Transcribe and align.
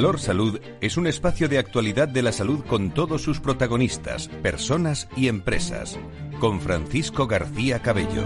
Valor 0.00 0.18
Salud 0.18 0.58
es 0.80 0.96
un 0.96 1.06
espacio 1.06 1.46
de 1.46 1.58
actualidad 1.58 2.08
de 2.08 2.22
la 2.22 2.32
salud 2.32 2.64
con 2.64 2.88
todos 2.88 3.20
sus 3.20 3.38
protagonistas, 3.38 4.28
personas 4.28 5.10
y 5.14 5.28
empresas. 5.28 6.00
Con 6.40 6.62
Francisco 6.62 7.26
García 7.26 7.80
Cabello. 7.80 8.24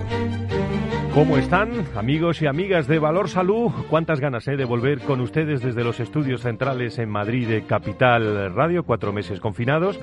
¿Cómo 1.15 1.37
están, 1.37 1.73
amigos 1.97 2.41
y 2.43 2.47
amigas 2.47 2.87
de 2.87 3.01
Valor 3.01 3.29
Salud? 3.29 3.73
Cuántas 3.91 4.21
ganas 4.21 4.47
eh, 4.47 4.57
de 4.57 4.65
volver 4.65 5.01
con 5.01 5.21
ustedes 5.21 5.63
desde 5.63 5.83
los 5.83 5.99
estudios 5.99 6.43
centrales 6.43 7.01
en 7.01 7.11
Madrid 7.11 7.49
de 7.49 7.65
Capital 7.65 8.55
Radio, 8.55 8.85
cuatro 8.85 9.13
meses 9.13 9.41
confinados, 9.41 9.99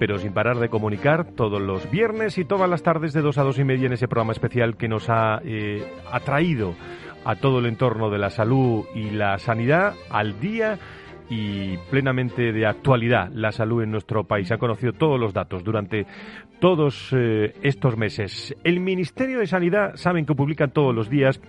pero 0.00 0.18
sin 0.18 0.32
parar 0.32 0.58
de 0.58 0.70
comunicar 0.70 1.28
todos 1.36 1.62
los 1.62 1.88
viernes 1.88 2.36
y 2.36 2.44
todas 2.44 2.68
las 2.68 2.82
tardes 2.82 3.12
de 3.12 3.22
dos 3.22 3.38
a 3.38 3.44
dos 3.44 3.60
y 3.60 3.64
media 3.64 3.86
en 3.86 3.92
ese 3.92 4.08
programa 4.08 4.32
especial 4.32 4.76
que 4.76 4.88
nos 4.88 5.08
ha 5.08 5.40
eh, 5.44 5.86
atraído 6.10 6.74
a 7.24 7.36
todo 7.36 7.60
el 7.60 7.66
entorno 7.66 8.10
de 8.10 8.18
la 8.18 8.30
salud 8.30 8.86
y 8.96 9.10
la 9.10 9.38
sanidad 9.38 9.94
al 10.10 10.40
día 10.40 10.80
y 11.32 11.78
plenamente 11.90 12.52
de 12.52 12.66
actualidad 12.66 13.30
la 13.32 13.52
salud 13.52 13.82
en 13.82 13.90
nuestro 13.90 14.24
país. 14.24 14.52
Ha 14.52 14.58
conocido 14.58 14.92
todos 14.92 15.18
los 15.18 15.32
datos 15.32 15.64
durante 15.64 16.04
todos 16.60 17.08
eh, 17.12 17.54
estos 17.62 17.96
meses. 17.96 18.54
El 18.62 18.80
Ministerio 18.80 19.38
de 19.38 19.46
Sanidad 19.46 19.96
saben 19.96 20.26
que 20.26 20.34
publican 20.34 20.72
todos 20.72 20.94
los 20.94 21.08
días 21.08 21.40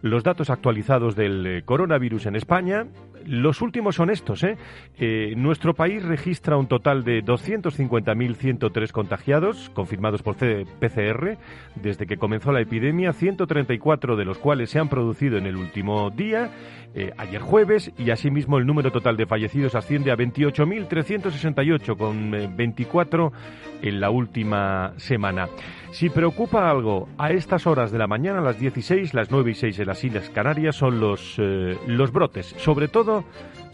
los 0.00 0.22
datos 0.22 0.48
actualizados 0.48 1.16
del 1.16 1.44
eh, 1.44 1.62
coronavirus 1.64 2.26
en 2.26 2.36
España. 2.36 2.86
Los 3.26 3.62
últimos 3.62 3.96
son 3.96 4.10
estos. 4.10 4.44
¿eh? 4.44 4.56
eh 4.98 5.34
nuestro 5.36 5.74
país 5.74 6.04
registra 6.04 6.56
un 6.56 6.68
total 6.68 7.02
de 7.02 7.24
250.103 7.24 8.92
contagiados 8.92 9.70
confirmados 9.70 10.22
por 10.22 10.36
PCR 10.36 11.36
desde 11.74 12.06
que 12.06 12.16
comenzó 12.16 12.52
la 12.52 12.60
epidemia, 12.60 13.12
134 13.12 14.16
de 14.16 14.24
los 14.24 14.38
cuales 14.38 14.70
se 14.70 14.78
han 14.78 14.88
producido 14.88 15.36
en 15.36 15.46
el 15.46 15.56
último 15.56 16.10
día 16.10 16.50
eh, 16.94 17.12
ayer 17.16 17.40
jueves 17.40 17.90
y 17.96 18.10
asimismo 18.10 18.58
el 18.58 18.66
número 18.66 18.92
total 18.92 19.16
de 19.16 19.26
fallecidos 19.26 19.74
asciende 19.74 20.10
a 20.10 20.16
28.368 20.16 21.96
con 21.96 22.56
24 22.56 23.26
eh, 23.26 23.88
en 23.88 24.00
la 24.00 24.10
última 24.10 24.92
semana. 24.96 25.48
Si 25.92 26.10
preocupa 26.10 26.70
algo 26.70 27.08
a 27.18 27.30
estas 27.30 27.66
horas 27.66 27.92
de 27.92 27.98
la 27.98 28.06
mañana, 28.06 28.40
a 28.40 28.42
las 28.42 28.58
16, 28.58 29.14
las 29.14 29.30
9 29.30 29.50
y 29.50 29.54
6 29.54 29.78
en 29.78 29.86
las 29.86 30.04
Islas 30.04 30.30
Canarias, 30.30 30.76
son 30.76 31.00
los, 31.00 31.36
eh, 31.38 31.78
los 31.86 32.12
brotes. 32.12 32.54
Sobre 32.58 32.88
todo 32.88 33.24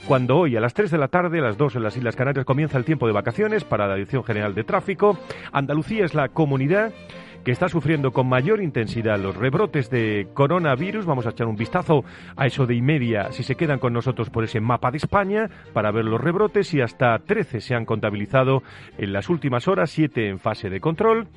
cuando 0.07 0.37
hoy 0.37 0.57
a 0.57 0.61
las 0.61 0.75
3 0.75 0.91
de 0.91 0.99
la 0.99 1.09
tarde, 1.09 1.41
a 1.41 1.43
las 1.43 1.59
2 1.59 1.77
en 1.77 1.83
las 1.83 1.97
Islas 1.97 2.17
Canarias, 2.17 2.45
comienza 2.45 2.79
el 2.79 2.85
tiempo 2.85 3.07
de 3.07 3.13
vacaciones 3.13 3.65
para 3.65 3.87
la 3.87 3.95
Dirección 3.95 4.25
General 4.25 4.55
de 4.55 4.65
Tráfico. 4.65 5.19
Andalucía 5.53 6.05
es 6.05 6.15
la 6.15 6.29
comunidad 6.29 6.93
que 7.45 7.53
está 7.53 7.69
sufriendo 7.69 8.13
con 8.13 8.29
mayor 8.29 8.63
intensidad 8.63 9.19
los 9.19 9.37
rebrotes 9.37 9.91
de 9.91 10.29
coronavirus. 10.35 11.07
Vamos 11.07 11.27
a 11.27 11.31
echar 11.31 11.47
un 11.47 11.57
vistazo 11.57 12.05
a 12.37 12.47
eso 12.47 12.67
de 12.67 12.75
y 12.75 12.83
media 12.83 13.33
si 13.33 13.43
se 13.43 13.55
quedan 13.55 13.79
con 13.79 13.93
nosotros 13.93 14.31
por 14.31 14.45
ese 14.45 14.61
mapa 14.61 14.91
de 14.91 14.99
España 14.99 15.49
para 15.73 15.91
ver 15.91 16.05
los 16.05 16.21
rebrotes 16.21 16.73
y 16.75 16.81
hasta 16.81 17.19
13 17.19 17.61
se 17.61 17.75
han 17.75 17.85
contabilizado 17.85 18.63
en 18.97 19.13
las 19.13 19.29
últimas 19.29 19.69
horas, 19.69 19.91
7 19.91 20.29
en 20.29 20.39
fase 20.39 20.71
de 20.71 20.81
control 20.81 21.29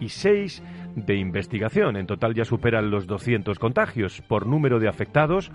y 0.00 0.08
6 0.08 0.62
de 0.94 1.16
investigación. 1.16 1.96
En 1.96 2.06
total 2.06 2.34
ya 2.34 2.44
superan 2.44 2.90
los 2.90 3.06
200 3.06 3.58
contagios. 3.58 4.22
Por 4.22 4.46
número 4.46 4.78
de 4.80 4.88
afectados, 4.88 5.50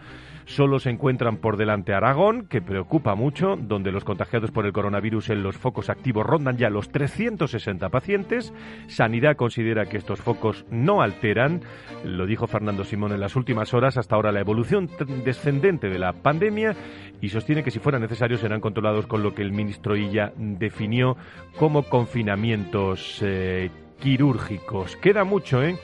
solo 0.46 0.80
se 0.80 0.90
encuentran 0.90 1.38
por 1.38 1.58
delante 1.58 1.94
Aragón, 1.94 2.48
que 2.48 2.62
preocupa 2.62 3.16
mucho, 3.16 3.56
donde 3.58 3.92
los 3.92 4.04
contagiados 4.04 4.52
por 4.52 4.66
el 4.66 4.74
coronavirus 4.74 5.30
en 5.30 5.44
los 5.44 5.58
focos 5.58 5.90
activos 5.90 6.26
rondan 6.26 6.58
ya 6.58 6.70
los 6.70 6.90
360 6.90 7.90
pacientes. 7.90 8.54
Sanidad 8.88 9.36
considera 9.36 9.86
que 9.86 9.98
estos 9.98 10.22
focos 10.22 10.66
no 10.70 11.02
alteran, 11.02 11.62
lo 12.06 12.26
dijo 12.26 12.48
Fernando 12.48 12.84
Simón 12.84 13.12
en 13.12 13.20
las 13.20 13.36
últimas 13.36 13.74
horas, 13.74 13.98
hasta 13.98 14.16
ahora 14.16 14.32
la 14.32 14.40
evolución 14.42 14.90
descendente 15.24 15.90
de 15.90 16.00
la 16.00 16.14
pandemia 16.14 16.76
y 17.22 17.30
sostiene 17.30 17.64
que 17.64 17.72
si 17.72 17.80
fuera 17.80 18.00
necesario 18.00 18.38
serán 18.38 18.62
controlados 18.62 19.08
con 19.08 19.24
lo 19.24 19.34
que 19.34 19.42
el 19.42 19.52
ministro 19.52 19.96
Illa 19.96 20.34
definió 20.36 21.16
como 21.58 21.84
confinamientos 21.84 23.20
eh, 23.22 23.70
quirúrgicos. 24.04 24.98
Queda 24.98 25.24
mucho, 25.24 25.64
¿eh? 25.64 25.78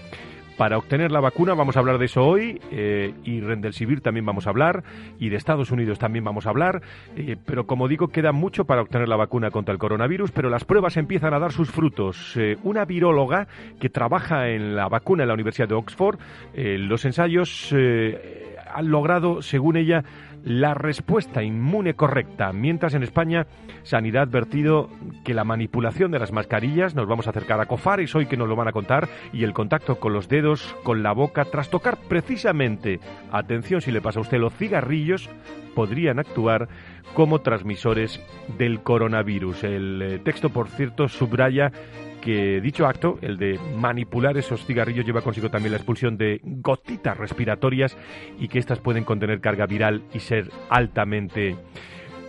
Para 0.58 0.78
obtener 0.78 1.10
la 1.10 1.22
vacuna 1.22 1.54
vamos 1.54 1.78
a 1.78 1.80
hablar 1.80 2.00
de 2.00 2.06
eso 2.08 2.22
hoy 2.22 2.60
eh, 2.70 3.14
y 3.24 3.40
Rendelsivir 3.40 4.02
también 4.02 4.26
vamos 4.26 4.46
a 4.46 4.50
hablar 4.50 4.84
y 5.18 5.30
de 5.30 5.38
Estados 5.38 5.72
Unidos 5.72 6.00
también 6.00 6.26
vamos 6.26 6.46
a 6.46 6.50
hablar, 6.50 6.82
eh, 7.16 7.38
pero 7.46 7.66
como 7.66 7.88
digo 7.88 8.10
queda 8.10 8.34
mucho 8.34 8.66
para 8.66 8.82
obtener 8.82 9.08
la 9.08 9.16
vacuna 9.16 9.52
contra 9.52 9.72
el 9.72 9.80
coronavirus, 9.80 10.32
pero 10.32 10.50
las 10.50 10.66
pruebas 10.66 10.98
empiezan 10.98 11.34
a 11.34 11.40
dar 11.40 11.54
sus 11.54 11.72
frutos. 11.72 12.36
Eh, 12.36 12.58
una 12.64 12.84
viróloga 12.84 13.48
que 13.80 13.88
trabaja 13.88 14.50
en 14.50 14.76
la 14.76 14.90
vacuna 14.90 15.24
en 15.24 15.30
la 15.30 15.36
Universidad 15.36 15.70
de 15.70 15.76
Oxford, 15.76 16.20
los 16.54 17.06
ensayos 17.06 17.74
han 17.74 18.92
logrado, 18.92 19.42
según 19.42 19.78
ella, 19.78 20.04
la 20.44 20.74
respuesta 20.74 21.44
inmune 21.44 21.96
correcta, 21.96 22.52
mientras 22.54 22.94
en 22.94 23.04
España 23.04 23.48
Sanidad 23.84 24.22
ha 24.22 24.26
advertido 24.26 24.90
que 25.24 25.34
la 25.34 25.44
manipulación 25.44 26.12
de 26.12 26.20
las 26.20 26.32
mascarillas, 26.32 26.96
nos 26.96 27.08
vamos 27.08 27.28
a 27.28 27.32
acercar 27.32 27.60
a 27.60 27.66
Cofares 27.66 28.16
hoy 28.16 28.26
que 28.26 28.38
nos 28.38 28.48
lo 28.48 28.56
van 28.56 28.68
a 28.68 28.72
contar, 28.72 29.08
y 29.34 29.44
el 29.44 29.54
contacto 29.54 30.00
con 30.00 30.14
los 30.14 30.30
dedos, 30.30 30.76
con 30.84 31.04
la 31.04 31.12
boca, 31.12 31.46
tras 31.46 31.70
tocar 31.70 31.98
precisamente, 32.08 33.00
atención 33.32 33.82
si 33.82 33.92
le 33.92 34.02
pasa 34.02 34.20
a 34.20 34.22
usted, 34.22 34.40
los 34.40 34.54
cigarrillos, 34.54 35.30
podrían 35.76 36.20
actuar 36.20 36.68
como 37.14 37.40
transmisores 37.40 38.22
del 38.58 38.82
coronavirus. 38.82 39.64
El 39.64 40.02
eh, 40.02 40.20
texto, 40.20 40.50
por 40.50 40.68
cierto, 40.70 41.08
subraya 41.08 41.72
que 42.22 42.62
dicho 42.62 42.88
acto, 42.88 43.18
el 43.22 43.38
de 43.38 43.60
manipular 43.76 44.38
esos 44.38 44.66
cigarrillos, 44.66 45.06
lleva 45.06 45.22
consigo 45.22 45.50
también 45.50 45.72
la 45.72 45.78
expulsión 45.78 46.18
de 46.18 46.42
gotitas 46.44 47.18
respiratorias 47.18 47.98
y 48.40 48.48
que 48.48 48.60
éstas 48.60 48.80
pueden 48.80 49.04
contener 49.04 49.42
carga 49.42 49.66
viral 49.66 50.04
y 50.14 50.20
ser 50.20 50.50
altamente 50.70 51.56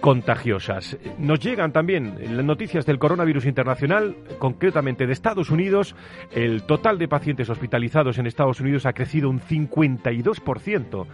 contagiosas. 0.00 0.96
Nos 1.18 1.40
llegan 1.40 1.72
también 1.72 2.36
las 2.36 2.44
noticias 2.44 2.86
del 2.86 2.98
coronavirus 2.98 3.46
internacional, 3.46 4.16
concretamente 4.38 5.06
de 5.06 5.12
Estados 5.12 5.50
Unidos. 5.50 5.94
El 6.32 6.62
total 6.64 6.98
de 6.98 7.08
pacientes 7.08 7.50
hospitalizados 7.50 8.18
en 8.18 8.26
Estados 8.26 8.60
Unidos 8.60 8.86
ha 8.86 8.92
crecido 8.92 9.30
un 9.30 9.40
52% 9.40 11.06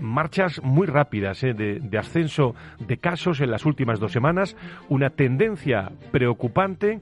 marchas 0.00 0.60
muy 0.62 0.86
rápidas 0.86 1.42
¿eh? 1.44 1.54
de, 1.54 1.98
ascenso 1.98 2.54
de 2.78 2.98
casos 2.98 3.40
en 3.40 3.50
las 3.50 3.64
últimas 3.64 4.00
dos 4.00 4.12
semanas, 4.12 4.56
una 4.88 5.10
tendencia 5.10 5.92
preocupante 6.10 7.00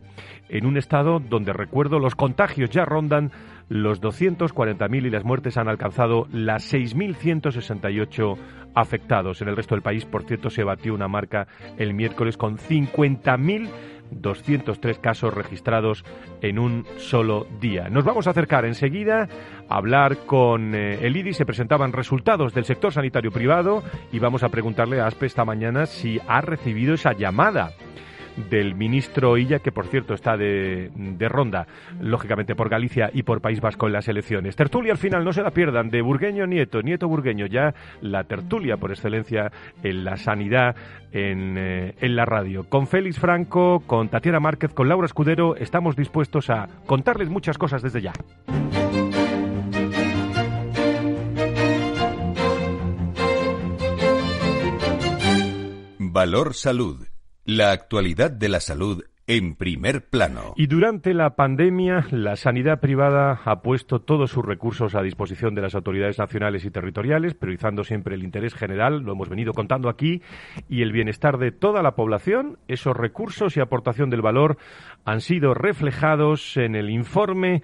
en 0.48 0.66
un 0.66 0.76
estado 0.76 1.19
donde, 1.19 1.53
recuerdo, 1.53 1.98
los 1.98 2.15
contagios 2.15 2.71
ya 2.71 2.84
rondan 2.84 3.32
los 3.72 4.03
240.000 4.03 5.06
y 5.06 5.10
las 5.10 5.25
muertes 5.25 5.56
han 5.56 5.66
alcanzado 5.66 6.27
las 6.31 6.72
6.168 6.72 8.37
afectados. 8.75 9.41
En 9.41 9.49
el 9.49 9.56
resto 9.56 9.75
del 9.75 9.83
país, 9.83 10.05
por 10.05 10.25
cierto, 10.25 10.50
se 10.50 10.62
batió 10.62 10.93
una 10.93 11.09
marca 11.09 11.47
el 11.78 11.94
miércoles 11.94 12.37
con 12.37 12.59
50.000 12.59 13.71
203 14.10 14.99
casos 14.99 15.33
registrados 15.33 16.04
en 16.42 16.59
un 16.59 16.84
solo 16.98 17.47
día. 17.63 17.89
Nos 17.89 18.04
vamos 18.04 18.27
a 18.27 18.30
acercar 18.30 18.66
enseguida 18.66 19.27
a 19.71 19.77
hablar 19.77 20.27
con 20.27 20.75
eh, 20.75 20.98
el 21.01 21.16
IDI. 21.16 21.33
Se 21.33 21.47
presentaban 21.47 21.95
resultados 21.95 22.53
del 22.53 22.66
sector 22.66 22.92
sanitario 22.92 23.30
privado 23.30 23.83
y 24.13 24.18
vamos 24.18 24.42
a 24.42 24.51
preguntarle 24.51 25.01
a 25.01 25.07
ASPE 25.07 25.25
esta 25.25 25.47
mañana 25.47 25.86
si 25.86 26.21
ha 26.28 26.42
recibido 26.42 26.92
esa 26.92 27.15
llamada 27.15 27.72
del 28.36 28.74
ministro 28.74 29.36
Illa, 29.36 29.58
que 29.58 29.72
por 29.72 29.86
cierto 29.86 30.14
está 30.14 30.36
de, 30.36 30.90
ronda, 31.28 31.66
lógicamente 32.00 32.54
por 32.54 32.68
Galicia 32.68 33.10
y 33.12 33.22
por 33.22 33.40
País 33.40 33.60
Vasco 33.60 33.86
en 33.86 33.92
las 33.92 34.08
elecciones. 34.08 34.56
Tertulia 34.56 34.92
al 34.92 34.98
final, 34.98 35.24
no 35.24 35.32
se 35.32 35.42
la 35.42 35.50
pierdan, 35.50 35.90
de 35.90 36.02
Burgueño 36.02 36.46
Nieto, 36.46 36.82
Nieto 36.82 37.08
Burgueño, 37.08 37.46
ya 37.46 37.74
la 38.00 38.24
tertulia 38.24 38.76
por 38.76 38.90
excelencia 38.90 39.52
en 39.82 40.04
la 40.04 40.16
sanidad 40.16 40.76
en, 41.12 41.56
eh, 41.58 41.94
en 42.00 42.16
la 42.16 42.24
radio. 42.24 42.64
Con 42.68 42.86
Félix 42.86 43.18
Franco, 43.18 43.80
con 43.86 44.08
Tatiana 44.08 44.40
Márquez, 44.40 44.72
con 44.72 44.88
Laura 44.88 45.06
Escudero, 45.06 45.56
estamos 45.56 45.96
dispuestos 45.96 46.50
a 46.50 46.68
contarles 46.86 47.28
muchas 47.28 47.58
cosas 47.58 47.82
desde 47.82 48.00
ya. 48.00 48.12
Valor 55.98 56.54
Salud 56.54 57.11
la 57.44 57.72
actualidad 57.72 58.30
de 58.30 58.48
la 58.48 58.60
salud 58.60 59.04
en 59.27 59.54
primer 59.54 60.09
plano. 60.09 60.53
Y 60.56 60.66
durante 60.66 61.15
la 61.15 61.36
pandemia, 61.36 62.06
la 62.10 62.36
sanidad 62.36 62.80
privada 62.80 63.41
ha 63.44 63.62
puesto 63.62 64.00
todos 64.00 64.30
sus 64.30 64.44
recursos 64.44 64.94
a 64.94 65.03
disposición 65.03 65.54
de 65.54 65.62
las 65.62 65.74
autoridades 65.74 66.18
nacionales 66.18 66.65
y 66.65 66.71
territoriales, 66.71 67.34
priorizando 67.34 67.84
siempre 67.84 68.16
el 68.16 68.24
interés 68.24 68.54
general, 68.54 69.03
lo 69.03 69.12
hemos 69.12 69.28
venido 69.28 69.53
contando 69.53 69.89
aquí, 69.89 70.22
y 70.68 70.83
el 70.83 70.92
bienestar 70.92 71.39
de 71.39 71.53
toda 71.53 71.83
la 71.83 71.94
población. 71.94 72.59
Esos 72.66 72.97
recursos 72.97 73.56
y 73.56 73.60
aportación 73.60 74.10
del 74.10 74.22
valor 74.22 74.59
han 75.04 75.21
sido 75.21 75.54
reflejados 75.54 76.56
en 76.56 76.74
el 76.74 76.91
informe 76.91 77.62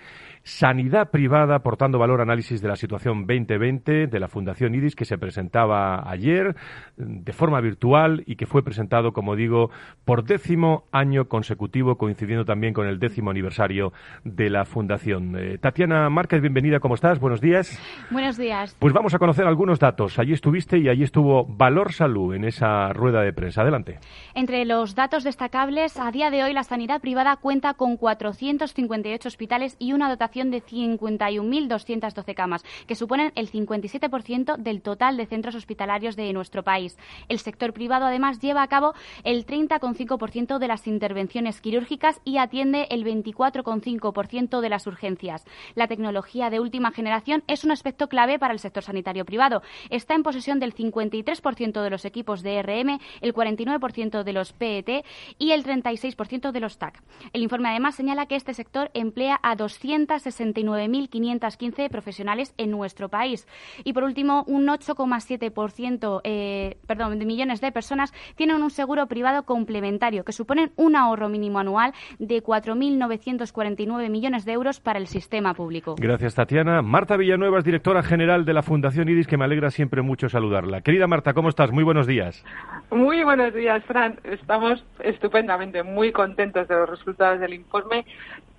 Sanidad 0.48 1.10
privada 1.10 1.56
aportando 1.56 1.98
valor 1.98 2.22
análisis 2.22 2.62
de 2.62 2.68
la 2.68 2.76
situación 2.76 3.26
2020 3.26 4.06
de 4.06 4.18
la 4.18 4.28
Fundación 4.28 4.74
IDIS 4.74 4.96
que 4.96 5.04
se 5.04 5.18
presentaba 5.18 6.10
ayer 6.10 6.56
de 6.96 7.32
forma 7.34 7.60
virtual 7.60 8.22
y 8.24 8.36
que 8.36 8.46
fue 8.46 8.64
presentado, 8.64 9.12
como 9.12 9.36
digo, 9.36 9.70
por 10.06 10.24
décimo 10.24 10.84
año 10.90 11.28
consecutivo, 11.28 11.98
coincidiendo 11.98 12.46
también 12.46 12.72
con 12.72 12.86
el 12.86 12.98
décimo 12.98 13.30
aniversario 13.30 13.92
de 14.24 14.48
la 14.48 14.64
Fundación. 14.64 15.36
Eh, 15.38 15.58
Tatiana 15.58 16.08
Márquez, 16.08 16.40
bienvenida, 16.40 16.80
¿cómo 16.80 16.94
estás? 16.94 17.20
Buenos 17.20 17.42
días. 17.42 17.78
Buenos 18.10 18.38
días. 18.38 18.74
Pues 18.78 18.94
vamos 18.94 19.12
a 19.12 19.18
conocer 19.18 19.46
algunos 19.46 19.78
datos. 19.78 20.18
Allí 20.18 20.32
estuviste 20.32 20.78
y 20.78 20.88
allí 20.88 21.02
estuvo 21.02 21.44
Valor 21.44 21.92
Salud 21.92 22.34
en 22.34 22.44
esa 22.44 22.94
rueda 22.94 23.20
de 23.20 23.34
prensa. 23.34 23.60
Adelante. 23.60 23.98
Entre 24.34 24.64
los 24.64 24.94
datos 24.94 25.24
destacables, 25.24 25.98
a 25.98 26.10
día 26.10 26.30
de 26.30 26.42
hoy 26.42 26.54
la 26.54 26.64
sanidad 26.64 27.02
privada 27.02 27.36
cuenta 27.36 27.74
con 27.74 27.98
458 27.98 29.28
hospitales 29.28 29.76
y 29.78 29.92
una 29.92 30.08
dotación 30.08 30.38
de 30.44 30.62
51.212 30.62 32.35
camas, 32.35 32.64
que 32.87 32.94
suponen 32.94 33.32
el 33.35 33.50
57% 33.50 34.56
del 34.56 34.81
total 34.81 35.17
de 35.17 35.26
centros 35.26 35.55
hospitalarios 35.55 36.17
de 36.17 36.32
nuestro 36.32 36.62
país. 36.62 36.96
El 37.29 37.38
sector 37.38 37.73
privado, 37.73 38.06
además, 38.06 38.40
lleva 38.40 38.62
a 38.62 38.69
cabo 38.69 38.94
el 39.25 39.44
30,5% 39.44 40.58
de 40.58 40.69
las 40.69 40.87
intervenciones 40.87 41.61
quirúrgicas 41.61 42.20
y 42.25 42.38
atiende 42.38 42.87
el 42.90 43.05
24,5% 43.05 44.61
de 44.61 44.69
las 44.69 44.87
urgencias. 44.87 45.44
La 45.75 45.88
tecnología 45.88 46.50
de 46.50 46.61
última 46.61 46.93
generación 46.93 47.43
es 47.46 47.64
un 47.64 47.73
aspecto 47.73 48.08
clave 48.08 48.38
para 48.38 48.52
el 48.52 48.61
sector 48.61 48.82
sanitario 48.82 49.25
privado. 49.25 49.62
Está 49.90 50.14
en 50.14 50.23
posesión 50.23 50.61
del 50.61 50.75
53% 50.75 51.82
de 51.82 51.90
los 51.90 52.05
equipos 52.05 52.43
de 52.43 52.62
RM, 52.62 52.99
el 53.20 53.35
49% 53.35 54.23
de 54.23 54.32
los 54.32 54.52
PET 54.52 55.05
y 55.38 55.52
el 55.52 55.64
36% 55.64 56.52
de 56.52 56.61
los 56.61 56.79
TAC. 56.79 57.02
El 57.32 57.43
informe 57.43 57.69
además 57.69 57.94
señala 57.94 58.26
que 58.26 58.37
este 58.37 58.55
sector 58.55 58.90
emplea 58.94 59.38
a 59.43 59.56
200 59.56 60.17
69.515 60.24 61.88
profesionales 61.90 62.54
en 62.58 62.70
nuestro 62.70 63.08
país. 63.08 63.46
Y 63.84 63.92
por 63.92 64.04
último, 64.04 64.44
un 64.46 64.66
8,7% 64.66 66.20
eh, 66.24 66.76
perdón, 66.86 67.18
de 67.18 67.26
millones 67.26 67.60
de 67.60 67.72
personas 67.72 68.12
tienen 68.36 68.62
un 68.62 68.70
seguro 68.70 69.06
privado 69.06 69.44
complementario, 69.44 70.24
que 70.24 70.32
suponen 70.32 70.72
un 70.76 70.96
ahorro 70.96 71.28
mínimo 71.28 71.58
anual 71.58 71.92
de 72.18 72.42
4.949 72.42 74.10
millones 74.10 74.44
de 74.44 74.52
euros 74.52 74.80
para 74.80 74.98
el 74.98 75.06
sistema 75.06 75.54
público. 75.54 75.94
Gracias, 75.98 76.34
Tatiana. 76.34 76.82
Marta 76.82 77.16
Villanueva 77.16 77.58
es 77.58 77.64
directora 77.64 78.02
general 78.02 78.44
de 78.44 78.52
la 78.52 78.62
Fundación 78.62 79.08
IDIS, 79.08 79.26
que 79.26 79.36
me 79.36 79.44
alegra 79.44 79.70
siempre 79.70 80.02
mucho 80.02 80.28
saludarla. 80.28 80.80
Querida 80.80 81.06
Marta, 81.06 81.34
¿cómo 81.34 81.48
estás? 81.48 81.70
Muy 81.72 81.84
buenos 81.84 82.06
días. 82.06 82.44
Muy 82.90 83.22
buenos 83.24 83.54
días, 83.54 83.84
Fran. 83.84 84.18
Estamos 84.24 84.84
estupendamente, 85.00 85.82
muy 85.82 86.12
contentos 86.12 86.66
de 86.68 86.74
los 86.74 86.88
resultados 86.88 87.40
del 87.40 87.54
informe 87.54 88.04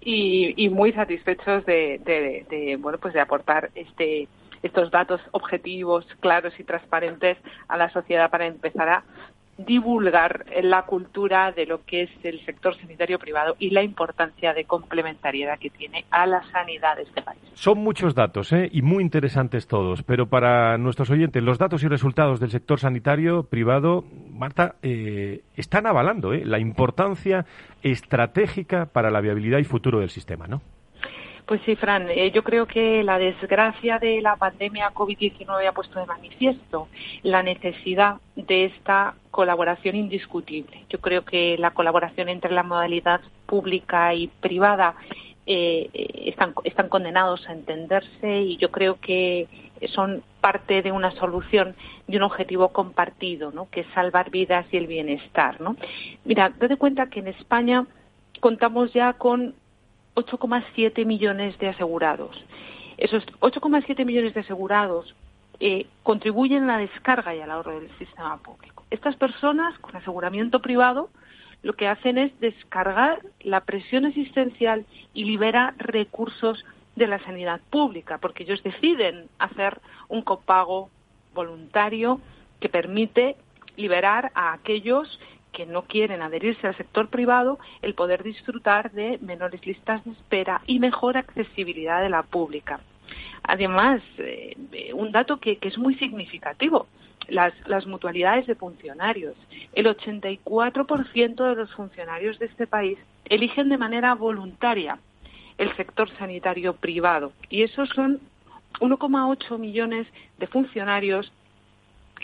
y, 0.01 0.69
muy 0.69 0.94
satisfechos 0.94 1.66
de, 1.66 2.78
bueno 2.80 2.98
pues 2.98 3.13
de 3.13 3.22
aportar 3.22 3.69
este 3.75 4.28
estos 4.62 4.92
datos 4.92 5.22
objetivos, 5.31 6.06
claros 6.19 6.54
y 6.60 6.66
transparentes 6.66 7.38
a 7.69 7.78
la 7.78 7.90
sociedad 7.92 8.30
para 8.30 8.46
empezar 8.46 8.90
a 8.90 9.04
divulgar 9.65 10.45
la 10.63 10.83
cultura 10.83 11.51
de 11.51 11.65
lo 11.65 11.83
que 11.83 12.03
es 12.03 12.09
el 12.23 12.44
sector 12.45 12.75
sanitario 12.79 13.19
privado 13.19 13.56
y 13.59 13.71
la 13.71 13.83
importancia 13.83 14.53
de 14.53 14.63
complementariedad 14.65 15.59
que 15.59 15.69
tiene 15.69 16.06
a 16.11 16.25
la 16.25 16.41
sanidad 16.51 16.95
de 16.95 17.03
este 17.03 17.21
país. 17.21 17.41
Son 17.53 17.77
muchos 17.79 18.15
datos 18.15 18.53
¿eh? 18.53 18.69
y 18.71 18.81
muy 18.81 19.03
interesantes 19.03 19.67
todos, 19.67 20.03
pero 20.03 20.27
para 20.27 20.77
nuestros 20.77 21.09
oyentes, 21.09 21.44
los 21.44 21.57
datos 21.57 21.83
y 21.83 21.88
resultados 21.88 22.39
del 22.39 22.51
sector 22.51 22.79
sanitario 22.79 23.44
privado, 23.44 24.06
Marta, 24.31 24.75
eh, 24.81 25.41
están 25.56 25.85
avalando 25.88 26.33
¿eh? 26.33 26.45
la 26.45 26.59
importancia 26.59 27.45
estratégica 27.83 28.85
para 28.85 29.11
la 29.11 29.21
viabilidad 29.21 29.59
y 29.59 29.65
futuro 29.65 30.00
del 30.00 30.09
sistema, 30.09 30.47
¿no? 30.47 30.61
Pues 31.50 31.62
sí, 31.66 31.75
Fran, 31.75 32.12
eh, 32.12 32.30
yo 32.30 32.44
creo 32.44 32.68
que 32.68 33.04
la 33.04 33.18
desgracia 33.18 33.98
de 33.98 34.22
la 34.22 34.36
pandemia 34.36 34.94
COVID-19 34.94 35.68
ha 35.68 35.72
puesto 35.72 36.00
de 36.00 36.06
manifiesto 36.06 36.90
la 37.24 37.42
necesidad 37.42 38.18
de 38.36 38.66
esta 38.66 39.16
colaboración 39.31 39.96
indiscutible. 39.96 40.86
Yo 40.90 41.01
creo 41.01 41.25
que 41.25 41.57
la 41.57 41.72
colaboración 41.72 42.30
entre 42.30 42.51
la 42.51 42.62
modalidad 42.62 43.22
pública 43.48 44.13
y 44.13 44.28
privada 44.28 44.94
eh, 45.48 45.90
están, 46.28 46.54
condenados 46.88 47.50
a 47.50 47.54
entenderse 47.54 48.42
y 48.42 48.57
yo 48.57 48.69
creo 48.69 49.00
que 49.00 49.48
son 49.95 50.22
parte 50.42 50.84
de 50.84 50.92
una 50.92 51.10
solución 51.13 51.75
de 52.06 52.18
un 52.18 52.24
objetivo 52.24 52.69
compartido, 52.69 53.52
¿no? 53.52 53.68
que 53.72 53.80
es 53.80 53.88
salvar 53.95 54.30
vidas 54.30 54.68
y 54.72 54.78
el 54.78 54.86
bienestar. 54.86 55.60
¿no? 55.60 55.78
Mira, 56.25 56.54
date 56.60 56.78
cuenta 56.78 57.10
que 57.10 57.22
en 57.22 57.28
España 57.30 57.88
contamos 58.40 58.94
ya 58.94 59.13
con 59.13 59.56
8,7 60.15 61.06
millones 61.06 61.57
de 61.59 61.69
asegurados. 61.69 62.44
Esos 62.97 63.25
8,7 63.39 64.06
millones 64.06 64.33
de 64.33 64.41
asegurados 64.41 65.15
eh, 65.59 65.88
contribuyen 66.03 66.63
a 66.63 66.67
la 66.67 66.77
descarga 66.77 67.35
y 67.35 67.41
al 67.41 67.51
ahorro 67.51 67.79
del 67.79 67.89
sistema 67.97 68.38
público. 68.38 68.85
Estas 68.91 69.15
personas 69.15 69.77
con 69.79 69.95
aseguramiento 69.95 70.61
privado 70.61 71.09
lo 71.61 71.73
que 71.73 71.88
hacen 71.88 72.17
es 72.17 72.38
descargar 72.39 73.19
la 73.41 73.61
presión 73.61 74.06
existencial 74.06 74.85
y 75.13 75.25
libera 75.25 75.73
recursos 75.77 76.63
de 76.95 77.07
la 77.07 77.19
sanidad 77.23 77.59
pública, 77.69 78.17
porque 78.17 78.44
ellos 78.44 78.63
deciden 78.63 79.27
hacer 79.39 79.79
un 80.07 80.21
copago 80.21 80.89
voluntario 81.33 82.21
que 82.59 82.69
permite 82.69 83.35
liberar 83.75 84.31
a 84.35 84.53
aquellos 84.53 85.19
que 85.51 85.66
no 85.66 85.84
quieren 85.84 86.22
adherirse 86.22 86.68
al 86.68 86.78
sector 86.78 87.10
privado 87.10 87.60
el 87.81 87.94
poder 87.94 88.24
disfrutar 88.24 88.92
de 88.92 89.18
menores 89.22 89.66
listas 89.66 90.04
de 90.06 90.12
espera 90.12 90.62
y 90.66 90.80
mejor 90.80 91.18
accesibilidad 91.18 92.01
de 92.01 92.10
la 92.10 92.24
pública. 92.24 92.80
Además, 93.44 94.01
eh, 94.18 94.56
un 94.94 95.12
dato 95.12 95.38
que, 95.38 95.57
es 95.62 95.78
muy 95.78 95.96
significativo, 95.96 96.88
las, 97.28 97.54
las 97.68 97.86
mutualidades 97.88 98.48
de 98.48 98.56
funcionarios. 98.56 99.36
El 99.74 99.86
84% 99.88 101.50
de 101.50 101.56
los 101.56 101.74
funcionarios 101.74 102.40
de 102.40 102.45
este 102.48 102.68
país 102.68 102.98
eligen 103.25 103.69
de 103.69 103.78
manera 103.78 104.16
voluntaria 104.16 105.00
el 105.57 105.76
sector 105.76 106.09
sanitario 106.18 106.73
privado 106.73 107.33
y 107.50 107.64
esos 107.64 107.90
son 107.90 108.19
1,8 108.80 109.57
millones 109.57 110.07
de 110.38 110.47
funcionarios 110.47 111.31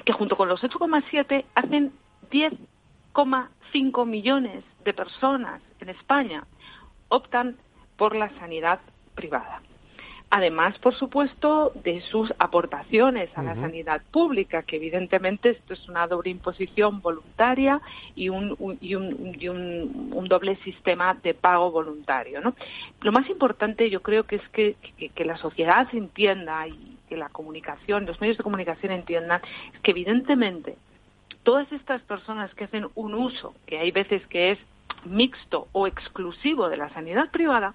que 0.05 0.13
junto 0.13 0.37
con 0.37 0.47
los 0.47 0.63
8,7 0.63 1.43
hacen 1.53 1.91
10 2.31 2.53
cinco 3.71 4.05
millones 4.05 4.63
de 4.83 4.93
personas 4.93 5.61
en 5.79 5.89
España 5.89 6.43
optan 7.09 7.55
por 7.97 8.15
la 8.15 8.29
sanidad 8.39 8.79
privada. 9.15 9.61
Además, 10.29 10.77
por 10.79 10.95
supuesto, 10.95 11.71
de 11.83 12.01
sus 12.01 12.33
aportaciones 12.39 13.29
a 13.37 13.43
la 13.43 13.55
sanidad 13.55 14.01
pública, 14.11 14.63
que 14.63 14.77
evidentemente 14.77 15.51
esto 15.51 15.73
es 15.73 15.87
una 15.87 16.07
doble 16.07 16.31
imposición 16.31 16.99
voluntaria 16.99 17.79
y 18.15 18.29
un, 18.29 18.57
y 18.81 18.95
un, 18.95 20.27
doble 20.27 20.57
sistema 20.63 21.13
de 21.13 21.35
pago 21.35 21.71
voluntario. 21.71 22.41
¿no? 22.41 22.55
Lo 23.01 23.11
más 23.11 23.29
importante 23.29 23.89
yo 23.89 24.01
creo 24.01 24.23
que 24.23 24.37
es 24.37 24.49
que, 24.49 24.75
que 25.13 25.25
la 25.25 25.37
sociedad 25.37 25.87
entienda 25.93 26.67
y 26.67 26.97
que 27.07 27.15
la 27.15 27.29
comunicación, 27.29 28.05
los 28.05 28.19
medios 28.19 28.37
de 28.37 28.43
comunicación 28.43 28.91
entiendan 28.91 29.41
que 29.83 29.91
evidentemente 29.91 30.75
todas 31.45 31.71
estas 31.71 32.01
personas 32.01 32.53
que 32.55 32.65
hacen 32.65 32.87
un 32.95 33.13
uso, 33.13 33.53
que 33.67 33.77
hay 33.77 33.91
veces 33.91 34.25
que 34.27 34.51
es 34.51 34.59
mixto 35.05 35.67
o 35.71 35.85
exclusivo 35.87 36.67
de 36.67 36.77
la 36.77 36.89
sanidad 36.89 37.29
privada, 37.29 37.73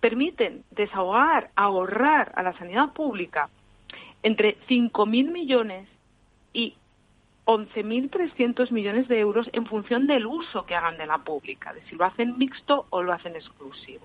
permiten 0.00 0.64
desahogar, 0.72 1.50
ahorrar 1.54 2.32
a 2.34 2.42
la 2.42 2.52
sanidad 2.58 2.92
pública 2.92 3.48
entre 4.24 4.58
5.000 4.68 5.30
millones 5.30 5.88
y 6.52 6.74
11.300 7.44 8.72
millones 8.72 9.06
de 9.06 9.20
euros 9.20 9.48
en 9.52 9.66
función 9.66 10.08
del 10.08 10.26
uso 10.26 10.66
que 10.66 10.74
hagan 10.74 10.98
de 10.98 11.06
la 11.06 11.18
pública, 11.18 11.72
de 11.72 11.82
si 11.82 11.94
lo 11.94 12.04
hacen 12.04 12.38
mixto 12.38 12.86
o 12.90 13.02
lo 13.02 13.12
hacen 13.12 13.36
exclusivo. 13.36 14.04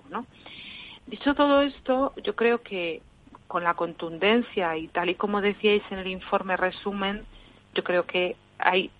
Dicho 1.06 1.34
todo 1.34 1.62
esto, 1.62 2.12
yo 2.22 2.36
creo 2.36 2.62
que 2.62 3.02
con 3.48 3.64
la 3.64 3.74
contundencia 3.74 4.76
y 4.76 4.86
tal 4.88 5.10
y 5.10 5.16
como 5.16 5.40
decíais 5.40 5.82
en 5.90 5.98
el 5.98 6.08
informe 6.08 6.56
resumen, 6.56 7.24
yo 7.74 7.82
creo 7.82 8.06
que 8.06 8.36
hay 8.58 8.90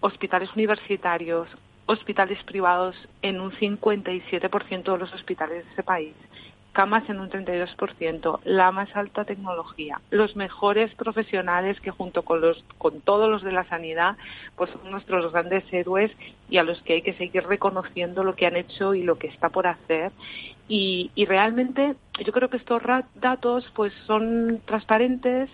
hospitales 0.00 0.50
universitarios, 0.54 1.48
hospitales 1.86 2.42
privados 2.44 2.96
en 3.22 3.40
un 3.40 3.52
57% 3.52 4.92
de 4.92 4.98
los 4.98 5.12
hospitales 5.12 5.64
de 5.64 5.72
ese 5.72 5.82
país, 5.82 6.14
camas 6.76 7.08
en 7.08 7.20
un 7.20 7.30
32%, 7.30 8.40
la 8.44 8.70
más 8.70 8.94
alta 8.94 9.24
tecnología, 9.24 9.98
los 10.10 10.36
mejores 10.36 10.94
profesionales 10.94 11.80
que 11.80 11.90
junto 11.90 12.22
con 12.22 12.42
los 12.42 12.62
con 12.76 13.00
todos 13.00 13.30
los 13.30 13.42
de 13.42 13.52
la 13.52 13.64
sanidad, 13.64 14.18
pues 14.56 14.70
son 14.70 14.90
nuestros 14.90 15.32
grandes 15.32 15.64
héroes 15.72 16.12
y 16.50 16.58
a 16.58 16.64
los 16.64 16.82
que 16.82 16.92
hay 16.92 17.02
que 17.02 17.14
seguir 17.14 17.46
reconociendo 17.46 18.24
lo 18.24 18.34
que 18.34 18.44
han 18.44 18.56
hecho 18.56 18.94
y 18.94 19.02
lo 19.02 19.16
que 19.16 19.28
está 19.28 19.48
por 19.48 19.66
hacer. 19.66 20.12
Y, 20.68 21.12
y 21.14 21.24
realmente 21.24 21.94
yo 22.22 22.30
creo 22.32 22.50
que 22.50 22.58
estos 22.58 22.82
datos 23.14 23.64
pues 23.74 23.94
son 24.06 24.60
transparentes, 24.66 25.48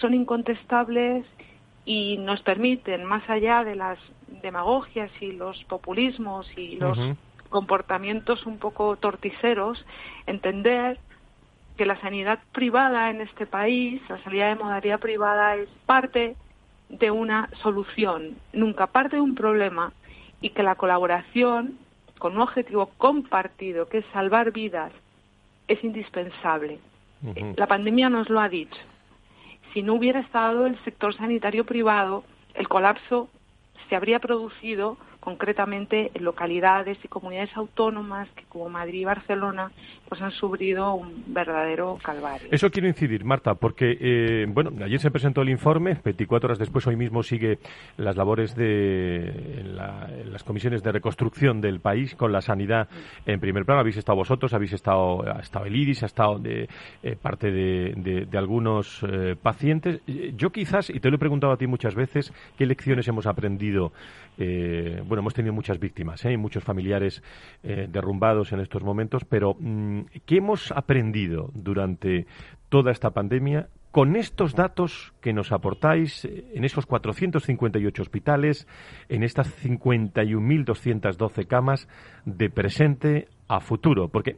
son 0.00 0.14
incontestables 0.14 1.26
y 1.90 2.18
nos 2.18 2.40
permiten, 2.42 3.02
más 3.02 3.28
allá 3.28 3.64
de 3.64 3.74
las 3.74 3.98
demagogias 4.42 5.10
y 5.20 5.32
los 5.32 5.64
populismos 5.64 6.46
y 6.56 6.76
los 6.76 6.96
comportamientos 7.48 8.46
un 8.46 8.58
poco 8.58 8.94
torticeros, 8.94 9.84
entender 10.28 11.00
que 11.76 11.86
la 11.86 12.00
sanidad 12.00 12.38
privada 12.52 13.10
en 13.10 13.20
este 13.20 13.44
país, 13.44 14.00
la 14.08 14.22
sanidad 14.22 14.50
de 14.50 14.62
modalidad 14.62 15.00
privada, 15.00 15.56
es 15.56 15.68
parte 15.84 16.36
de 16.90 17.10
una 17.10 17.50
solución, 17.60 18.36
nunca 18.52 18.86
parte 18.86 19.16
de 19.16 19.22
un 19.22 19.34
problema, 19.34 19.92
y 20.40 20.50
que 20.50 20.62
la 20.62 20.76
colaboración 20.76 21.76
con 22.20 22.36
un 22.36 22.42
objetivo 22.42 22.86
compartido, 22.98 23.88
que 23.88 23.98
es 23.98 24.04
salvar 24.12 24.52
vidas, 24.52 24.92
es 25.66 25.82
indispensable. 25.82 26.78
La 27.56 27.66
pandemia 27.66 28.08
nos 28.08 28.30
lo 28.30 28.38
ha 28.38 28.48
dicho. 28.48 28.78
Si 29.72 29.82
no 29.82 29.94
hubiera 29.94 30.20
estado 30.20 30.66
el 30.66 30.82
sector 30.84 31.14
sanitario 31.14 31.64
privado, 31.64 32.24
el 32.54 32.68
colapso 32.68 33.28
se 33.88 33.96
habría 33.96 34.18
producido 34.18 34.96
concretamente 35.20 36.10
en 36.14 36.24
localidades 36.24 36.98
y 37.04 37.08
comunidades 37.08 37.54
autónomas 37.56 38.28
que 38.34 38.44
como 38.44 38.68
Madrid 38.68 39.00
y 39.00 39.04
Barcelona 39.04 39.70
pues 40.08 40.20
han 40.22 40.32
sufrido 40.32 40.94
un 40.94 41.24
verdadero 41.28 41.98
calvario. 42.02 42.48
Eso 42.50 42.70
quiero 42.70 42.88
incidir, 42.88 43.24
Marta, 43.24 43.54
porque 43.54 43.96
eh, 44.00 44.46
bueno, 44.48 44.70
ayer 44.84 44.98
se 44.98 45.10
presentó 45.10 45.42
el 45.42 45.50
informe, 45.50 46.00
24 46.02 46.48
horas 46.48 46.58
después 46.58 46.86
hoy 46.86 46.96
mismo 46.96 47.22
sigue 47.22 47.58
las 47.96 48.16
labores 48.16 48.56
de 48.56 49.62
las 50.24 50.42
comisiones 50.42 50.82
de 50.82 50.92
reconstrucción 50.92 51.60
del 51.60 51.80
país 51.80 52.14
con 52.14 52.32
la 52.32 52.40
sanidad 52.40 52.88
en 53.26 53.40
primer 53.40 53.64
plano. 53.64 53.80
Habéis 53.80 53.98
estado 53.98 54.16
vosotros, 54.16 54.52
habéis 54.54 54.72
estado, 54.72 55.22
ha 55.30 55.40
estado 55.40 55.66
el 55.66 55.76
IRIS, 55.76 56.02
ha 56.02 56.06
estado 56.06 56.38
de, 56.38 56.68
eh, 57.02 57.16
parte 57.20 57.50
de, 57.50 58.26
algunos 58.32 59.02
eh, 59.02 59.36
pacientes. 59.40 60.00
Yo 60.36 60.50
quizás, 60.50 60.88
y 60.88 60.98
te 60.98 61.10
lo 61.10 61.16
he 61.16 61.18
preguntado 61.18 61.52
a 61.52 61.56
ti 61.56 61.66
muchas 61.66 61.94
veces, 61.94 62.32
¿qué 62.56 62.64
lecciones 62.64 63.06
hemos 63.06 63.26
aprendido? 63.26 63.92
Bueno, 65.10 65.20
hemos 65.22 65.34
tenido 65.34 65.52
muchas 65.52 65.78
víctimas 65.80 66.24
¿eh? 66.24 66.36
muchos 66.36 66.62
familiares 66.62 67.22
eh, 67.62 67.88
derrumbados 67.90 68.52
en 68.52 68.60
estos 68.60 68.82
momentos, 68.84 69.24
pero 69.24 69.56
mm, 69.58 70.02
¿qué 70.24 70.36
hemos 70.36 70.70
aprendido 70.72 71.50
durante 71.52 72.26
toda 72.68 72.92
esta 72.92 73.10
pandemia 73.10 73.68
con 73.90 74.14
estos 74.14 74.54
datos 74.54 75.12
que 75.20 75.32
nos 75.32 75.50
aportáis 75.50 76.24
eh, 76.24 76.44
en 76.54 76.64
esos 76.64 76.86
458 76.86 78.02
hospitales, 78.02 78.68
en 79.08 79.24
estas 79.24 79.48
51.212 79.64 81.46
camas 81.48 81.88
de 82.24 82.48
presente 82.50 83.26
a 83.48 83.58
futuro, 83.58 84.06
porque 84.06 84.36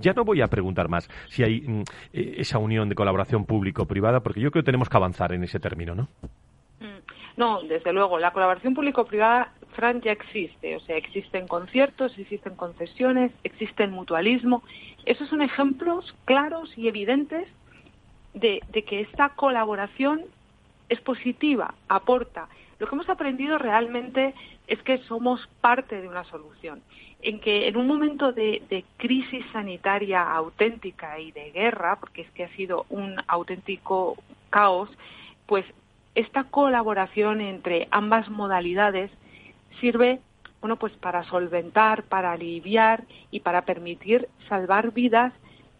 ya 0.00 0.14
no 0.14 0.24
voy 0.24 0.40
a 0.40 0.46
preguntar 0.46 0.88
más 0.88 1.10
si 1.28 1.42
hay 1.42 1.60
mm, 1.60 1.82
esa 2.14 2.56
unión 2.56 2.88
de 2.88 2.94
colaboración 2.94 3.44
público-privada, 3.44 4.20
porque 4.20 4.40
yo 4.40 4.50
creo 4.50 4.62
que 4.62 4.66
tenemos 4.66 4.88
que 4.88 4.96
avanzar 4.96 5.34
en 5.34 5.44
ese 5.44 5.60
término, 5.60 5.94
¿no? 5.94 6.08
No, 7.36 7.62
desde 7.62 7.92
luego, 7.92 8.18
la 8.18 8.32
colaboración 8.32 8.74
público-privada, 8.74 9.52
Fran, 9.74 10.00
ya 10.02 10.12
existe. 10.12 10.76
O 10.76 10.80
sea, 10.80 10.96
existen 10.96 11.48
conciertos, 11.48 12.16
existen 12.16 12.54
concesiones, 12.54 13.32
existe 13.42 13.86
mutualismo. 13.88 14.62
Esos 15.04 15.28
son 15.28 15.42
ejemplos 15.42 16.14
claros 16.24 16.76
y 16.78 16.86
evidentes 16.86 17.48
de, 18.34 18.60
que 18.86 19.00
esta 19.00 19.30
colaboración 19.30 20.22
es 20.88 21.00
positiva, 21.00 21.74
aporta. 21.88 22.48
Lo 22.78 22.86
que 22.86 22.94
hemos 22.94 23.08
aprendido 23.08 23.58
realmente 23.58 24.34
es 24.66 24.80
que 24.82 24.98
somos 24.98 25.48
parte 25.60 26.00
de 26.00 26.08
una 26.08 26.24
solución, 26.24 26.82
en 27.22 27.40
que 27.40 27.68
en 27.68 27.76
un 27.76 27.86
momento 27.86 28.32
de, 28.32 28.62
de, 28.68 28.84
crisis 28.96 29.44
sanitaria 29.52 30.22
auténtica 30.22 31.18
y 31.18 31.32
de 31.32 31.50
guerra, 31.52 31.96
porque 31.98 32.22
es 32.22 32.30
que 32.30 32.44
ha 32.44 32.56
sido 32.56 32.86
un 32.90 33.16
auténtico 33.28 34.16
caos, 34.50 34.90
pues 35.46 35.64
esta 36.14 36.44
colaboración 36.44 37.40
entre 37.40 37.88
ambas 37.90 38.28
modalidades 38.28 39.10
sirve 39.80 40.20
bueno, 40.64 40.76
pues 40.78 40.94
para 40.94 41.24
solventar, 41.24 42.04
para 42.04 42.32
aliviar 42.32 43.04
y 43.30 43.40
para 43.40 43.66
permitir 43.66 44.30
salvar 44.48 44.92
vidas 44.92 45.34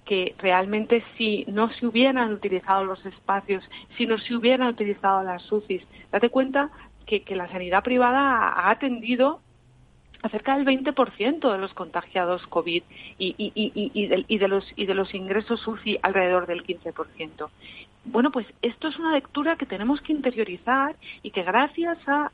que 0.05 0.35
realmente 0.37 1.03
si 1.17 1.47
no 1.49 1.71
se 1.73 1.87
hubieran 1.87 2.35
utilizado 2.35 2.85
los 2.85 3.03
espacios, 3.07 3.64
si 3.97 4.05
no 4.05 4.19
se 4.19 4.37
hubieran 4.37 4.69
utilizado 4.69 5.23
las 5.23 5.50
UCIs, 5.50 5.83
date 6.12 6.29
cuenta 6.29 6.69
que, 7.07 7.25
la 7.35 7.49
sanidad 7.49 7.83
privada 7.83 8.50
ha 8.50 8.69
atendido 8.69 9.41
a 10.23 10.29
cerca 10.29 10.55
del 10.55 10.67
20% 10.67 11.50
de 11.50 11.59
los 11.59 11.73
contagiados 11.73 12.47
COVID 12.49 12.83
y, 13.17 14.37
de, 14.38 14.49
los, 14.49 14.71
y 14.76 14.85
de 14.85 14.95
los 14.95 15.14
ingresos 15.14 15.67
UCI 15.67 15.99
alrededor 16.03 16.47
del 16.47 16.62
15% 16.62 17.49
bueno, 18.05 18.31
pues 18.31 18.47
esto 18.63 18.89
es 18.89 18.99
una 18.99 19.13
lectura 19.13 19.57
que 19.57 19.67
tenemos 19.67 20.01
que 20.01 20.13
interiorizar 20.13 20.97
y 21.23 21.31
que 21.31 21.43
gracias 21.43 21.99
a 22.07 22.31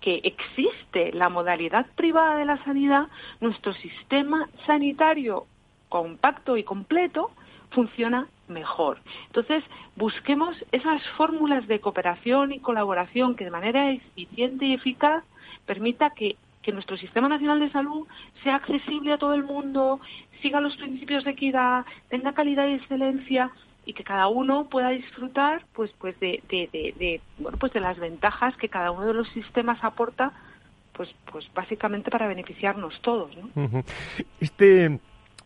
que 0.00 0.20
existe 0.24 1.12
la 1.12 1.28
modalidad 1.28 1.86
privada 1.94 2.36
de 2.36 2.46
la 2.46 2.62
sanidad, 2.64 3.08
nuestro 3.40 3.74
sistema 3.74 4.48
sanitario 4.66 5.46
compacto 5.88 6.56
y 6.56 6.64
completo 6.64 7.30
funciona 7.70 8.28
mejor. 8.48 8.98
Entonces, 9.26 9.62
busquemos 9.96 10.56
esas 10.72 11.02
fórmulas 11.16 11.66
de 11.68 11.80
cooperación 11.80 12.52
y 12.52 12.60
colaboración 12.60 13.36
que 13.36 13.44
de 13.44 13.50
manera 13.50 13.90
eficiente 13.90 14.66
y 14.66 14.74
eficaz 14.74 15.22
permita 15.66 16.10
que, 16.10 16.36
que 16.62 16.72
nuestro 16.72 16.96
Sistema 16.96 17.28
Nacional 17.28 17.60
de 17.60 17.70
Salud 17.70 18.08
sea 18.42 18.56
accesible 18.56 19.12
a 19.12 19.18
todo 19.18 19.34
el 19.34 19.44
mundo, 19.44 20.00
siga 20.42 20.60
los 20.60 20.76
principios 20.76 21.24
de 21.24 21.32
equidad, 21.32 21.84
tenga 22.08 22.32
calidad 22.32 22.66
y 22.66 22.74
excelencia 22.74 23.50
y 23.86 23.92
que 23.92 24.04
cada 24.04 24.28
uno 24.28 24.68
pueda 24.68 24.90
disfrutar 24.90 25.64
pues 25.72 25.90
pues 25.98 26.18
de, 26.20 26.42
de, 26.48 27.20
bueno 27.38 27.58
pues 27.58 27.72
de 27.72 27.80
las 27.80 27.98
ventajas 27.98 28.56
que 28.56 28.68
cada 28.68 28.90
uno 28.90 29.06
de 29.06 29.14
los 29.14 29.28
sistemas 29.30 29.82
aporta 29.82 30.32
pues 30.92 31.08
pues 31.30 31.50
básicamente 31.54 32.10
para 32.10 32.28
beneficiarnos 32.28 33.00
todos 33.02 33.30
¿no? 33.36 33.82
este 34.40 35.00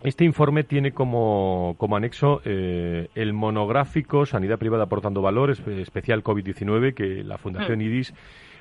este 0.04 0.24
informe 0.24 0.64
tiene 0.64 0.92
como, 0.92 1.76
como 1.78 1.96
anexo 1.96 2.42
eh, 2.44 3.08
el 3.14 3.32
monográfico 3.32 4.26
Sanidad 4.26 4.58
Privada 4.58 4.84
aportando 4.84 5.22
valores, 5.22 5.66
especial 5.66 6.22
COVID-19, 6.22 6.92
que 6.92 7.24
la 7.24 7.38
Fundación 7.38 7.78
mm. 7.78 7.82
IDIS 7.82 8.14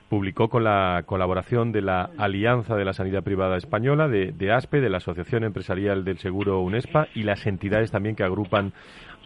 publicó 0.08 0.48
con 0.48 0.64
la 0.64 1.04
colaboración 1.06 1.74
de 1.74 1.82
la 1.82 2.10
Alianza 2.18 2.78
de 2.78 2.86
la 2.86 2.94
Sanidad 2.94 3.24
Privada 3.24 3.58
Española, 3.58 4.08
de, 4.08 4.32
de, 4.32 4.54
ASPE, 4.54 4.80
de 4.80 4.90
la 4.90 4.98
Asociación 4.98 5.44
Empresarial 5.44 6.06
del 6.06 6.18
Seguro 6.20 6.62
UNESPA 6.62 7.08
y 7.14 7.24
las 7.24 7.46
entidades 7.46 7.92
también 7.92 8.16
que 8.16 8.24
agrupan 8.24 8.72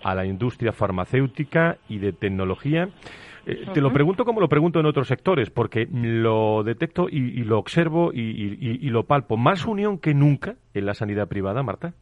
a 0.08 0.16
la 0.16 0.26
industria 0.26 0.72
farmacéutica 0.72 1.78
y 1.90 1.98
de 1.98 2.14
tecnología. 2.14 2.88
Eh, 3.46 3.66
te 3.74 3.82
lo 3.82 3.92
pregunto 3.92 4.24
como 4.24 4.40
lo 4.40 4.48
pregunto 4.48 4.80
en 4.80 4.86
otros 4.86 5.10
sectores, 5.10 5.50
porque 5.50 5.86
lo 5.92 6.64
detecto 6.64 7.10
y, 7.10 7.44
lo 7.44 7.60
observo 7.60 8.14
y, 8.14 8.90
lo 8.90 9.04
palpo. 9.04 9.36
¿Más 9.36 9.66
unión 9.66 10.00
que 10.00 10.14
nunca 10.14 10.56
en 10.74 10.86
la 10.86 10.94
sanidad 10.94 11.28
privada, 11.28 11.62
Marta? 11.62 11.94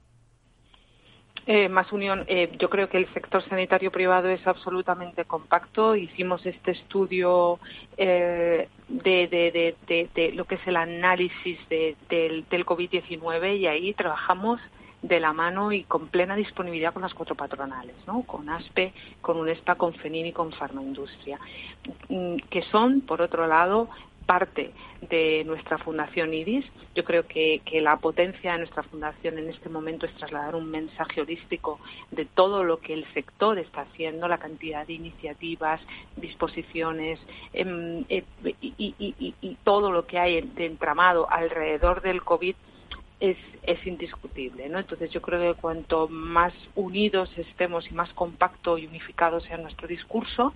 Eh, 1.48 1.68
más 1.68 1.92
unión. 1.92 2.26
Eh, 2.28 2.52
yo 2.60 2.70
creo 2.70 2.90
que 2.90 2.98
el 2.98 3.12
sector 3.12 3.42
sanitario 3.50 3.92
privado 3.92 4.30
es 4.30 4.46
absolutamente 4.46 5.26
compacto. 5.26 5.96
Hicimos 5.96 6.46
este 6.46 6.72
estudio 6.72 7.60
de, 7.98 8.68
lo 10.36 10.46
que 10.46 10.56
es 10.56 10.68
el 10.68 10.76
análisis 10.76 11.58
del, 11.70 12.46
del 12.52 12.66
COVID-19 12.66 13.58
y 13.58 13.66
ahí 13.66 13.94
trabajamos 13.96 14.62
de 15.08 15.20
la 15.20 15.34
mano 15.34 15.72
y 15.72 15.84
con 15.84 16.08
plena 16.08 16.36
disponibilidad 16.36 16.92
con 16.92 17.04
las 17.04 17.14
cuatro 17.14 17.36
patronales, 17.36 17.96
¿no? 18.08 18.24
con 18.24 18.50
ASPE, 18.50 18.92
con 19.22 19.38
UNESPA, 19.38 19.76
con 19.76 19.94
FENIN 19.94 20.28
y 20.28 20.32
con 20.32 20.52
Farmaindustria, 20.52 21.40
mm, 22.10 22.38
que 22.50 22.64
son, 22.64 23.02
por 23.02 23.22
otro 23.22 23.46
lado, 23.46 23.88
parte 24.26 24.72
de 25.08 25.44
nuestra 25.46 25.78
fundación 25.78 26.34
IDIS. 26.34 26.66
Yo 26.96 27.04
creo 27.04 27.28
que, 27.28 27.62
que, 27.64 27.82
la 27.82 27.98
potencia 27.98 28.54
de 28.54 28.58
nuestra 28.60 28.82
fundación 28.82 29.38
en 29.38 29.50
este 29.50 29.70
momento 29.70 30.08
es 30.08 30.16
trasladar 30.16 30.56
un 30.56 30.72
mensaje 30.72 31.22
holístico 31.22 31.80
de 32.10 32.26
todo 32.26 32.64
lo 32.64 32.80
que 32.80 32.94
el 32.94 33.06
sector 33.14 33.60
está 33.60 33.82
haciendo, 33.82 34.28
la 34.28 34.40
cantidad 34.40 34.88
de 34.88 34.94
iniciativas, 34.94 35.80
disposiciones 36.16 37.20
em, 37.54 38.04
eh, 38.10 38.24
y, 38.60 38.96
y, 38.98 39.58
todo 39.64 39.92
lo 39.92 40.08
que 40.08 40.18
hay 40.18 40.42
de 40.42 40.66
entramado 40.66 41.30
alrededor 41.30 42.02
del 42.02 42.24
COVID 42.24 42.56
es, 43.20 43.38
es 43.64 43.86
indiscutible, 43.86 44.70
¿no? 44.70 44.80
Entonces 44.80 45.12
yo 45.12 45.22
creo 45.22 45.54
que 45.54 45.60
cuanto 45.60 46.08
más 46.08 46.54
unidos 46.76 47.30
estemos 47.38 47.90
y 47.90 47.94
más 47.94 48.12
compacto 48.14 48.78
y 48.78 48.86
unificado 48.86 49.40
sea 49.40 49.58
nuestro 49.58 49.88
discurso, 49.88 50.54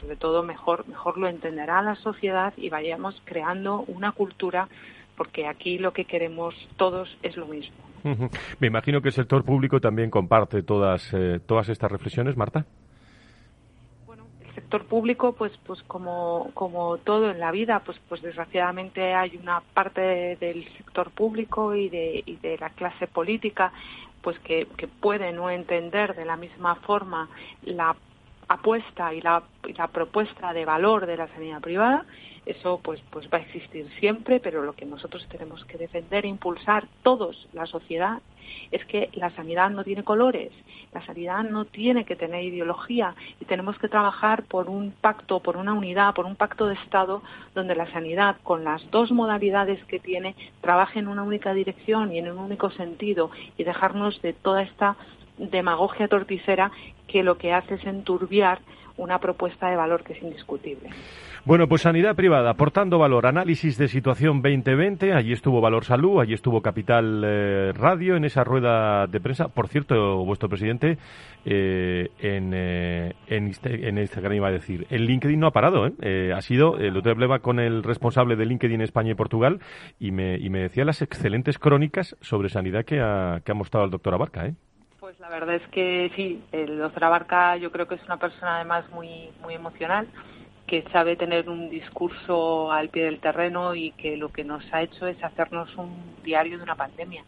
sobre 0.00 0.16
todo 0.16 0.42
mejor, 0.42 0.86
mejor 0.88 1.18
lo 1.18 1.28
entenderá 1.28 1.82
la 1.82 1.96
sociedad 1.96 2.54
y 2.56 2.68
vayamos 2.70 3.20
creando 3.24 3.84
una 3.86 4.12
cultura 4.12 4.68
porque 5.16 5.46
aquí 5.46 5.78
lo 5.78 5.92
que 5.92 6.04
queremos 6.04 6.54
todos 6.76 7.08
es 7.22 7.36
lo 7.36 7.46
mismo. 7.46 7.76
Me 8.60 8.68
imagino 8.68 9.02
que 9.02 9.08
el 9.08 9.14
sector 9.14 9.44
público 9.44 9.80
también 9.80 10.08
comparte 10.08 10.62
todas, 10.62 11.12
eh, 11.12 11.40
todas 11.44 11.68
estas 11.68 11.92
reflexiones, 11.92 12.36
Marta 12.36 12.64
sector 14.70 14.86
público, 14.86 15.32
pues, 15.32 15.50
pues 15.66 15.82
como, 15.82 16.52
como 16.54 16.96
todo 16.98 17.32
en 17.32 17.40
la 17.40 17.50
vida, 17.50 17.82
pues, 17.84 17.98
pues 18.08 18.22
desgraciadamente 18.22 19.14
hay 19.14 19.36
una 19.36 19.62
parte 19.74 20.36
del 20.36 20.64
sector 20.76 21.10
público 21.10 21.74
y 21.74 21.88
de, 21.88 22.22
y 22.24 22.36
de 22.36 22.56
la 22.56 22.70
clase 22.70 23.08
política, 23.08 23.72
pues 24.22 24.38
que, 24.38 24.68
que 24.76 24.86
puede 24.86 25.32
no 25.32 25.50
entender 25.50 26.14
de 26.14 26.24
la 26.24 26.36
misma 26.36 26.76
forma 26.76 27.28
la 27.64 27.96
apuesta 28.50 29.14
y 29.14 29.20
la, 29.20 29.44
propuesta 29.92 30.52
de 30.52 30.64
valor 30.64 31.06
de 31.06 31.16
la 31.16 31.28
sanidad 31.28 31.60
privada 31.60 32.04
eso 32.44 32.80
pues 32.82 33.00
pues 33.10 33.28
va 33.32 33.38
a 33.38 33.42
existir 33.42 33.88
siempre 34.00 34.40
pero 34.40 34.64
lo 34.64 34.72
que 34.72 34.84
nosotros 34.84 35.24
tenemos 35.28 35.64
que 35.66 35.78
defender 35.78 36.24
e 36.24 36.28
impulsar 36.28 36.88
todos 37.04 37.46
la 37.52 37.66
sociedad 37.66 38.20
es 38.72 38.84
que 38.86 39.08
la 39.12 39.30
sanidad 39.36 39.70
no 39.70 39.84
tiene 39.84 40.02
colores 40.02 40.50
la 40.92 41.06
sanidad 41.06 41.44
no 41.44 41.64
tiene 41.64 42.04
que 42.04 42.16
tener 42.16 42.42
ideología 42.42 43.14
y 43.40 43.44
tenemos 43.44 43.78
que 43.78 43.88
trabajar 43.88 44.42
por 44.42 44.68
un 44.68 44.90
pacto 45.00 45.38
por 45.38 45.56
una 45.56 45.72
unidad 45.72 46.12
por 46.14 46.26
un 46.26 46.34
pacto 46.34 46.66
de 46.66 46.74
estado 46.74 47.22
donde 47.54 47.76
la 47.76 47.88
sanidad 47.92 48.36
con 48.42 48.64
las 48.64 48.82
dos 48.90 49.12
modalidades 49.12 49.78
que 49.84 50.00
tiene 50.00 50.34
trabaje 50.60 50.98
en 50.98 51.06
una 51.06 51.22
única 51.22 51.54
dirección 51.54 52.12
y 52.12 52.18
en 52.18 52.32
un 52.32 52.38
único 52.38 52.70
sentido 52.70 53.30
y 53.56 53.62
dejarnos 53.62 54.20
de 54.22 54.32
toda 54.32 54.62
esta 54.62 54.96
demagogia 55.50 56.08
torticera 56.08 56.70
que 57.06 57.22
lo 57.22 57.38
que 57.38 57.52
hace 57.52 57.74
es 57.74 57.84
enturbiar 57.84 58.60
una 58.96 59.18
propuesta 59.18 59.70
de 59.70 59.76
valor 59.76 60.04
que 60.04 60.12
es 60.12 60.22
indiscutible. 60.22 60.90
Bueno, 61.46 61.68
pues 61.68 61.82
sanidad 61.82 62.14
privada, 62.16 62.50
aportando 62.50 62.98
valor, 62.98 63.26
análisis 63.26 63.78
de 63.78 63.88
situación 63.88 64.42
2020, 64.42 65.14
allí 65.14 65.32
estuvo 65.32 65.62
Valor 65.62 65.86
Salud, 65.86 66.20
allí 66.20 66.34
estuvo 66.34 66.60
Capital 66.60 67.22
eh, 67.24 67.72
Radio 67.74 68.16
en 68.16 68.26
esa 68.26 68.44
rueda 68.44 69.06
de 69.06 69.20
prensa. 69.20 69.48
Por 69.48 69.68
cierto, 69.68 70.22
vuestro 70.26 70.50
presidente 70.50 70.98
eh, 71.46 72.10
en, 72.18 72.52
eh, 72.54 73.14
en, 73.26 73.48
Instagram 73.98 74.34
iba 74.34 74.48
a 74.48 74.52
decir, 74.52 74.86
el 74.90 75.06
LinkedIn 75.06 75.40
no 75.40 75.46
ha 75.46 75.52
parado, 75.52 75.86
¿eh? 75.86 76.32
ha 76.34 76.42
sido, 76.42 76.76
el 76.76 76.94
otro 76.94 77.12
hablaba 77.12 77.38
con 77.38 77.58
el 77.58 77.82
responsable 77.84 78.36
de 78.36 78.44
LinkedIn 78.44 78.82
España 78.82 79.12
y 79.12 79.14
Portugal 79.14 79.60
y 79.98 80.10
me, 80.10 80.36
y 80.36 80.50
me 80.50 80.60
decía 80.60 80.84
las 80.84 81.00
excelentes 81.00 81.58
crónicas 81.58 82.16
sobre 82.20 82.50
sanidad 82.50 82.84
que 82.84 83.00
ha, 83.00 83.40
que 83.42 83.52
ha 83.52 83.54
mostrado 83.54 83.86
el 83.86 83.90
doctor 83.90 84.12
Abarca, 84.12 84.46
¿eh? 84.46 84.54
La 85.20 85.28
verdad 85.28 85.56
es 85.56 85.68
que 85.68 86.10
sí, 86.16 86.42
el 86.50 86.78
doctor 86.78 87.04
Abarca 87.04 87.54
yo 87.58 87.70
creo 87.70 87.86
que 87.86 87.96
es 87.96 88.04
una 88.06 88.16
persona 88.16 88.56
además 88.56 88.90
muy, 88.90 89.28
muy 89.42 89.52
emocional 89.52 90.08
que 90.70 90.84
sabe 90.92 91.16
tener 91.16 91.48
un 91.48 91.68
discurso 91.68 92.70
al 92.70 92.90
pie 92.90 93.06
del 93.06 93.18
terreno 93.18 93.74
y 93.74 93.90
que 93.90 94.16
lo 94.16 94.28
que 94.28 94.44
nos 94.44 94.62
ha 94.72 94.82
hecho 94.82 95.08
es 95.08 95.20
hacernos 95.24 95.76
un 95.76 95.90
diario 96.22 96.58
de 96.58 96.62
una 96.62 96.76
pandemia. 96.76 97.24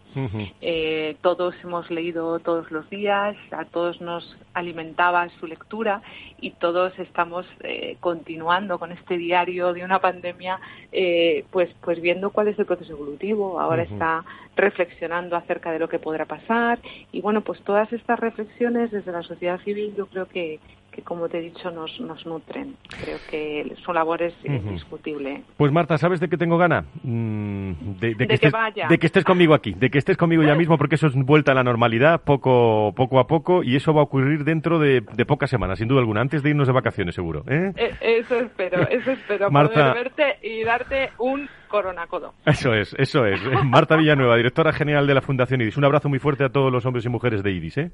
eh, 0.61 1.17
todos 1.23 1.53
hemos 1.65 1.91
leído 1.91 2.39
todos 2.39 2.71
los 2.71 2.89
días, 2.89 3.35
a 3.51 3.65
todos 3.65 4.01
nos 4.01 4.37
alimentaba 4.55 5.29
su 5.41 5.49
lectura 5.49 6.03
y 6.41 6.53
todos 6.53 6.97
estamos 7.01 7.45
eh, 7.65 7.97
continuando 7.99 8.79
con 8.79 8.93
este 8.93 9.19
diario 9.19 9.73
de 9.73 9.85
una 9.85 9.99
pandemia, 9.99 10.61
eh, 10.93 11.45
pues, 11.51 11.69
pues 11.81 12.01
viendo 12.01 12.31
cuál 12.31 12.47
es 12.47 12.59
el 12.61 12.67
proceso 12.67 12.93
evolutivo. 12.93 13.59
Ahora 13.59 13.83
está 13.83 14.25
reflexionando 14.55 15.35
acerca 15.35 15.73
de 15.73 15.81
lo 15.81 15.89
que 15.89 15.99
podrá 15.99 16.27
pasar 16.27 16.79
y 17.11 17.21
bueno, 17.21 17.41
pues 17.41 17.61
todas 17.63 17.93
estas 17.93 18.21
reflexiones 18.21 18.93
desde 18.93 19.11
la 19.11 19.25
sociedad 19.25 19.59
civil 19.63 19.95
yo 19.97 20.07
creo 20.07 20.27
que, 20.27 20.61
que 20.93 21.03
como 21.03 21.29
te 21.29 21.39
he 21.39 21.41
dicho 21.41 21.71
nos, 21.71 21.99
nos 22.01 22.25
nutren. 22.27 22.77
Creo 23.03 23.19
que 23.31 23.75
su 23.85 23.93
labor 23.93 24.23
es 24.23 24.35
indiscutible. 24.45 25.43
Pues 25.57 25.73
Marta, 25.73 25.97
¿sabes 25.97 26.21
de 26.21 26.29
qué 26.29 26.37
tengo 26.37 26.59
gana? 26.59 26.85
Mm, 27.03 27.73
de, 27.99 28.15
que, 28.15 28.35
estés, 28.35 28.53
de 28.89 28.99
que 28.99 29.07
estés 29.07 29.25
conmigo 29.25 29.55
aquí, 29.55 29.73
de 29.73 29.91
que 29.91 29.99
estés 29.99 30.17
conmigo 30.17 30.43
ya 30.43 30.55
mismo 30.55 30.77
porque 30.77 30.97
eso 30.97 31.07
es 31.07 31.15
vuelta 31.15 31.53
a 31.53 31.55
la 31.55 31.65
normalidad 31.65 32.21
poco, 32.23 32.93
poco 32.95 33.19
a 33.19 33.27
poco 33.27 33.63
y 33.63 33.77
eso 33.77 33.95
va 33.95 34.03
a 34.03 34.05
ocurrir 34.05 34.45
dentro 34.45 34.79
de, 34.79 35.03
pocas 35.27 35.49
semanas, 35.49 35.79
sin 35.79 35.89
duda 35.89 36.01
alguna, 36.01 36.21
antes 36.21 36.43
de 36.43 36.51
irnos 36.51 36.67
de 36.67 36.75
vacaciones 36.75 37.15
seguro. 37.15 37.45
¿eh? 37.49 37.73
Eh, 37.77 37.95
eso 38.01 38.37
espero, 38.37 38.83
eso 38.91 39.13
espero, 39.13 39.51
Marta... 39.51 39.93
poder 39.93 39.95
verte 39.95 40.47
y 40.47 40.63
darte 40.63 41.11
un 41.19 41.49
coronacodo. 41.69 42.35
Eso 42.45 42.75
es, 42.75 42.95
eso 42.99 43.25
es. 43.25 43.41
Marta 43.65 43.97
Villanueva, 43.97 44.37
directora 44.37 44.73
general 44.73 45.07
de 45.07 45.15
la 45.15 45.23
Fundación 45.23 45.63
IDIS. 45.63 45.79
Un 45.79 45.87
abrazo 45.87 46.11
muy 46.11 46.19
fuerte 46.19 46.45
a 46.45 46.51
todos 46.51 46.71
los 46.71 46.85
hombres 46.85 47.07
y 47.07 47.09
mujeres 47.09 47.43
de 47.43 47.51
IDIS. 47.51 47.79
¿eh? 47.79 47.91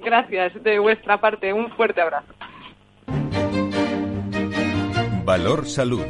Gracias 0.00 0.62
de 0.62 0.78
vuestra 0.78 1.20
parte. 1.20 1.52
Un 1.52 1.70
fuerte 1.72 2.00
abrazo. 2.00 2.32
Valor 5.24 5.66
Salud. 5.66 6.04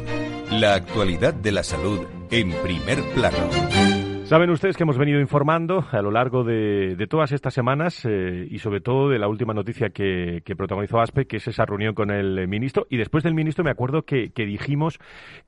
La 0.51 0.75
actualidad 0.75 1.33
de 1.33 1.51
la 1.51 1.63
salud 1.63 2.05
en 2.29 2.51
primer 2.63 3.01
plano. 3.13 4.02
Saben 4.23 4.49
ustedes 4.51 4.77
que 4.77 4.83
hemos 4.83 4.97
venido 4.97 5.19
informando 5.19 5.85
a 5.91 6.01
lo 6.01 6.09
largo 6.09 6.45
de, 6.45 6.95
todas 7.09 7.33
estas 7.33 7.53
semanas 7.53 8.05
eh, 8.05 8.47
y 8.49 8.59
sobre 8.59 8.79
todo 8.79 9.09
de 9.09 9.19
la 9.19 9.27
última 9.27 9.53
noticia 9.53 9.89
que, 9.89 10.41
protagonizó 10.57 11.01
ASPE, 11.01 11.25
que 11.25 11.37
es 11.37 11.47
esa 11.49 11.65
reunión 11.65 11.93
con 11.93 12.09
el 12.09 12.47
ministro. 12.47 12.87
Y 12.89 12.95
después 12.95 13.25
del 13.25 13.33
ministro 13.33 13.65
me 13.65 13.71
acuerdo 13.71 14.03
que, 14.03 14.31
dijimos 14.33 14.97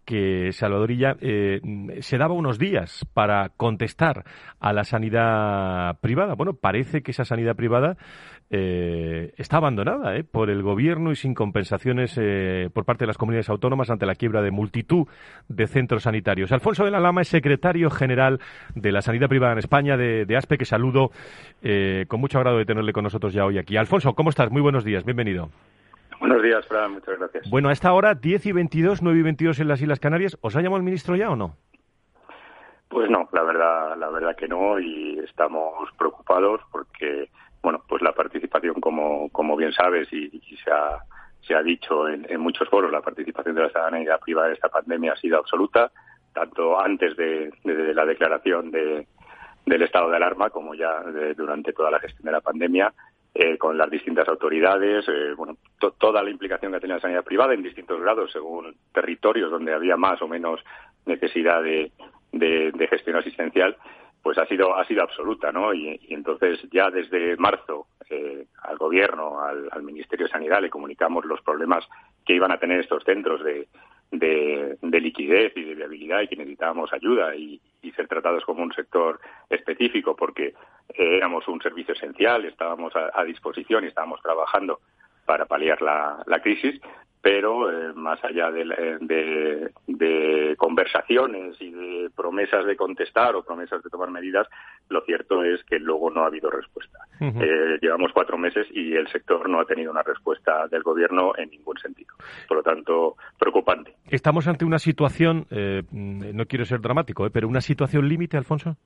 que 0.03 0.51
Salvadorilla 0.51 1.15
eh, 1.21 1.61
se 2.01 2.17
daba 2.17 2.33
unos 2.33 2.59
días 2.59 3.05
para 3.13 3.49
contestar 3.55 4.25
a 4.59 4.73
la 4.73 4.83
sanidad 4.83 5.97
privada. 6.01 6.35
Bueno, 6.35 6.53
parece 6.53 7.01
que 7.01 7.11
esa 7.11 7.23
sanidad 7.23 7.55
privada 7.55 7.95
eh, 8.49 9.33
está 9.37 9.57
abandonada 9.57 10.13
por 10.31 10.49
el 10.49 10.61
gobierno 10.61 11.11
y 11.11 11.15
sin 11.15 11.33
compensaciones 11.33 12.19
por 12.73 12.85
parte 12.85 13.03
de 13.03 13.07
las 13.07 13.17
comunidades 13.17 13.49
autónomas 13.49 13.89
ante 13.89 14.05
la 14.05 14.15
quiebra 14.15 14.41
de 14.41 14.51
multitud 14.51 15.07
de 15.47 15.67
centros 15.67 16.03
sanitarios. 16.03 16.51
Alfonso 16.51 16.85
de 16.85 16.91
la 16.91 16.99
Lama 16.99 17.21
es 17.21 17.27
secretario 17.27 17.89
general 17.89 18.39
de 18.75 18.91
la 18.91 19.01
sanidad 19.01 19.27
privada 19.27 19.53
en 19.53 19.59
España, 19.59 19.97
de, 19.97 20.35
ASPE, 20.35 20.57
que 20.57 20.65
saludo 20.65 21.11
eh, 21.61 22.05
con 22.07 22.19
mucho 22.19 22.37
agrado 22.37 22.57
de 22.57 22.65
tenerle 22.65 22.93
con 22.93 23.03
nosotros 23.03 23.33
ya 23.33 23.45
hoy 23.45 23.57
aquí. 23.57 23.77
Alfonso, 23.77 24.13
¿cómo 24.13 24.29
estás? 24.29 24.51
Muy 24.51 24.61
buenos 24.61 24.83
días, 24.83 25.03
bienvenido. 25.05 25.49
Buenos 26.19 26.41
días, 26.41 26.65
Fran, 26.67 26.93
muchas 26.93 27.17
gracias. 27.19 27.49
Bueno, 27.49 27.69
a 27.69 27.73
esta 27.73 27.93
hora, 27.93 28.13
10 28.15 28.45
y 28.45 28.51
22, 28.51 29.01
9 29.01 29.19
y 29.19 29.23
22 29.23 29.59
en 29.59 29.67
las 29.67 29.81
Islas 29.81 29.99
Canarias, 29.99 30.37
¿os 30.41 30.55
ha 30.55 30.61
llamado 30.61 30.77
el 30.77 30.83
ministro 30.83 31.15
ya 31.15 31.29
o 31.29 31.35
no? 31.35 31.55
Pues 32.87 33.09
no, 33.09 33.27
la 33.33 33.43
verdad, 33.43 33.97
la 33.97 34.09
verdad 34.09 34.35
que 34.35 34.47
no, 34.47 34.79
y 34.79 35.19
estamos 35.19 35.89
preocupados 35.97 36.61
porque, 36.71 37.29
bueno, 37.65 37.83
pues 37.87 38.01
la 38.01 38.13
participación, 38.13 38.75
como, 38.79 39.29
como 39.29 39.57
bien 39.57 39.73
sabes, 39.73 40.11
y, 40.13 40.29
se 40.63 40.71
ha 40.71 40.99
se 41.41 41.53
ha 41.53 41.61
dicho 41.61 42.07
en, 42.07 42.25
en, 42.27 42.39
muchos 42.39 42.67
foros, 42.69 42.91
la 42.91 43.01
participación 43.01 43.53
de 43.53 43.61
la 43.63 43.69
sanidad 43.69 44.19
privada 44.19 44.47
en 44.47 44.53
esta 44.53 44.69
pandemia 44.69 45.13
ha 45.13 45.17
sido 45.17 45.37
absoluta 45.37 45.91
tanto 46.35 46.79
antes 46.79 47.15
de, 47.15 47.51
la 47.63 48.05
declaración 48.05 48.69
de, 48.69 49.07
del 49.65 49.81
estado 49.81 50.09
de 50.09 50.17
alarma 50.17 50.49
como 50.49 50.75
ya 50.75 51.01
durante 51.35 51.71
toda 51.73 51.89
la 51.89 51.99
gestión 51.99 52.25
de 52.25 52.31
la 52.33 52.41
pandemia, 52.41 52.93
eh, 53.33 53.57
con 53.57 53.77
las 53.77 53.89
distintas 53.89 54.27
autoridades, 54.27 55.05
eh, 55.07 55.33
bueno, 55.35 55.57
toda 55.97 56.21
la 56.21 56.29
implicación 56.29 56.71
que 56.73 56.79
tenía 56.79 56.97
la 56.97 57.01
sanidad 57.01 57.23
privada 57.23 57.53
en 57.53 57.63
distintos 57.63 57.99
grados 58.01 58.31
según 58.31 58.75
territorios 58.93 59.49
donde 59.49 59.73
había 59.73 59.97
más 59.97 60.21
o 60.21 60.27
menos 60.27 60.61
necesidad 61.05 61.63
de, 61.63 61.91
gestión 62.89 63.15
asistencial, 63.15 63.77
pues 64.25 64.39
ha 64.39 64.47
sido 64.47 64.75
ha 64.75 64.83
sido 64.87 65.03
absoluta, 65.03 65.51
¿no? 65.51 65.71
Y, 65.71 65.99
entonces 66.09 66.59
ya 66.71 66.89
desde 66.89 67.37
marzo 67.37 67.85
eh, 68.09 68.47
al 68.63 68.75
gobierno, 68.75 69.39
al, 69.39 69.83
Ministerio 69.83 70.25
de 70.25 70.31
Sanidad 70.31 70.63
le 70.63 70.71
comunicamos 70.71 71.25
los 71.25 71.43
problemas 71.43 71.85
que 72.25 72.33
iban 72.33 72.51
a 72.51 72.57
tener 72.57 72.79
estos 72.79 73.03
centros 73.03 73.43
de, 73.43 73.67
de, 74.09 74.99
liquidez 74.99 75.55
y 75.55 75.63
de 75.63 75.75
viabilidad 75.75 76.21
y 76.21 76.27
que 76.27 76.37
necesitábamos 76.37 76.91
ayuda 76.91 77.35
y, 77.35 77.61
ser 77.95 78.07
tratados 78.07 78.43
como 78.45 78.63
un 78.63 78.73
sector 78.73 79.19
específico 79.47 80.15
porque 80.15 80.55
éramos 80.89 81.47
un 81.47 81.61
servicio 81.61 81.93
esencial, 81.93 82.45
estábamos 82.45 82.93
a, 82.95 83.23
disposición 83.25 83.83
y 83.83 83.89
estábamos 83.89 84.23
trabajando 84.23 84.79
para 85.27 85.45
paliar 85.45 85.83
la, 85.83 86.23
la 86.25 86.41
crisis, 86.41 86.81
pero 87.25 87.71
eh, 87.71 87.91
más 87.95 88.23
allá 88.23 88.51
de, 88.51 89.71
de, 89.87 90.55
conversaciones 90.57 91.59
y 91.59 91.71
de 91.71 92.11
promesas 92.15 92.67
de 92.67 92.75
contestar 92.75 93.35
o 93.35 93.43
promesas 93.43 93.81
de 93.81 93.89
tomar 93.89 94.11
medidas, 94.11 94.47
lo 94.89 95.01
cierto 95.01 95.43
es 95.43 95.63
que 95.63 95.79
luego 95.79 96.11
no 96.11 96.21
ha 96.21 96.27
habido 96.27 96.51
respuesta. 96.51 96.99
Eh, 97.19 97.79
llevamos 97.81 98.11
cuatro 98.13 98.37
meses 98.37 98.67
y 98.69 98.93
el 98.93 99.07
sector 99.07 99.49
no 99.49 99.59
ha 99.59 99.65
tenido 99.65 99.89
una 99.89 100.03
respuesta 100.03 100.67
del 100.67 100.83
gobierno 100.83 101.31
en 101.35 101.49
ningún 101.49 101.79
sentido. 101.79 102.13
Por 102.47 102.57
lo 102.57 102.63
tanto, 102.63 103.15
preocupante. 103.39 103.95
Estamos 104.07 104.47
ante 104.47 104.63
una 104.63 104.77
situación, 104.77 105.47
eh, 105.49 105.81
no 105.91 106.45
quiero 106.45 106.63
ser 106.65 106.79
dramático, 106.79 107.27
pero 107.31 107.47
una 107.47 107.61
situación 107.61 108.07
límite, 108.07 108.37
Alfonso. 108.37 108.77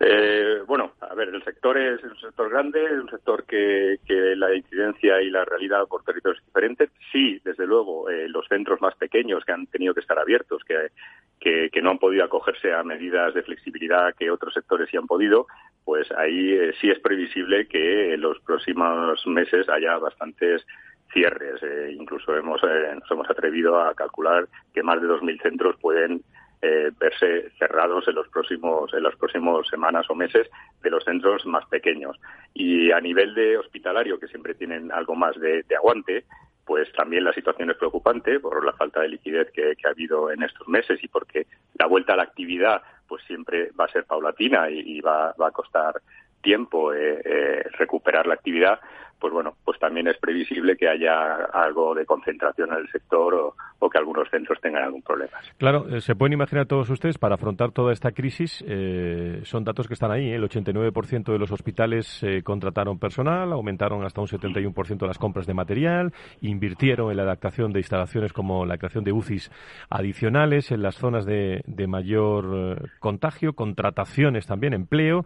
Eh, 0.00 0.62
bueno, 0.66 0.92
a 1.00 1.14
ver, 1.14 1.28
el 1.28 1.42
sector 1.44 1.78
es, 1.78 2.02
un 2.02 2.18
sector 2.18 2.50
grande, 2.50 2.84
es 2.84 2.98
un 2.98 3.08
sector 3.08 3.44
que, 3.44 3.98
la 4.36 4.54
incidencia 4.54 5.22
y 5.22 5.30
la 5.30 5.44
realidad 5.44 5.86
por 5.88 6.02
territorios 6.02 6.40
es 6.40 6.46
diferente. 6.46 6.90
Sí, 7.12 7.40
desde 7.44 7.66
luego, 7.66 8.10
eh, 8.10 8.28
los 8.28 8.46
centros 8.48 8.80
más 8.80 8.94
pequeños 8.96 9.44
que 9.44 9.52
han 9.52 9.66
tenido 9.66 9.94
que 9.94 10.00
estar 10.00 10.18
abiertos, 10.18 10.62
que, 10.64 11.70
que, 11.70 11.82
no 11.82 11.90
han 11.90 11.98
podido 11.98 12.24
acogerse 12.24 12.72
a 12.72 12.82
medidas 12.82 13.34
de 13.34 13.42
flexibilidad 13.42 14.14
que 14.14 14.30
otros 14.30 14.54
sectores 14.54 14.88
sí 14.90 14.96
han 14.96 15.06
podido, 15.06 15.46
pues 15.84 16.10
ahí 16.12 16.52
eh, 16.52 16.72
sí 16.80 16.90
es 16.90 16.98
previsible 16.98 17.68
que 17.68 18.14
en 18.14 18.20
los 18.20 18.40
próximos 18.40 19.24
meses 19.26 19.68
haya 19.68 19.98
bastantes 19.98 20.66
cierres. 21.12 21.60
incluso 21.92 22.34
hemos, 22.34 22.60
nos 22.62 23.10
hemos 23.10 23.30
atrevido 23.30 23.80
a 23.80 23.94
calcular 23.94 24.48
que 24.72 24.82
más 24.82 25.00
de 25.00 25.06
2.000 25.06 25.42
centros 25.42 25.76
pueden 25.80 26.22
eh, 26.64 26.90
verse 26.98 27.50
cerrados 27.58 28.08
en 28.08 28.14
los 28.14 28.26
próximos 28.28 28.92
en 28.94 29.02
las 29.02 29.14
próximas 29.16 29.66
semanas 29.68 30.06
o 30.08 30.14
meses 30.14 30.48
de 30.82 30.90
los 30.90 31.04
centros 31.04 31.44
más 31.44 31.66
pequeños. 31.66 32.18
Y 32.54 32.90
a 32.90 33.00
nivel 33.00 33.34
de 33.34 33.58
hospitalario 33.58 34.18
que 34.18 34.28
siempre 34.28 34.54
tienen 34.54 34.90
algo 34.90 35.14
más 35.14 35.38
de, 35.38 35.64
aguante 35.76 36.24
pues 36.64 36.90
también 36.92 37.24
la 37.24 37.34
situación 37.34 37.70
es 37.70 37.76
preocupante 37.76 38.40
por 38.40 38.64
la 38.64 38.72
falta 38.72 39.02
de 39.02 39.10
liquidez 39.10 39.50
que, 39.52 39.74
ha 39.84 39.90
habido 39.90 40.30
en 40.30 40.42
estos 40.42 40.66
meses 40.66 40.98
y 41.04 41.08
porque 41.08 41.46
la 41.78 41.86
vuelta 41.86 42.14
a 42.14 42.16
la 42.16 42.22
actividad 42.22 42.80
pues 43.06 43.22
siempre 43.24 43.70
va 43.78 43.84
a 43.84 43.92
ser 43.92 44.04
paulatina 44.04 44.70
y, 44.70 45.02
va, 45.02 45.34
va, 45.38 45.48
a 45.48 45.50
costar 45.50 46.00
tiempo 46.40 46.94
eh, 46.94 47.20
eh, 47.22 47.64
recuperar 47.76 48.26
la 48.26 48.34
actividad 48.34 48.80
pues 49.24 49.32
bueno, 49.32 49.56
pues 49.64 49.78
también 49.78 50.06
es 50.06 50.18
previsible 50.18 50.76
que 50.76 50.86
haya 50.86 51.46
algo 51.50 51.94
de 51.94 52.04
concentración 52.04 52.70
en 52.74 52.80
el 52.80 52.90
sector 52.90 53.54
o, 53.80 53.88
que 53.88 53.98
algunos 53.98 54.28
centros 54.30 54.58
tengan 54.60 54.82
algún 54.82 55.02
problema. 55.02 55.32
Claro, 55.56 55.86
eh, 55.88 56.00
se 56.00 56.14
pueden 56.14 56.32
imaginar 56.34 56.66
todos 56.66 56.90
ustedes 56.90 57.16
para 57.16 57.36
afrontar 57.36 57.70
toda 57.70 57.92
esta 57.92 58.12
crisis, 58.12 58.62
eh, 58.66 59.40
son 59.44 59.62
datos 59.64 59.88
que 59.88 59.94
están 59.94 60.10
ahí, 60.10 60.30
¿eh? 60.30 60.34
el 60.34 60.42
89% 60.42 61.32
de 61.32 61.38
los 61.38 61.52
hospitales 61.52 62.24
contrataron 62.44 62.98
personal, 62.98 63.52
aumentaron 63.52 64.04
hasta 64.04 64.20
un 64.20 64.26
71% 64.26 65.06
las 65.06 65.18
compras 65.18 65.46
de 65.46 65.54
material, 65.54 66.12
invirtieron 66.42 67.10
en 67.10 67.16
la 67.16 67.22
adaptación 67.22 67.72
de 67.72 67.80
instalaciones 67.80 68.32
como 68.32 68.66
la 68.66 68.76
creación 68.76 69.04
de 69.04 69.12
UCIs 69.12 69.50
adicionales 69.88 70.70
en 70.70 70.82
las 70.82 70.96
zonas 70.96 71.24
de, 71.24 71.62
mayor 71.88 72.90
contagio, 72.98 73.54
contrataciones 73.54 74.46
también, 74.46 74.74
empleo. 74.74 75.24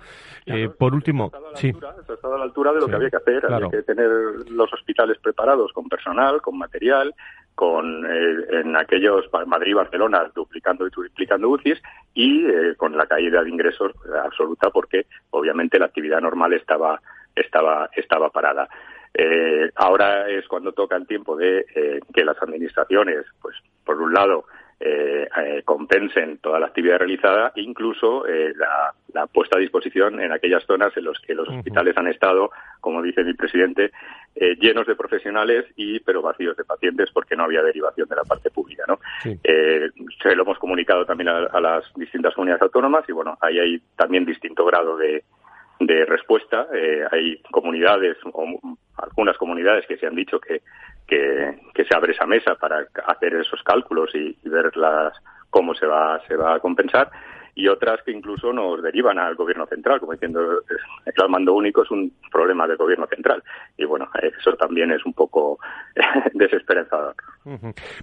por 0.78 0.94
último, 0.94 1.32
sí. 1.54 1.72
ha 1.82 2.34
a 2.34 2.38
la 2.38 2.44
altura 2.44 2.72
de 2.72 2.80
lo 2.80 2.86
que 2.86 2.96
había 2.96 3.10
que 3.10 3.16
hacer 3.16 3.44
tener 3.88 4.10
los 4.50 4.70
hospitales 4.70 5.16
preparados 5.18 5.72
con 5.72 5.88
personal, 5.88 6.42
con 6.42 6.58
material, 6.58 7.14
con 7.54 8.04
eh, 8.04 8.60
en 8.60 8.76
aquellos 8.76 9.24
Madrid 9.46 9.74
Barcelona 9.74 10.30
duplicando 10.34 10.86
y 10.86 10.90
triplicando 10.90 11.48
UCIs 11.48 11.80
y 12.12 12.44
eh, 12.44 12.74
con 12.76 12.94
la 12.98 13.06
caída 13.06 13.42
de 13.42 13.48
ingresos 13.48 13.92
absoluta 14.22 14.68
porque 14.68 15.06
obviamente 15.30 15.78
la 15.78 15.86
actividad 15.86 16.20
normal 16.20 16.52
estaba 16.52 17.00
estaba 17.34 17.88
estaba 17.96 18.28
parada. 18.28 18.68
Eh, 19.14 19.70
ahora 19.76 20.28
es 20.28 20.46
cuando 20.46 20.72
toca 20.72 20.96
el 20.96 21.06
tiempo 21.06 21.34
de 21.34 21.64
que 22.12 22.24
las 22.24 22.40
administraciones, 22.42 23.24
pues 23.40 23.56
por 23.84 24.00
un 24.02 24.12
lado, 24.12 24.44
eh, 24.80 25.28
eh, 25.36 25.62
compensen 25.64 26.38
toda 26.38 26.60
la 26.60 26.66
actividad 26.66 26.98
realizada, 26.98 27.52
incluso 27.56 28.26
eh, 28.28 28.52
la, 28.56 29.26
puesta 29.32 29.56
a 29.56 29.60
disposición 29.60 30.20
en 30.20 30.30
aquellas 30.30 30.64
zonas 30.64 30.96
en 30.96 31.04
las 31.04 31.18
que 31.18 31.34
los 31.34 31.48
hospitales 31.48 31.96
han 31.96 32.06
estado, 32.06 32.52
como 32.80 33.02
dice 33.02 33.24
mi 33.24 33.34
presidente, 33.34 33.90
eh, 34.36 34.54
llenos 34.60 34.86
de 34.86 34.94
profesionales 34.94 35.64
y 35.74 35.98
pero 35.98 36.22
vacíos 36.22 36.56
de 36.56 36.62
pacientes 36.62 37.10
porque 37.12 37.34
no 37.34 37.42
había 37.42 37.62
derivación 37.62 38.08
de 38.08 38.14
la 38.14 38.22
parte 38.22 38.50
pública. 38.50 38.84
¿no? 38.86 39.00
se 39.24 40.36
lo 40.36 40.42
hemos 40.44 40.58
comunicado 40.60 41.04
también 41.04 41.28
a, 41.28 41.60
las 41.60 41.84
distintas 41.96 42.32
comunidades 42.34 42.62
autónomas 42.62 43.04
y 43.08 43.12
bueno, 43.12 43.36
ahí 43.40 43.58
hay 43.58 43.82
también 43.96 44.24
distinto 44.24 44.64
grado 44.64 44.96
de, 44.96 45.24
de 45.80 46.04
respuesta. 46.04 46.66
hay 47.10 47.40
comunidades 47.50 48.16
o 48.32 48.46
algunas 48.96 49.36
comunidades 49.36 49.86
que 49.86 49.96
se 49.96 50.06
han 50.06 50.14
dicho 50.14 50.40
que 50.40 50.62
que, 51.08 51.84
se 51.88 51.96
abre 51.96 52.12
esa 52.12 52.26
mesa 52.26 52.54
para 52.54 52.86
hacer 53.06 53.34
esos 53.34 53.62
cálculos 53.62 54.14
y, 54.14 54.36
ver 54.44 54.76
las, 54.76 55.14
cómo 55.50 55.74
se 55.74 55.86
va, 55.86 56.20
se 56.28 56.36
va 56.36 56.56
a 56.56 56.60
compensar 56.60 57.10
y 57.54 57.68
otras 57.68 58.02
que 58.04 58.12
incluso 58.12 58.52
nos 58.52 58.82
derivan 58.82 59.18
al 59.18 59.34
gobierno 59.34 59.66
central, 59.66 60.00
como 60.00 60.12
diciendo 60.12 60.40
el 61.06 61.28
mando 61.28 61.54
único 61.54 61.82
es 61.82 61.90
un 61.90 62.12
problema 62.30 62.66
del 62.66 62.76
gobierno 62.76 63.06
central. 63.06 63.42
Y 63.76 63.84
bueno, 63.84 64.08
eso 64.22 64.52
también 64.56 64.90
es 64.92 65.04
un 65.04 65.12
poco 65.12 65.58
desesperanzador. 66.34 67.14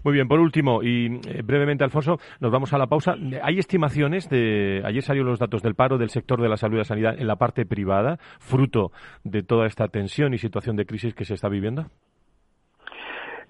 Muy 0.03 0.13
bien, 0.13 0.27
por 0.27 0.39
último, 0.39 0.83
y 0.83 1.19
eh, 1.27 1.41
brevemente, 1.43 1.83
Alfonso, 1.83 2.17
nos 2.39 2.51
vamos 2.51 2.73
a 2.73 2.77
la 2.77 2.87
pausa. 2.87 3.15
¿Hay 3.41 3.59
estimaciones 3.59 4.29
de. 4.29 4.81
Ayer 4.85 5.01
salieron 5.01 5.29
los 5.29 5.39
datos 5.39 5.61
del 5.61 5.75
paro 5.75 5.97
del 5.97 6.09
sector 6.09 6.41
de 6.41 6.49
la 6.49 6.57
salud 6.57 6.75
y 6.75 6.79
la 6.79 6.83
sanidad 6.83 7.15
en 7.17 7.27
la 7.27 7.35
parte 7.35 7.65
privada, 7.65 8.17
fruto 8.39 8.91
de 9.23 9.43
toda 9.43 9.67
esta 9.67 9.87
tensión 9.87 10.33
y 10.33 10.37
situación 10.37 10.75
de 10.75 10.85
crisis 10.85 11.13
que 11.13 11.25
se 11.25 11.33
está 11.33 11.49
viviendo? 11.49 11.85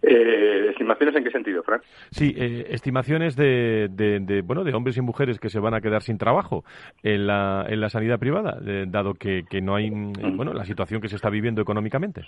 Eh, 0.01 0.67
¿Estimaciones 0.69 1.15
en 1.15 1.23
qué 1.23 1.31
sentido, 1.31 1.63
Frank? 1.63 1.81
Sí, 2.11 2.33
eh, 2.37 2.67
estimaciones 2.69 3.35
de, 3.35 3.87
de, 3.89 4.41
bueno, 4.41 4.63
de 4.63 4.73
hombres 4.73 4.97
y 4.97 5.01
mujeres 5.01 5.39
que 5.39 5.49
se 5.49 5.59
van 5.59 5.73
a 5.73 5.81
quedar 5.81 6.01
sin 6.01 6.17
trabajo 6.17 6.63
en 7.03 7.27
la, 7.27 7.65
en 7.67 7.81
la 7.81 7.89
sanidad 7.89 8.19
privada, 8.19 8.59
eh, 8.65 8.85
dado 8.87 9.13
que, 9.13 9.43
que 9.49 9.61
no 9.61 9.75
hay, 9.75 9.89
mm. 9.91 10.35
bueno, 10.35 10.53
la 10.53 10.65
situación 10.65 11.01
que 11.01 11.09
se 11.09 11.15
está 11.15 11.29
viviendo 11.29 11.61
económicamente. 11.61 12.23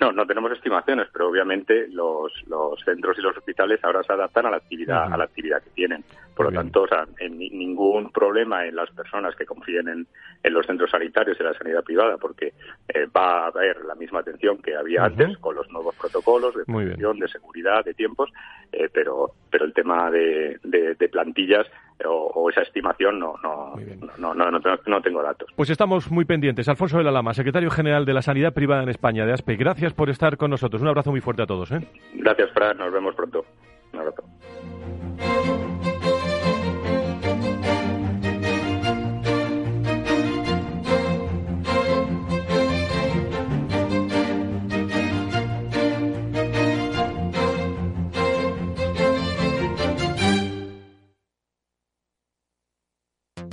No, 0.00 0.12
no 0.12 0.26
tenemos 0.26 0.50
estimaciones, 0.52 1.08
pero 1.12 1.28
obviamente 1.28 1.86
los, 1.88 2.32
los 2.46 2.80
centros 2.82 3.18
y 3.18 3.20
los 3.20 3.36
hospitales 3.36 3.78
ahora 3.84 4.02
se 4.02 4.14
adaptan 4.14 4.46
a 4.46 4.50
la 4.50 4.56
actividad 4.56 5.12
a 5.12 5.16
la 5.16 5.24
actividad 5.24 5.62
que 5.62 5.70
tienen. 5.70 6.02
Por 6.40 6.54
lo 6.54 6.58
tanto, 6.58 6.82
o 6.84 6.88
sea, 6.88 7.06
en 7.18 7.38
ningún 7.38 8.10
problema 8.10 8.64
en 8.64 8.74
las 8.74 8.90
personas 8.92 9.36
que 9.36 9.44
confíen 9.44 9.88
en, 9.88 10.06
en 10.42 10.54
los 10.54 10.64
centros 10.64 10.90
sanitarios 10.90 11.38
y 11.38 11.42
la 11.42 11.52
sanidad 11.52 11.84
privada, 11.84 12.16
porque 12.16 12.54
eh, 12.88 13.06
va 13.14 13.44
a 13.44 13.46
haber 13.48 13.84
la 13.84 13.94
misma 13.94 14.20
atención 14.20 14.56
que 14.62 14.74
había 14.74 15.04
antes 15.04 15.36
con 15.36 15.54
los 15.54 15.68
nuevos 15.68 15.94
protocolos 15.96 16.54
de 16.54 16.64
prevención, 16.64 17.18
de 17.18 17.28
seguridad, 17.28 17.84
de 17.84 17.92
tiempos, 17.92 18.30
eh, 18.72 18.88
pero 18.90 19.32
pero 19.50 19.66
el 19.66 19.74
tema 19.74 20.10
de, 20.10 20.58
de, 20.62 21.08
plantillas 21.10 21.66
o, 22.06 22.48
esa 22.48 22.62
estimación 22.62 23.18
no 23.18 23.34
no, 23.42 23.74
no, 24.16 24.34
no, 24.34 24.50
no, 24.86 25.02
tengo 25.02 25.22
datos. 25.22 25.50
Pues 25.54 25.68
estamos 25.68 26.10
muy 26.10 26.24
pendientes. 26.24 26.70
Alfonso 26.70 26.96
de 26.96 27.04
la 27.04 27.10
Lama, 27.10 27.34
secretario 27.34 27.70
general 27.70 28.06
de 28.06 28.14
la 28.14 28.22
Sanidad 28.22 28.54
Privada 28.54 28.82
en 28.82 28.88
España, 28.88 29.26
de 29.26 29.34
ASPE. 29.34 29.56
Gracias 29.56 29.92
por 29.92 30.08
estar 30.08 30.38
con 30.38 30.50
nosotros. 30.50 30.80
Un 30.80 30.88
abrazo 30.88 31.10
muy 31.10 31.20
fuerte 31.20 31.42
a 31.42 31.46
todos. 31.46 31.70
¿eh? 31.72 31.86
Gracias, 32.14 32.50
Fran. 32.52 32.78
Nos 32.78 32.90
vemos 32.90 33.14
pronto. 33.14 33.44
Un 33.92 33.98
abrazo. 34.00 34.24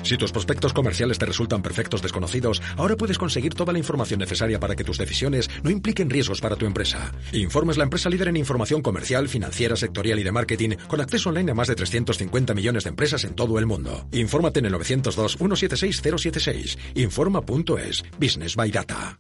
Si 0.08 0.18
tus 0.18 0.32
prospectos 0.32 0.72
comerciales 0.72 1.20
te 1.20 1.26
resultan 1.26 1.62
perfectos 1.62 2.02
desconocidos, 2.02 2.62
ahora 2.78 2.96
puedes 2.96 3.18
conseguir 3.18 3.54
toda 3.54 3.74
la 3.74 3.80
información 3.80 4.22
necesaria 4.22 4.58
para 4.58 4.74
que 4.74 4.86
tus 4.86 4.98
decisiones 4.98 5.50
no 5.64 5.70
impliquen 5.70 6.10
riesgos 6.10 6.40
para 6.40 6.56
tu 6.56 6.66
empresa. 6.66 7.12
Informe 7.34 7.74
es 7.74 7.78
la 7.78 7.84
empresa 7.84 8.10
líder 8.10 8.30
en 8.30 8.38
información 8.38 8.82
comercial, 8.82 9.28
financiera, 9.28 9.76
sectorial 9.76 10.20
y 10.20 10.24
de 10.24 10.32
marketing, 10.32 10.78
con 10.88 11.02
acceso 11.02 11.28
online 11.28 11.52
a 11.52 11.56
más 11.56 11.68
de 11.68 11.76
350 11.76 12.54
millones 12.54 12.86
de 12.86 12.92
empresas 12.92 13.26
en 13.26 13.36
todo 13.36 13.60
el 13.60 13.66
mundo. 13.66 14.08
Infórmate 14.14 14.60
en 14.60 14.68
el 14.68 14.76
902-176-076. 14.76 16.78
Informa.es. 16.96 18.06
Business 18.18 18.56
by 18.56 18.72
Data. 18.72 19.20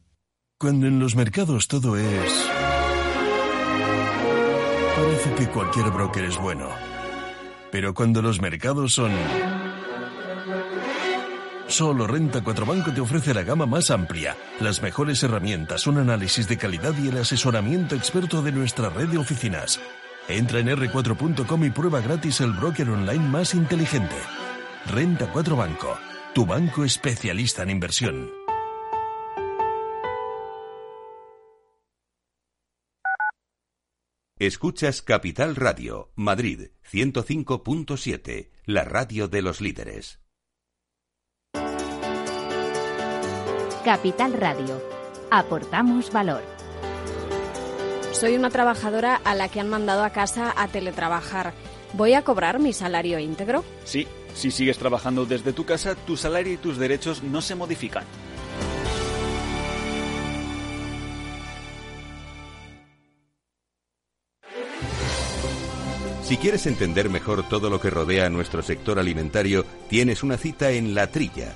Cuando 0.58 0.88
en 0.88 1.00
los 1.00 1.18
mercados 1.18 1.68
todo 1.68 1.98
es... 1.98 2.50
Parece 4.96 5.34
que 5.36 5.48
cualquier 5.52 5.92
broker 5.92 6.24
es 6.24 6.38
bueno. 6.38 6.70
Pero 7.74 7.94
cuando 7.94 8.22
los 8.22 8.40
mercados 8.40 8.94
son... 8.94 9.12
Solo 11.68 12.08
Renta 12.08 12.42
4 12.42 12.66
Banco 12.66 12.94
te 12.94 13.02
ofrece 13.02 13.34
la 13.34 13.44
gama 13.44 13.66
más 13.66 13.92
amplia, 13.92 14.38
las 14.62 14.82
mejores 14.82 15.22
herramientas, 15.24 15.86
un 15.86 15.98
análisis 15.98 16.48
de 16.48 16.58
calidad 16.58 16.94
y 16.98 17.10
el 17.10 17.18
asesoramiento 17.18 17.94
experto 17.94 18.42
de 18.42 18.54
nuestra 18.54 18.90
red 18.90 19.10
de 19.10 19.18
oficinas. 19.18 19.80
Entra 20.30 20.60
en 20.60 20.68
r4.com 20.68 21.66
y 21.66 21.70
prueba 21.70 22.00
gratis 22.00 22.40
el 22.40 22.54
broker 22.54 22.90
online 22.90 23.28
más 23.28 23.54
inteligente. 23.54 24.16
Renta 24.86 25.30
4 25.32 25.56
Banco, 25.58 25.98
tu 26.34 26.46
banco 26.46 26.86
especialista 26.86 27.64
en 27.64 27.70
inversión. 27.72 28.32
Escuchas 34.40 35.02
Capital 35.02 35.56
Radio, 35.58 36.12
Madrid 36.16 36.70
105.7, 36.90 38.52
la 38.66 38.86
radio 38.86 39.28
de 39.28 39.42
los 39.42 39.60
líderes. 39.60 40.27
Capital 43.88 44.34
Radio. 44.34 44.84
Aportamos 45.32 46.12
valor. 46.12 46.44
Soy 48.12 48.36
una 48.36 48.50
trabajadora 48.50 49.16
a 49.16 49.34
la 49.34 49.48
que 49.48 49.62
han 49.62 49.70
mandado 49.70 50.04
a 50.04 50.10
casa 50.10 50.54
a 50.58 50.68
teletrabajar. 50.68 51.54
¿Voy 51.94 52.14
a 52.14 52.22
cobrar 52.22 52.60
mi 52.60 52.74
salario 52.74 53.18
íntegro? 53.18 53.64
Sí, 53.86 54.06
si 54.34 54.52
sigues 54.52 54.78
trabajando 54.78 55.26
desde 55.26 55.54
tu 55.54 55.64
casa, 55.64 55.96
tu 55.96 56.18
salario 56.18 56.52
y 56.52 56.58
tus 56.58 56.78
derechos 56.78 57.24
no 57.24 57.42
se 57.42 57.56
modifican. 57.56 58.04
Si 66.24 66.36
quieres 66.36 66.68
entender 66.68 67.10
mejor 67.10 67.48
todo 67.48 67.70
lo 67.70 67.80
que 67.80 67.90
rodea 67.90 68.26
a 68.26 68.30
nuestro 68.30 68.62
sector 68.62 69.00
alimentario, 69.00 69.64
tienes 69.88 70.24
una 70.24 70.36
cita 70.36 70.72
en 70.72 70.94
La 70.94 71.08
Trilla 71.08 71.56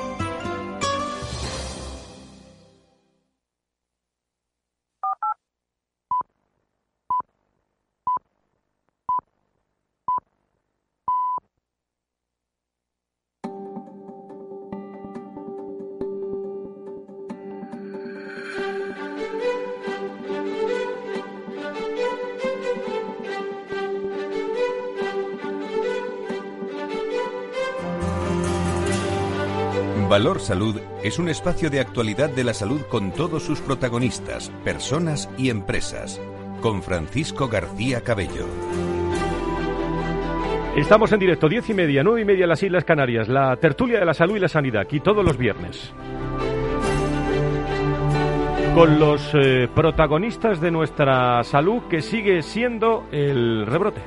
Valor 30.11 30.41
Salud 30.41 30.75
es 31.05 31.19
un 31.19 31.29
espacio 31.29 31.69
de 31.69 31.79
actualidad 31.79 32.29
de 32.29 32.43
la 32.43 32.53
salud 32.53 32.81
con 32.89 33.13
todos 33.13 33.43
sus 33.43 33.61
protagonistas, 33.61 34.49
personas 34.65 35.29
y 35.37 35.49
empresas. 35.49 36.19
Con 36.59 36.83
Francisco 36.83 37.47
García 37.47 38.01
Cabello. 38.01 38.45
Estamos 40.75 41.13
en 41.13 41.19
directo, 41.19 41.47
diez 41.47 41.69
y 41.69 41.73
media, 41.73 42.03
nueve 42.03 42.23
y 42.23 42.25
media 42.25 42.43
en 42.43 42.49
las 42.49 42.61
Islas 42.61 42.83
Canarias, 42.83 43.29
la 43.29 43.55
tertulia 43.55 44.01
de 44.01 44.05
la 44.05 44.13
salud 44.13 44.35
y 44.35 44.39
la 44.41 44.49
sanidad, 44.49 44.81
aquí 44.81 44.99
todos 44.99 45.23
los 45.23 45.37
viernes. 45.37 45.93
Con 48.75 48.99
los 48.99 49.33
eh, 49.33 49.69
protagonistas 49.73 50.59
de 50.59 50.71
nuestra 50.71 51.41
salud, 51.45 51.83
que 51.89 52.01
sigue 52.01 52.41
siendo 52.41 53.05
el 53.13 53.65
rebrote. 53.65 54.01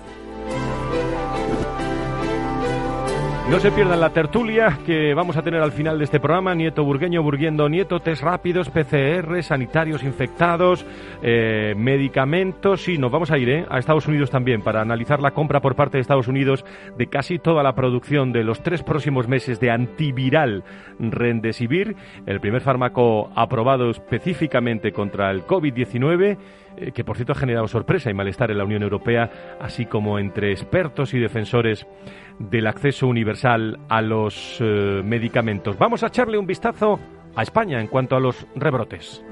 No 3.50 3.60
se 3.60 3.70
pierdan 3.70 4.00
la 4.00 4.10
tertulia 4.10 4.78
que 4.86 5.12
vamos 5.12 5.36
a 5.36 5.42
tener 5.42 5.60
al 5.60 5.70
final 5.70 5.98
de 5.98 6.04
este 6.04 6.18
programa. 6.18 6.54
Nieto 6.54 6.82
Burgueño 6.82 7.22
Burguendo 7.22 7.68
Nieto, 7.68 8.00
test 8.00 8.22
rápidos, 8.22 8.70
PCR, 8.70 9.42
sanitarios 9.42 10.02
infectados, 10.02 10.86
eh, 11.22 11.74
medicamentos. 11.76 12.88
Y 12.88 12.96
nos 12.96 13.12
vamos 13.12 13.30
a 13.30 13.36
ir 13.36 13.50
eh, 13.50 13.66
a 13.68 13.78
Estados 13.78 14.08
Unidos 14.08 14.30
también 14.30 14.62
para 14.62 14.80
analizar 14.80 15.20
la 15.20 15.32
compra 15.32 15.60
por 15.60 15.76
parte 15.76 15.98
de 15.98 16.00
Estados 16.00 16.26
Unidos 16.26 16.64
de 16.96 17.06
casi 17.08 17.38
toda 17.38 17.62
la 17.62 17.74
producción 17.74 18.32
de 18.32 18.44
los 18.44 18.62
tres 18.62 18.82
próximos 18.82 19.28
meses 19.28 19.60
de 19.60 19.70
antiviral 19.70 20.64
Rendesivir, 20.98 21.96
el 22.24 22.40
primer 22.40 22.62
fármaco 22.62 23.30
aprobado 23.36 23.90
específicamente 23.90 24.90
contra 24.90 25.30
el 25.30 25.44
COVID-19 25.44 26.38
eh, 26.76 26.92
que 26.92 27.04
por 27.04 27.16
cierto 27.16 27.32
ha 27.32 27.36
generado 27.36 27.66
sorpresa 27.68 28.10
y 28.10 28.14
malestar 28.14 28.50
en 28.50 28.58
la 28.58 28.64
Unión 28.64 28.82
Europea, 28.82 29.56
así 29.60 29.86
como 29.86 30.18
entre 30.18 30.50
expertos 30.50 31.14
y 31.14 31.18
defensores 31.18 31.86
del 32.38 32.66
acceso 32.66 33.06
universal 33.06 33.78
a 33.88 34.02
los 34.02 34.58
eh, 34.60 35.02
medicamentos. 35.04 35.78
Vamos 35.78 36.02
a 36.02 36.08
echarle 36.08 36.38
un 36.38 36.46
vistazo 36.46 36.98
a 37.36 37.42
España 37.42 37.80
en 37.80 37.86
cuanto 37.86 38.16
a 38.16 38.20
los 38.20 38.46
rebrotes. 38.54 39.24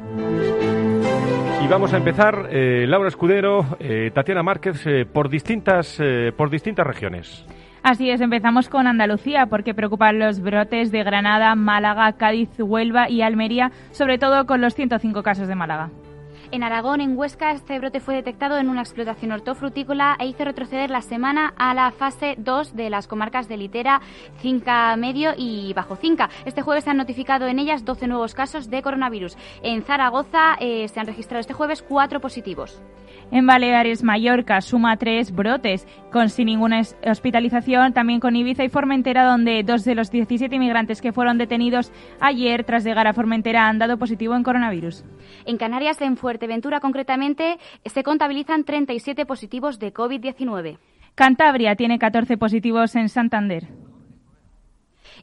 Y 1.65 1.69
vamos 1.69 1.93
a 1.95 1.97
empezar, 1.97 2.49
eh, 2.51 2.87
Laura 2.89 3.09
Escudero, 3.09 3.65
Tatiana 4.13 4.43
Márquez, 4.43 4.85
por, 5.13 5.29
distintas, 5.29 6.01
por 6.37 6.51
distintas 6.51 6.87
regiones. 6.87 7.47
Así 7.83 8.11
es, 8.11 8.21
empezamos 8.21 8.69
con 8.69 8.87
Andalucía 8.87 9.47
porque 9.47 9.75
preocupan 9.75 10.19
los 10.21 10.41
brotes 10.41 10.93
de 10.93 11.03
Granada, 11.03 11.55
Málaga, 11.57 12.13
Cádiz, 12.13 12.49
Huelva 12.59 13.09
y 13.11 13.23
Almería, 13.23 13.73
sobre 13.91 14.19
todo 14.19 14.47
con 14.47 14.61
los 14.61 14.75
105 14.75 15.23
casos 15.23 15.49
de 15.49 15.57
Málaga. 15.57 15.91
En 16.53 16.63
Aragón, 16.63 17.01
en 17.01 17.17
Huesca, 17.17 17.53
este 17.53 17.79
brote 17.79 17.99
fue 17.99 18.15
detectado 18.15 18.59
en 18.59 18.69
una 18.69 18.83
explotación 18.83 19.33
hortofrutícola 19.33 20.17
e 20.21 20.27
hizo 20.27 20.45
retroceder 20.45 20.91
la 20.91 21.01
semana 21.01 21.55
a 21.57 21.73
la 21.73 21.91
fase 21.93 22.35
2 22.37 22.77
de 22.77 22.91
las 22.91 23.09
comarcas 23.09 23.49
de 23.49 23.57
Litera, 23.57 24.03
Cinca 24.37 24.95
Medio 24.97 25.31
y 25.35 25.73
Bajo 25.73 25.97
Cinca. 25.97 26.29
Este 26.45 26.61
jueves 26.61 26.85
se 26.85 26.91
han 26.91 26.99
notificado 26.99 27.47
en 27.47 27.59
ellas 27.59 27.87
12 27.87 28.07
nuevos 28.07 28.35
casos 28.35 28.69
de 28.69 28.83
coronavirus. 28.83 29.39
En 29.63 29.83
Zaragoza 29.83 30.57
eh, 30.61 30.89
se 30.89 31.01
han 31.01 31.07
registrado 31.07 31.41
este 31.41 31.55
jueves 31.55 31.81
cuatro 31.81 32.21
positivos. 32.21 32.83
En 33.31 33.47
Baleares, 33.47 34.03
Mallorca, 34.03 34.61
suma 34.61 34.99
tres 34.99 35.35
brotes, 35.35 35.87
con 36.13 36.29
sin 36.29 36.47
ninguna 36.47 36.83
hospitalización, 37.07 37.95
también 37.95 38.21
con 38.21 38.37
Ibiza 38.37 38.63
y 38.63 38.69
Formentera, 38.69 39.25
donde 39.25 39.63
dos 39.63 39.85
de 39.85 39.95
los 39.95 40.11
17 40.11 40.55
inmigrantes 40.55 41.01
que 41.01 41.13
fueron 41.13 41.39
detenidos 41.39 41.93
ayer 42.21 42.65
tras 42.65 42.85
llegar 42.85 43.07
a 43.07 43.15
Formentera 43.15 43.69
han 43.69 43.79
dado 43.79 43.97
positivo 43.97 44.35
en 44.35 44.43
coronavirus. 44.43 45.05
En 45.47 45.57
Canarias, 45.57 46.03
en 46.03 46.19
Fuerteventura 46.43 46.81
concretamente, 46.81 47.61
se 47.85 48.03
contabilizan 48.03 48.65
37 48.65 49.27
positivos 49.27 49.79
de 49.79 49.95
COVID-19. 49.95 50.77
Cantabria 51.15 51.77
tiene 51.77 52.01
14 52.01 52.37
positivos 52.37 52.97
en 52.97 53.09
Santander. 53.09 53.69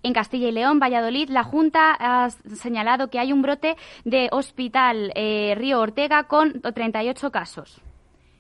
En 0.02 0.14
Castilla 0.14 0.48
y 0.48 0.54
León, 0.54 0.80
Valladolid, 0.80 1.28
la 1.30 1.44
Junta 1.44 1.94
ha 2.00 2.30
señalado 2.30 3.10
que 3.10 3.20
hay 3.20 3.34
un 3.34 3.42
brote 3.42 3.76
de 4.06 4.30
Hospital 4.32 5.12
eh, 5.14 5.56
Río 5.58 5.82
Ortega 5.82 6.24
con 6.24 6.62
38 6.62 7.32
casos. 7.32 7.82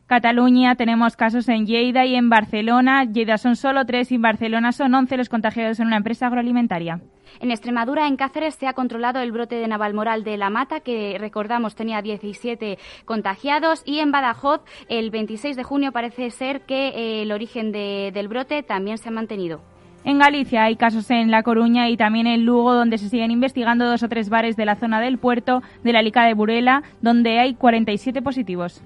Cataluña 0.10 0.74
tenemos 0.74 1.16
casos 1.16 1.48
en 1.50 1.68
Lleida 1.68 2.04
y 2.04 2.16
en 2.16 2.30
Barcelona. 2.30 3.04
Lleida 3.04 3.38
son 3.38 3.56
solo 3.56 3.86
tres 3.86 4.12
y 4.12 4.16
en 4.16 4.24
Barcelona 4.24 4.72
son 4.72 4.96
11 4.96 5.18
los 5.18 5.30
contagiados 5.30 5.80
en 5.80 5.86
una 5.86 5.98
empresa 5.98 6.26
agroalimentaria. 6.26 7.00
En 7.40 7.52
Extremadura, 7.52 8.08
en 8.08 8.16
Cáceres, 8.16 8.56
se 8.56 8.66
ha 8.66 8.74
controlado 8.74 9.20
el 9.20 9.32
brote 9.32 9.58
de 9.58 9.68
Navalmoral 9.68 10.24
de 10.24 10.38
la 10.38 10.50
Mata, 10.50 10.80
que 10.80 11.16
recordamos 11.20 11.76
tenía 11.76 12.02
17 12.02 12.80
contagiados. 13.06 13.84
Y 13.86 14.00
en 14.00 14.12
Badajoz, 14.12 14.62
el 14.88 15.12
26 15.12 15.56
de 15.56 15.64
junio, 15.64 15.92
parece 15.92 16.32
ser 16.32 16.62
que 16.62 16.88
eh, 16.88 17.22
el 17.22 17.32
origen 17.32 17.72
del 17.72 18.28
brote 18.28 18.64
también 18.64 18.98
se 18.98 19.10
ha 19.10 19.12
mantenido. 19.12 19.62
En 20.06 20.18
Galicia 20.18 20.64
hay 20.64 20.76
casos 20.76 21.12
en 21.12 21.30
La 21.30 21.44
Coruña 21.44 21.88
y 21.88 21.98
también 21.98 22.26
en 22.26 22.46
Lugo, 22.46 22.74
donde 22.74 22.98
se 22.98 23.10
siguen 23.10 23.30
investigando 23.30 23.86
dos 23.86 24.02
o 24.02 24.10
tres 24.10 24.30
bares 24.30 24.56
de 24.56 24.66
la 24.66 24.76
zona 24.76 25.02
del 25.02 25.20
puerto 25.20 25.62
de 25.84 25.94
la 25.94 26.02
Lica 26.02 26.26
de 26.26 26.34
Burela, 26.34 26.82
donde 27.00 27.38
hay 27.38 27.54
47 27.54 28.24
positivos. 28.24 28.82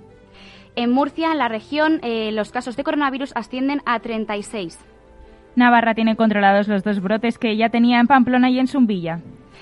En 0.76 0.92
Murcia, 0.92 1.32
en 1.32 1.38
la 1.38 1.50
región, 1.50 2.00
eh, 2.02 2.32
los 2.32 2.52
casos 2.52 2.76
de 2.76 2.84
coronavirus 2.84 3.32
ascienden 3.36 3.82
a 3.86 4.00
36. 4.00 4.80
Navarra 5.56 5.94
tiene 5.94 6.16
controlados 6.16 6.68
los 6.68 6.84
dos 6.84 7.00
brotes 7.00 7.38
que 7.38 7.56
ya 7.56 7.70
tenía 7.70 8.00
en 8.00 8.08
Pamplona 8.08 8.50
y 8.50 8.58
en 8.58 8.68
Zumbilla. 8.68 9.20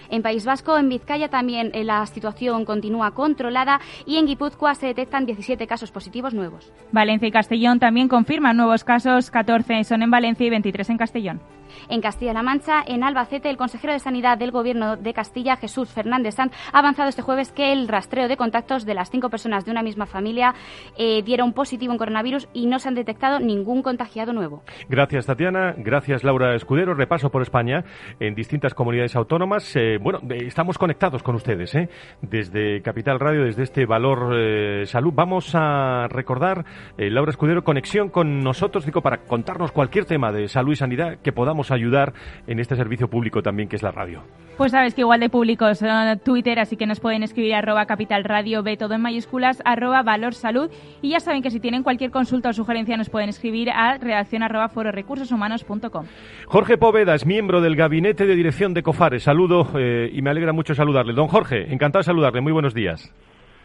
En 0.09 0.21
País 0.21 0.45
Vasco, 0.45 0.77
en 0.77 0.87
Vizcaya 0.87 1.29
también 1.29 1.71
eh, 1.73 1.83
la 1.83 2.05
situación 2.05 2.63
continúa 2.63 3.11
controlada 3.11 3.81
y 4.05 4.17
en 4.17 4.25
Guipúzcoa 4.25 4.75
se 4.75 4.87
detectan 4.87 5.25
17 5.25 5.67
casos 5.67 5.91
positivos 5.91 6.33
nuevos. 6.33 6.71
Valencia 6.91 7.27
y 7.27 7.31
Castellón 7.31 7.79
también 7.79 8.07
confirman 8.07 8.55
nuevos 8.55 8.83
casos, 8.85 9.31
14 9.31 9.83
son 9.83 10.03
en 10.03 10.11
Valencia 10.11 10.45
y 10.45 10.49
23 10.49 10.89
en 10.91 10.97
Castellón. 10.97 11.41
En 11.89 12.01
Castilla-La 12.01 12.43
Mancha, 12.43 12.83
en 12.85 13.03
Albacete, 13.03 13.49
el 13.49 13.57
consejero 13.57 13.93
de 13.93 13.99
Sanidad 13.99 14.37
del 14.37 14.51
Gobierno 14.51 14.97
de 14.97 15.13
Castilla, 15.13 15.55
Jesús 15.55 15.89
Fernández 15.89 16.35
Sanz, 16.35 16.53
ha 16.73 16.79
avanzado 16.79 17.09
este 17.09 17.21
jueves 17.21 17.51
que 17.51 17.71
el 17.73 17.87
rastreo 17.87 18.27
de 18.27 18.37
contactos 18.37 18.85
de 18.85 18.93
las 18.93 19.09
cinco 19.09 19.29
personas 19.29 19.65
de 19.65 19.71
una 19.71 19.83
misma 19.83 20.05
familia 20.05 20.53
eh, 20.97 21.21
dieron 21.23 21.53
positivo 21.53 21.91
en 21.91 21.97
coronavirus 21.97 22.47
y 22.53 22.67
no 22.67 22.79
se 22.79 22.87
han 22.87 22.95
detectado 22.95 23.39
ningún 23.39 23.81
contagiado 23.81 24.33
nuevo. 24.33 24.63
Gracias, 24.89 25.25
Tatiana. 25.25 25.75
Gracias, 25.77 26.23
Laura 26.23 26.55
Escudero. 26.55 26.93
Repaso 26.93 27.29
por 27.29 27.41
España 27.41 27.83
en 28.19 28.35
distintas 28.35 28.73
comunidades 28.73 29.15
autónomas. 29.15 29.75
Eh, 29.75 29.97
bueno, 30.01 30.19
estamos 30.29 30.77
conectados 30.77 31.23
con 31.23 31.35
ustedes 31.35 31.75
¿eh? 31.75 31.89
desde 32.21 32.81
Capital 32.81 33.19
Radio, 33.19 33.43
desde 33.43 33.63
este 33.63 33.85
Valor 33.85 34.33
eh, 34.35 34.85
Salud. 34.85 35.13
Vamos 35.13 35.51
a 35.53 36.07
recordar, 36.09 36.65
Laura 36.97 37.31
Escudero, 37.31 37.63
conexión 37.63 38.09
con 38.09 38.39
nosotros, 38.39 38.85
digo, 38.85 39.01
para 39.01 39.17
contarnos 39.23 39.71
cualquier 39.71 40.05
tema 40.05 40.31
de 40.31 40.47
salud 40.47 40.71
y 40.71 40.75
sanidad 40.75 41.17
que 41.21 41.31
podamos 41.31 41.60
ayudar 41.69 42.13
en 42.47 42.59
este 42.59 42.75
servicio 42.75 43.09
público 43.09 43.43
también 43.43 43.69
que 43.69 43.75
es 43.75 43.83
la 43.83 43.91
radio. 43.91 44.23
Pues 44.57 44.71
sabes 44.71 44.93
que 44.93 45.01
igual 45.01 45.19
de 45.19 45.29
públicos 45.29 45.79
son 45.79 46.19
Twitter, 46.19 46.59
así 46.59 46.77
que 46.77 46.85
nos 46.85 46.99
pueden 46.99 47.23
escribir 47.23 47.55
arroba 47.55 47.85
capital 47.85 48.23
radio, 48.23 48.63
ve 48.63 48.77
todo 48.77 48.93
en 48.93 49.01
mayúsculas, 49.01 49.61
arroba 49.65 50.03
valor 50.03 50.33
salud. 50.33 50.69
Y 51.01 51.09
ya 51.11 51.19
saben 51.19 51.41
que 51.41 51.49
si 51.49 51.59
tienen 51.59 51.83
cualquier 51.83 52.11
consulta 52.11 52.49
o 52.49 52.53
sugerencia 52.53 52.95
nos 52.95 53.09
pueden 53.09 53.29
escribir 53.29 53.69
a 53.71 53.97
redacción 53.97 54.43
arroba 54.43 54.69
fororecursoshumanos.com. 54.69 56.05
Jorge 56.45 56.77
Poveda 56.77 57.15
es 57.15 57.25
miembro 57.25 57.61
del 57.61 57.75
gabinete 57.75 58.25
de 58.25 58.35
dirección 58.35 58.73
de 58.73 58.83
COFARE. 58.83 59.19
Saludo 59.19 59.67
eh, 59.77 60.09
y 60.13 60.21
me 60.21 60.29
alegra 60.29 60.53
mucho 60.53 60.75
saludarle. 60.75 61.13
Don 61.13 61.27
Jorge, 61.27 61.73
encantado 61.73 62.01
de 62.01 62.05
saludarle. 62.05 62.41
Muy 62.41 62.53
buenos 62.53 62.73
días. 62.73 63.13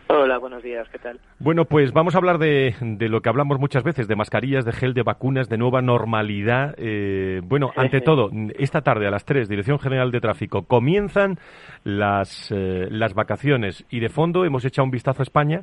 Hola, 0.09 0.39
buenos 0.39 0.63
días, 0.63 0.89
¿qué 0.91 1.01
tal? 1.01 1.19
Bueno, 1.41 1.65
pues 1.65 1.93
vamos 1.93 2.15
a 2.15 2.19
hablar 2.19 2.39
de, 2.39 2.77
de, 2.81 3.09
lo 3.09 3.23
que 3.23 3.29
hablamos 3.29 3.59
muchas 3.59 3.83
veces, 3.83 4.07
de 4.07 4.15
mascarillas, 4.15 4.65
de 4.65 4.71
gel, 4.71 4.95
de 4.95 5.03
vacunas, 5.03 5.49
de 5.49 5.59
nueva 5.59 5.83
normalidad. 5.83 6.77
Eh, 6.79 7.41
bueno, 7.43 7.73
ante 7.77 8.01
todo, 8.01 8.31
esta 8.57 8.83
tarde 8.83 9.09
a 9.09 9.11
las 9.11 9.25
3, 9.25 9.49
Dirección 9.49 9.81
General 9.81 10.13
de 10.13 10.21
Tráfico, 10.21 10.63
comienzan 10.63 11.39
las, 11.83 12.53
eh, 12.53 12.87
las 12.89 13.15
vacaciones 13.15 13.85
y 13.91 13.99
de 13.99 14.09
fondo 14.09 14.45
hemos 14.45 14.65
echado 14.65 14.85
un 14.85 14.93
vistazo 14.93 15.23
a 15.23 15.25
España 15.25 15.63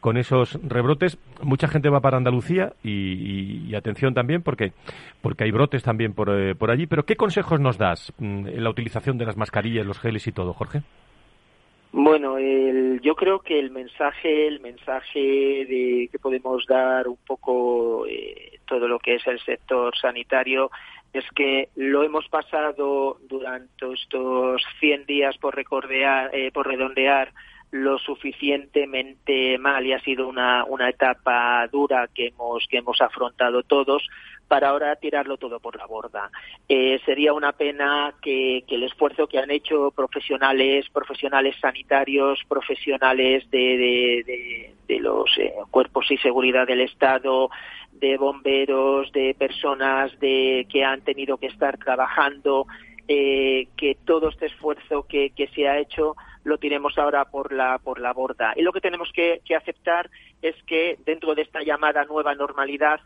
con 0.00 0.16
esos 0.16 0.58
rebrotes. 0.62 1.16
Mucha 1.42 1.68
gente 1.68 1.88
va 1.88 2.00
para 2.00 2.16
Andalucía 2.16 2.72
y, 2.82 3.72
atención 3.76 4.12
también 4.12 4.42
porque, 4.42 4.72
porque 5.22 5.44
hay 5.44 5.52
brotes 5.52 5.84
también 5.84 6.14
por, 6.14 6.30
eh, 6.30 6.56
por 6.56 6.72
allí. 6.72 6.86
Pero 6.86 7.04
¿qué 7.04 7.14
consejos 7.14 7.60
nos 7.60 7.78
das 7.78 8.12
mm, 8.18 8.48
en 8.48 8.64
la 8.64 8.70
utilización 8.70 9.18
de 9.18 9.26
las 9.26 9.36
mascarillas, 9.36 9.86
los 9.86 10.00
geles 10.00 10.26
y 10.26 10.32
todo, 10.32 10.52
Jorge? 10.52 10.82
Bueno, 11.96 12.40
yo 12.40 13.14
creo 13.14 13.38
que 13.38 13.56
el 13.56 13.70
mensaje, 13.70 14.48
el 14.48 14.58
mensaje 14.58 15.20
de 15.20 16.08
que 16.10 16.18
podemos 16.18 16.66
dar 16.66 17.06
un 17.06 17.18
poco 17.24 18.04
eh, 18.08 18.58
todo 18.66 18.88
lo 18.88 18.98
que 18.98 19.14
es 19.14 19.26
el 19.28 19.38
sector 19.38 19.96
sanitario 19.96 20.72
es 21.12 21.24
que 21.36 21.68
lo 21.76 22.02
hemos 22.02 22.26
pasado 22.28 23.18
durante 23.28 23.92
estos 23.92 24.60
100 24.80 25.06
días 25.06 25.38
por, 25.38 25.54
recordear, 25.54 26.34
eh, 26.34 26.50
por 26.50 26.66
redondear 26.66 27.32
lo 27.74 27.98
suficientemente 27.98 29.58
mal 29.58 29.84
y 29.84 29.92
ha 29.92 30.00
sido 30.00 30.28
una, 30.28 30.64
una 30.64 30.88
etapa 30.88 31.66
dura 31.66 32.08
que 32.14 32.28
hemos, 32.28 32.64
que 32.70 32.76
hemos 32.76 33.00
afrontado 33.00 33.64
todos 33.64 34.08
para 34.46 34.68
ahora 34.68 34.94
tirarlo 34.94 35.38
todo 35.38 35.58
por 35.58 35.74
la 35.74 35.84
borda. 35.84 36.30
Eh, 36.68 37.00
sería 37.04 37.32
una 37.32 37.50
pena 37.50 38.14
que, 38.22 38.62
el 38.68 38.84
esfuerzo 38.84 39.26
que 39.26 39.40
han 39.40 39.50
hecho 39.50 39.90
profesionales, 39.90 40.86
profesionales 40.92 41.56
sanitarios, 41.60 42.38
profesionales 42.48 43.50
de, 43.50 44.72
de, 44.86 45.00
los 45.00 45.36
eh, 45.38 45.52
cuerpos 45.72 46.08
y 46.12 46.16
seguridad 46.18 46.68
del 46.68 46.82
Estado, 46.82 47.50
de 47.90 48.16
bomberos, 48.18 49.10
de 49.10 49.34
personas 49.36 50.16
de, 50.20 50.64
que 50.70 50.84
han 50.84 51.00
tenido 51.00 51.38
que 51.38 51.48
estar 51.48 51.76
trabajando, 51.76 52.68
eh, 53.08 53.66
que 53.76 53.96
todo 54.04 54.28
este 54.28 54.46
esfuerzo 54.46 55.08
que, 55.08 55.30
que 55.30 55.48
se 55.48 55.66
ha 55.66 55.80
hecho 55.80 56.14
lo 56.44 56.58
tiremos 56.58 56.96
ahora 56.98 57.24
por 57.24 57.52
la 57.52 57.78
por 57.78 58.00
la 58.00 58.12
borda. 58.12 58.52
Y 58.56 58.62
lo 58.62 58.72
que 58.72 58.80
tenemos 58.80 59.10
que, 59.12 59.40
que 59.44 59.56
aceptar 59.56 60.10
es 60.42 60.54
que 60.64 60.98
dentro 61.04 61.34
de 61.34 61.42
esta 61.42 61.62
llamada 61.62 62.04
nueva 62.04 62.34
normalidad 62.34 63.00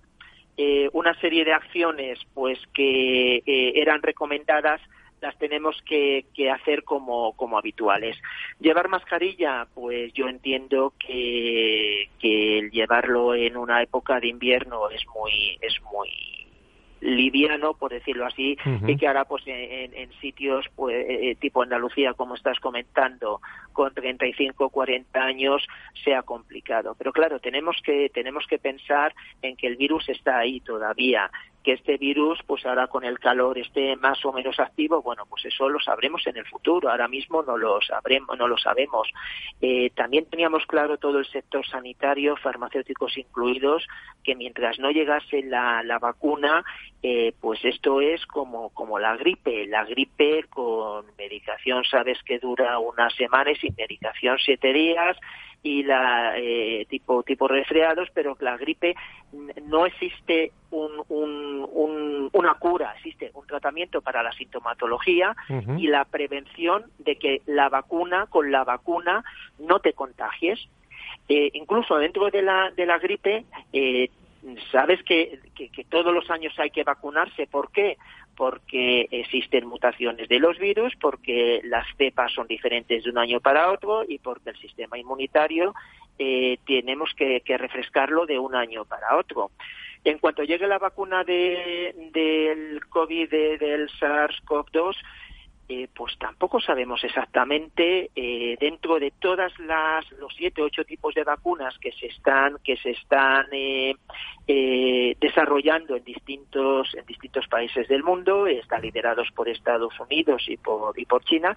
eh, 0.57 0.91
una 0.93 1.15
serie 1.21 1.45
de 1.45 1.53
acciones 1.53 2.19
pues 2.35 2.59
que 2.75 3.37
eh, 3.37 3.73
eran 3.77 4.03
recomendadas 4.03 4.81
las 5.21 5.37
tenemos 5.39 5.81
que, 5.83 6.27
que 6.35 6.51
hacer 6.51 6.85
como, 6.85 7.33
como, 7.35 7.59
habituales. 7.59 8.17
Llevar 8.61 8.89
mascarilla, 8.89 9.67
pues 9.75 10.13
yo 10.13 10.29
entiendo 10.29 10.93
que, 10.99 12.09
que 12.21 12.59
el 12.59 12.71
llevarlo 12.71 13.35
en 13.35 13.57
una 13.57 13.83
época 13.83 14.21
de 14.21 14.29
invierno 14.29 14.89
es 14.91 15.05
muy, 15.09 15.59
es 15.61 15.75
muy 15.93 16.38
liviano, 17.01 17.75
por 17.75 17.93
decirlo 17.93 18.27
así, 18.27 18.57
y 18.87 18.97
que 18.97 19.07
ahora 19.07 19.25
pues 19.25 19.43
en, 19.47 19.95
en 19.95 20.13
sitios 20.21 20.67
pues 20.75 20.97
eh, 21.09 21.37
tipo 21.41 21.63
Andalucía, 21.63 22.15
como 22.15 22.35
estás 22.35 22.59
comentando, 22.61 23.41
con 23.79 23.95
35, 23.95 24.71
40 24.71 25.21
años, 25.23 25.65
sea 26.03 26.23
complicado. 26.23 26.97
Pero 26.99 27.13
claro, 27.13 27.39
tenemos 27.39 27.77
que 27.85 28.11
tenemos 28.13 28.45
que 28.49 28.59
pensar 28.59 29.15
en 29.41 29.57
que 29.57 29.69
el 29.69 29.77
virus 29.77 30.09
está 30.09 30.37
ahí 30.37 30.59
todavía 30.59 31.31
que 31.63 31.73
este 31.73 31.97
virus, 31.97 32.39
pues 32.47 32.65
ahora 32.65 32.87
con 32.87 33.05
el 33.05 33.19
calor 33.19 33.59
esté 33.59 33.97
más 33.97 34.25
o 34.25 34.33
menos 34.33 34.59
activo, 34.61 35.03
bueno, 35.03 35.25
pues 35.29 35.45
eso 35.45 35.69
lo 35.69 35.81
sabremos 35.81 36.27
en 36.27 36.37
el 36.37 36.47
futuro. 36.47 36.91
Ahora 36.91 37.09
mismo 37.09 37.43
no 37.43 37.57
lo 37.57 37.81
sabremos, 37.81 38.39
no 38.39 38.47
lo 38.47 38.57
sabemos. 38.57 39.09
Eh, 39.61 39.91
también 39.91 40.27
teníamos 40.27 40.65
claro 40.67 40.99
todo 40.99 41.19
el 41.19 41.27
sector 41.27 41.67
sanitario, 41.67 42.37
farmacéuticos 42.37 43.19
incluidos, 43.19 43.87
que 44.23 44.35
mientras 44.35 44.79
no 44.79 44.91
llegase 44.91 45.43
la, 45.43 45.83
la 45.83 45.99
vacuna, 45.99 46.65
eh, 47.03 47.33
pues 47.41 47.65
esto 47.65 48.01
es 48.01 48.25
como, 48.27 48.71
como 48.71 48.99
la 48.99 49.17
gripe. 49.17 49.67
La 49.67 49.85
gripe 49.85 50.45
con 50.49 51.07
medicación 51.19 51.85
sabes 51.85 52.19
que 52.25 52.39
dura 52.39 52.79
unas 52.79 53.15
semanas 53.15 53.59
y 53.63 53.68
sin 53.69 53.77
medicación 53.77 54.39
siete 54.39 54.73
días 54.73 55.17
y 55.63 55.83
la 55.83 56.35
eh, 56.37 56.87
tipo 56.89 57.23
tipo 57.23 57.49
resfriados, 57.49 58.09
pero 58.15 58.37
la 58.41 58.57
gripe 58.57 58.95
no 59.65 59.87
existe 59.87 60.53
un, 60.71 60.93
un, 61.09 62.31
una 62.33 62.55
cura, 62.55 62.95
existe 62.97 63.31
un 63.35 63.47
tratamiento 63.47 64.01
para 64.01 64.23
la 64.23 64.33
sintomatología 64.33 65.35
y 65.77 65.89
la 65.89 66.05
prevención 66.05 66.85
de 66.99 67.17
que 67.17 67.43
la 67.47 67.69
vacuna 67.69 68.27
con 68.27 68.53
la 68.53 68.65
vacuna 68.65 69.25
no 69.59 69.81
te 69.81 69.93
contagies. 69.93 70.59
Eh, 71.29 71.51
incluso 71.55 71.97
dentro 71.97 72.31
de 72.31 72.43
la 72.43 72.71
de 72.71 72.87
la 72.87 72.99
gripe 72.99 73.45
eh, 73.73 74.11
sabes 74.73 75.03
que, 75.03 75.41
que, 75.55 75.69
que, 75.69 75.85
todos 75.85 76.15
los 76.15 76.31
años 76.31 76.55
hay 76.59 76.71
que 76.71 76.85
vacunarse. 76.85 77.47
¿Por 77.47 77.71
qué? 77.71 77.99
Porque 78.39 79.09
existen 79.11 79.67
mutaciones 79.67 80.29
de 80.29 80.39
los 80.39 80.61
virus, 80.61 80.95
porque 81.01 81.61
las 81.65 81.85
cepas 81.97 82.33
son 82.33 82.47
diferentes 82.47 83.03
de 83.03 83.11
un 83.11 83.19
año 83.19 83.41
para 83.41 83.73
otro 83.73 84.05
y 84.09 84.19
porque 84.19 84.51
el 84.51 84.57
sistema 84.59 84.97
inmunitario 84.97 85.75
eh, 86.21 86.59
tenemos 86.65 87.11
que, 87.17 87.43
refrescarlo 87.45 88.27
de 88.27 88.39
un 88.39 88.55
año 88.55 88.85
para 88.85 89.17
otro. 89.17 89.51
En 90.05 90.19
cuanto 90.19 90.45
llegue 90.45 90.69
la 90.69 90.79
vacuna 90.79 91.25
de, 91.25 91.93
del 92.13 92.87
COVID, 92.87 93.29
del 93.29 93.91
SARS-CoV-2, 93.99 94.95
eh, 95.71 95.87
pues 95.95 96.17
tampoco 96.19 96.63
sabemos 96.63 97.05
exactamente 97.05 98.11
eh, 98.17 98.57
dentro 98.59 98.99
de 98.99 99.11
todas 99.11 99.53
las 99.59 100.11
los 100.13 100.35
siete 100.35 100.63
ocho 100.63 100.83
tipos 100.83 101.15
de 101.15 101.25
vacunas 101.25 101.77
que 101.79 101.93
se 101.93 102.07
están 102.07 102.57
que 102.65 102.79
se 102.79 102.93
están 102.93 103.49
eh, 103.53 103.95
desarrollando 105.21 105.95
en 105.95 106.05
distintos 106.05 106.95
en 106.95 107.05
distintos 107.05 107.47
países 107.49 107.87
del 107.87 108.03
mundo 108.03 108.47
están 108.47 108.81
liderados 108.81 109.29
por 109.37 109.47
Estados 109.47 109.93
Unidos 110.01 110.43
y 110.49 110.57
por 110.57 110.99
y 110.99 111.05
por 111.05 111.23
China 111.25 111.55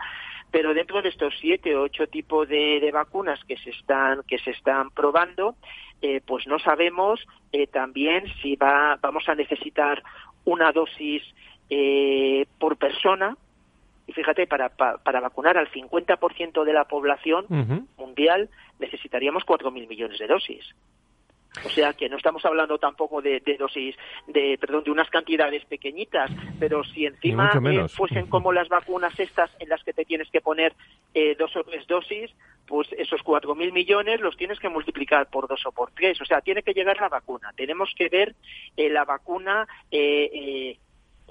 pero 0.52 0.74
dentro 0.74 1.02
de 1.02 1.08
estos 1.08 1.34
siete 1.40 1.78
ocho 1.78 2.06
tipos 2.08 2.50
de, 2.50 2.82
de, 2.82 2.92
vacunas 2.92 3.42
que 3.46 3.56
se 3.60 3.70
están 3.70 4.24
que 4.28 4.40
se 4.40 4.52
están 4.52 4.90
probando 4.90 5.56
pues 6.26 6.48
no 6.48 6.60
sabemos 6.60 7.26
también 7.72 8.26
si 8.42 8.58
va 8.58 8.98
vamos 9.02 9.30
a 9.30 9.36
necesitar 9.36 10.04
una 10.44 10.74
dosis 10.74 11.24
por 12.60 12.76
persona 12.76 13.38
y 14.12 14.14
fíjate, 14.14 14.46
para, 14.46 14.68
para, 14.70 15.22
vacunar 15.22 15.58
al 15.58 15.72
50% 15.72 16.66
de 16.66 16.74
la 16.74 16.84
población 16.84 17.46
mundial 17.98 18.50
necesitaríamos 18.78 19.44
4.000 19.44 19.88
millones 19.88 20.20
de 20.20 20.28
dosis. 20.28 20.66
O 21.66 21.70
sea 21.70 21.94
que 21.94 22.10
no 22.10 22.18
estamos 22.18 22.46
hablando 22.46 22.78
tampoco 22.78 23.22
de, 23.22 23.42
dosis, 23.58 23.96
de 24.28 24.58
perdón, 24.60 24.84
de 24.84 24.92
unas 24.92 25.10
cantidades 25.10 25.64
pequeñitas, 25.66 26.32
pero 26.60 26.84
si 26.84 27.06
encima 27.06 27.52
eh, 27.70 27.88
fuesen 27.90 28.28
como 28.28 28.52
las 28.54 28.70
vacunas 28.70 29.18
estas 29.20 29.50
en 29.60 29.68
las 29.70 29.84
que 29.84 29.94
te 29.94 30.06
tienes 30.06 30.30
que 30.30 30.40
poner 30.42 30.74
eh, 31.14 31.36
dos 31.38 31.56
o 31.56 31.64
tres 31.64 31.86
dosis, 31.88 32.32
pues 32.68 32.88
esos 32.98 33.22
4.000 33.22 33.72
millones 33.74 34.22
los 34.22 34.38
tienes 34.38 34.60
que 34.60 34.70
multiplicar 34.70 35.30
por 35.30 35.48
dos 35.48 35.66
o 35.66 35.72
por 35.72 35.92
tres. 35.92 36.20
O 36.22 36.26
sea, 36.26 36.42
tiene 36.42 36.64
que 36.64 36.74
llegar 36.74 36.98
la 37.00 37.10
vacuna. 37.10 37.52
Tenemos 37.56 37.94
que 37.98 38.10
ver 38.10 38.36
eh, 38.76 38.90
la 38.90 39.04
vacuna 39.04 39.68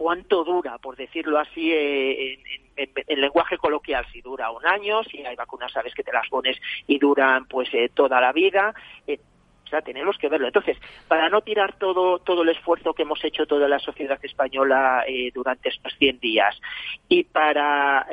cuánto 0.00 0.44
dura, 0.44 0.78
por 0.78 0.96
decirlo 0.96 1.38
así, 1.38 1.70
eh, 1.70 2.38
en, 2.74 3.20
lenguaje 3.20 3.58
coloquial, 3.58 4.06
si 4.10 4.22
dura 4.22 4.50
un 4.50 4.66
año, 4.66 5.04
si 5.04 5.22
hay 5.26 5.36
vacunas, 5.36 5.70
sabes 5.70 5.92
que 5.92 6.02
te 6.02 6.10
las 6.10 6.26
pones 6.30 6.56
y 6.86 6.98
duran 6.98 7.44
pues 7.44 7.68
eh, 7.74 7.90
toda 7.92 8.18
la 8.18 8.32
vida. 8.32 8.74
Eh, 9.06 9.20
o 9.66 9.68
sea, 9.68 9.82
tenemos 9.82 10.16
que 10.16 10.30
verlo. 10.30 10.46
Entonces, 10.46 10.78
para 11.06 11.28
no 11.28 11.42
tirar 11.42 11.74
todo, 11.74 12.18
todo 12.18 12.44
el 12.44 12.48
esfuerzo 12.48 12.94
que 12.94 13.02
hemos 13.02 13.22
hecho 13.22 13.44
toda 13.44 13.68
la 13.68 13.78
sociedad 13.78 14.18
española 14.22 15.04
durante 15.34 15.68
estos 15.68 15.94
100 15.98 16.18
días 16.18 16.58
y 17.06 17.24
para 17.24 18.06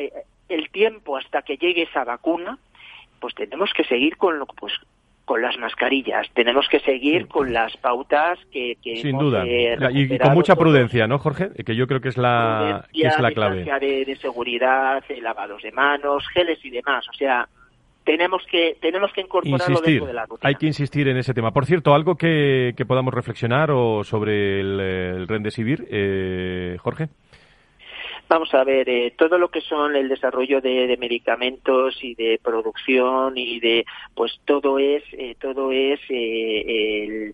el 0.49 0.69
tiempo 0.69 1.15
hasta 1.15 1.41
que 1.41 1.55
llegue 1.55 1.83
esa 1.83 2.03
vacuna, 2.03 2.59
pues 3.21 3.33
tenemos 3.33 3.71
que 3.73 3.85
seguir 3.85 4.17
con, 4.17 4.45
pues, 4.59 4.73
con 5.27 5.41
las 5.41 5.57
mascarillas. 5.57 6.25
Tenemos 6.33 6.69
que 6.69 6.79
seguir 6.79 7.27
con 7.27 7.51
las 7.51 7.75
pautas 7.75 8.39
que, 8.49 8.77
sin 8.81 9.17
duda 9.17 9.43
eh, 9.45 9.77
y 9.91 10.17
con 10.17 10.33
mucha 10.33 10.55
prudencia, 10.55 11.05
¿no, 11.05 11.19
Jorge? 11.19 11.49
Que 11.65 11.75
yo 11.75 11.85
creo 11.85 11.99
que 11.99 12.07
es 12.07 12.17
la 12.17 12.85
que 12.93 13.07
es 13.07 13.19
la 13.19 13.31
clave. 13.31 13.65
De, 13.81 14.05
de 14.05 14.15
seguridad, 14.15 15.03
lavados 15.21 15.61
de 15.61 15.73
manos, 15.73 16.23
geles 16.33 16.63
y 16.63 16.69
demás. 16.69 17.05
O 17.09 17.13
sea, 17.13 17.45
tenemos 18.05 18.41
que 18.49 18.77
tenemos 18.79 19.11
que 19.11 19.19
incorporarlo 19.19 19.81
dentro 19.81 20.05
de 20.05 20.13
la 20.13 20.25
rutina. 20.25 20.47
Hay 20.47 20.55
que 20.55 20.67
insistir 20.67 21.09
en 21.09 21.17
ese 21.17 21.33
tema. 21.33 21.51
Por 21.51 21.65
cierto, 21.65 21.93
algo 21.93 22.15
que, 22.15 22.73
que 22.77 22.85
podamos 22.85 23.13
reflexionar 23.13 23.69
o 23.69 24.05
sobre 24.05 24.61
el, 24.61 24.79
el 24.79 25.27
Rendesivir, 25.27 25.85
eh, 25.91 26.77
Jorge. 26.79 27.09
Vamos 28.29 28.53
a 28.53 28.63
ver, 28.65 28.89
eh, 28.89 29.13
todo 29.17 29.37
lo 29.37 29.49
que 29.49 29.61
son 29.61 29.95
el 29.95 30.09
desarrollo 30.09 30.59
de, 30.59 30.97
medicamentos 30.99 31.97
y 32.03 32.13
de 32.15 32.39
producción 32.43 33.37
y 33.37 33.59
de, 33.61 33.85
pues 34.15 34.39
todo 34.43 34.79
es, 34.79 35.03
eh, 35.13 35.35
todo 35.39 35.71
es 35.71 35.99
eh, 36.09 37.33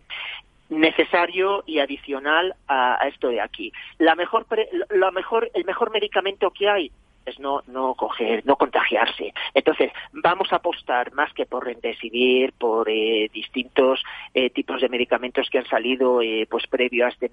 necesario 0.70 1.64
y 1.66 1.80
adicional 1.80 2.54
a, 2.68 3.04
a, 3.04 3.08
esto 3.08 3.30
de 3.30 3.42
aquí. 3.42 3.74
La 3.98 4.14
mejor, 4.14 4.46
la 4.92 5.10
mejor, 5.10 5.50
el 5.56 5.66
mejor 5.66 5.92
medicamento 5.92 6.52
que 6.52 6.70
hay 6.70 6.92
es 7.26 7.40
no, 7.40 7.62
no 7.68 7.96
coger, 7.96 8.46
no 8.46 8.56
contagiarse. 8.56 9.34
Entonces, 9.54 9.92
vamos 10.12 10.52
a 10.52 10.58
apostar 10.58 11.14
más 11.14 11.34
que 11.34 11.46
por 11.46 11.66
Remdesivir, 11.66 12.54
por 12.54 12.90
eh, 12.90 13.30
distintos 13.34 14.04
eh, 14.34 14.50
tipos 14.50 14.82
de 14.82 14.90
medicamentos 14.90 15.50
que 15.50 15.60
han 15.60 15.68
salido 15.68 16.22
eh, 16.22 16.48
pues 16.50 16.68
previo 16.68 17.06
a 17.06 17.10
este, 17.10 17.30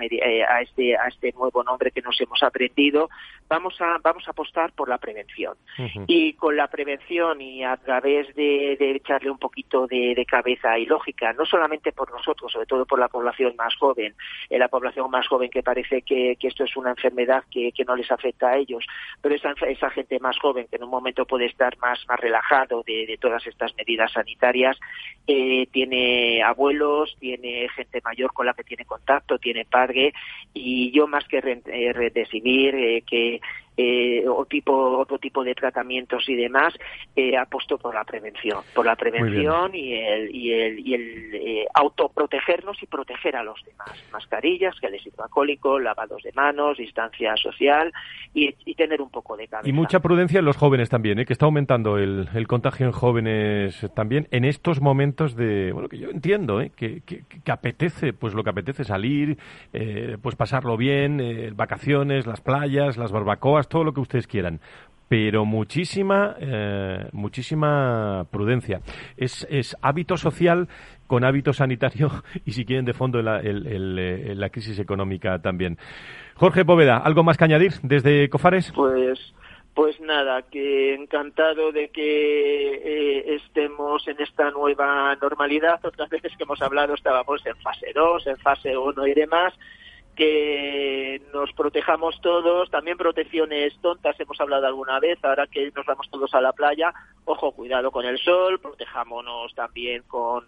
a 0.48 0.60
este 0.60 0.96
a 0.96 1.08
este 1.08 1.32
nuevo 1.32 1.62
nombre 1.62 1.90
que 1.90 2.02
nos 2.02 2.20
hemos 2.20 2.42
aprendido, 2.42 3.08
vamos 3.48 3.80
a 3.80 3.98
vamos 4.02 4.26
a 4.26 4.30
apostar 4.30 4.72
por 4.72 4.88
la 4.88 4.98
prevención. 4.98 5.54
Y 6.06 6.34
con 6.34 6.56
la 6.56 6.68
prevención 6.68 7.40
y 7.40 7.64
a 7.64 7.76
través 7.76 8.34
de, 8.34 8.76
echarle 8.80 9.30
un 9.30 9.38
poquito 9.38 9.86
de, 9.86 10.24
cabeza 10.28 10.78
y 10.78 10.86
lógica, 10.86 11.32
no 11.32 11.44
solamente 11.44 11.92
por 11.92 12.10
nosotros, 12.12 12.52
sobre 12.52 12.66
todo 12.66 12.84
por 12.86 12.98
la 12.98 13.08
población 13.08 13.54
más 13.56 13.74
joven, 13.76 14.14
la 14.50 14.68
población 14.68 15.10
más 15.10 15.26
joven 15.26 15.50
que 15.50 15.62
parece 15.62 16.02
que, 16.02 16.36
esto 16.40 16.64
es 16.64 16.76
una 16.76 16.90
enfermedad 16.90 17.44
que, 17.50 17.72
no 17.86 17.96
les 17.96 18.10
afecta 18.10 18.50
a 18.50 18.56
ellos, 18.56 18.84
pero 19.22 19.34
esa, 19.34 19.79
esa 19.80 19.90
gente 19.90 20.20
más 20.20 20.38
joven 20.38 20.66
que 20.70 20.76
en 20.76 20.84
un 20.84 20.90
momento 20.90 21.24
puede 21.24 21.46
estar 21.46 21.76
más, 21.78 21.98
más 22.06 22.20
relajado 22.20 22.82
de, 22.86 23.16
todas 23.18 23.46
estas 23.46 23.74
medidas 23.76 24.12
sanitarias, 24.12 24.78
eh, 25.26 25.66
tiene 25.72 26.42
abuelos, 26.42 27.16
tiene 27.18 27.68
gente 27.70 28.00
mayor 28.04 28.32
con 28.32 28.46
la 28.46 28.52
que 28.52 28.64
tiene 28.64 28.84
contacto, 28.84 29.38
tiene 29.38 29.64
padre, 29.64 30.12
y 30.52 30.90
yo 30.92 31.06
más 31.06 31.26
que 31.26 31.38
eh, 31.38 31.92
redesignir 31.94 32.74
eh, 32.74 33.02
que 33.06 33.40
eh, 33.82 34.28
o 34.28 34.44
tipo, 34.44 34.98
otro 34.98 35.18
tipo 35.18 35.42
de 35.42 35.54
tratamientos 35.54 36.28
y 36.28 36.34
demás, 36.34 36.74
eh, 37.16 37.36
apuesto 37.36 37.78
por 37.78 37.94
la 37.94 38.04
prevención, 38.04 38.58
por 38.74 38.84
la 38.84 38.94
prevención 38.94 39.74
y 39.74 39.94
el, 39.94 40.34
y 40.34 40.52
el, 40.52 40.86
y 40.86 40.94
el 40.94 41.34
eh, 41.34 41.66
autoprotegernos 41.72 42.82
y 42.82 42.86
proteger 42.86 43.36
a 43.36 43.42
los 43.42 43.58
demás. 43.64 43.90
Mascarillas, 44.12 44.78
geles 44.78 45.06
hidroalcohólicos, 45.06 45.82
lavados 45.82 46.22
de 46.22 46.32
manos, 46.32 46.76
distancia 46.76 47.34
social 47.36 47.90
y, 48.34 48.50
tener 48.74 49.02
un 49.02 49.10
poco 49.10 49.36
de 49.36 49.46
cabeza. 49.46 49.68
Y 49.68 49.72
mucha 49.72 50.00
prudencia 50.00 50.38
en 50.38 50.46
los 50.46 50.56
jóvenes 50.56 50.88
también, 50.88 51.18
¿eh? 51.18 51.26
que 51.26 51.34
está 51.34 51.44
aumentando 51.44 51.98
el, 51.98 52.28
el 52.34 52.46
contagio 52.46 52.86
en 52.86 52.92
jóvenes 52.92 53.86
también 53.94 54.26
en 54.30 54.44
estos 54.44 54.80
momentos 54.80 55.36
de, 55.36 55.72
bueno, 55.72 55.88
que 55.88 55.98
yo 55.98 56.08
entiendo, 56.08 56.60
¿eh? 56.60 56.70
que, 56.74 57.02
que, 57.02 57.24
que 57.24 57.52
apetece, 57.52 58.12
pues 58.12 58.32
lo 58.32 58.42
que 58.42 58.50
apetece 58.50 58.84
salir, 58.84 59.38
eh, 59.72 60.16
pues 60.22 60.36
pasarlo 60.36 60.76
bien, 60.76 61.20
eh, 61.20 61.52
vacaciones, 61.54 62.26
las 62.26 62.40
playas, 62.40 62.96
las 62.96 63.12
barbacoas, 63.12 63.68
todo 63.70 63.84
lo 63.84 63.94
que 63.94 64.00
ustedes 64.00 64.26
quieran 64.26 64.60
pero 65.10 65.44
muchísima, 65.44 66.36
eh, 66.38 67.08
muchísima 67.10 68.26
prudencia. 68.30 68.80
Es, 69.16 69.44
es, 69.50 69.76
hábito 69.82 70.16
social 70.16 70.68
con 71.08 71.24
hábito 71.24 71.52
sanitario 71.52 72.12
y, 72.46 72.52
si 72.52 72.64
quieren, 72.64 72.84
de 72.84 72.92
fondo 72.92 73.20
la, 73.20 73.40
el, 73.40 74.38
la 74.38 74.50
crisis 74.50 74.78
económica 74.78 75.40
también. 75.42 75.78
Jorge 76.36 76.64
Poveda, 76.64 76.98
¿algo 76.98 77.24
más 77.24 77.36
que 77.36 77.44
añadir 77.44 77.72
desde 77.82 78.30
Cofares? 78.30 78.72
Pues. 78.72 79.34
Pues 79.74 80.00
nada, 80.00 80.42
que 80.42 80.94
encantado 80.94 81.70
de 81.72 81.88
que 81.90 82.74
eh, 82.74 83.34
estemos 83.36 84.06
en 84.08 84.20
esta 84.20 84.50
nueva 84.50 85.16
normalidad. 85.22 85.78
Otras 85.84 86.10
veces 86.10 86.36
que 86.36 86.42
hemos 86.42 86.60
hablado 86.60 86.94
estábamos 86.94 87.44
en 87.46 87.56
fase 87.56 87.86
2, 87.94 88.26
en 88.26 88.36
fase 88.38 88.76
1 88.76 89.06
y 89.06 89.14
demás 89.14 89.54
que 90.20 91.22
nos 91.32 91.50
protejamos 91.54 92.20
todos, 92.20 92.70
también 92.70 92.98
protecciones 92.98 93.72
tontas 93.80 94.20
hemos 94.20 94.38
hablado 94.38 94.66
alguna 94.66 95.00
vez, 95.00 95.18
ahora 95.24 95.46
que 95.46 95.72
nos 95.74 95.86
vamos 95.86 96.10
todos 96.10 96.34
a 96.34 96.42
la 96.42 96.52
playa, 96.52 96.92
ojo, 97.24 97.52
cuidado 97.52 97.90
con 97.90 98.04
el 98.04 98.18
sol, 98.18 98.60
protejámonos 98.60 99.54
también 99.54 100.02
con, 100.06 100.44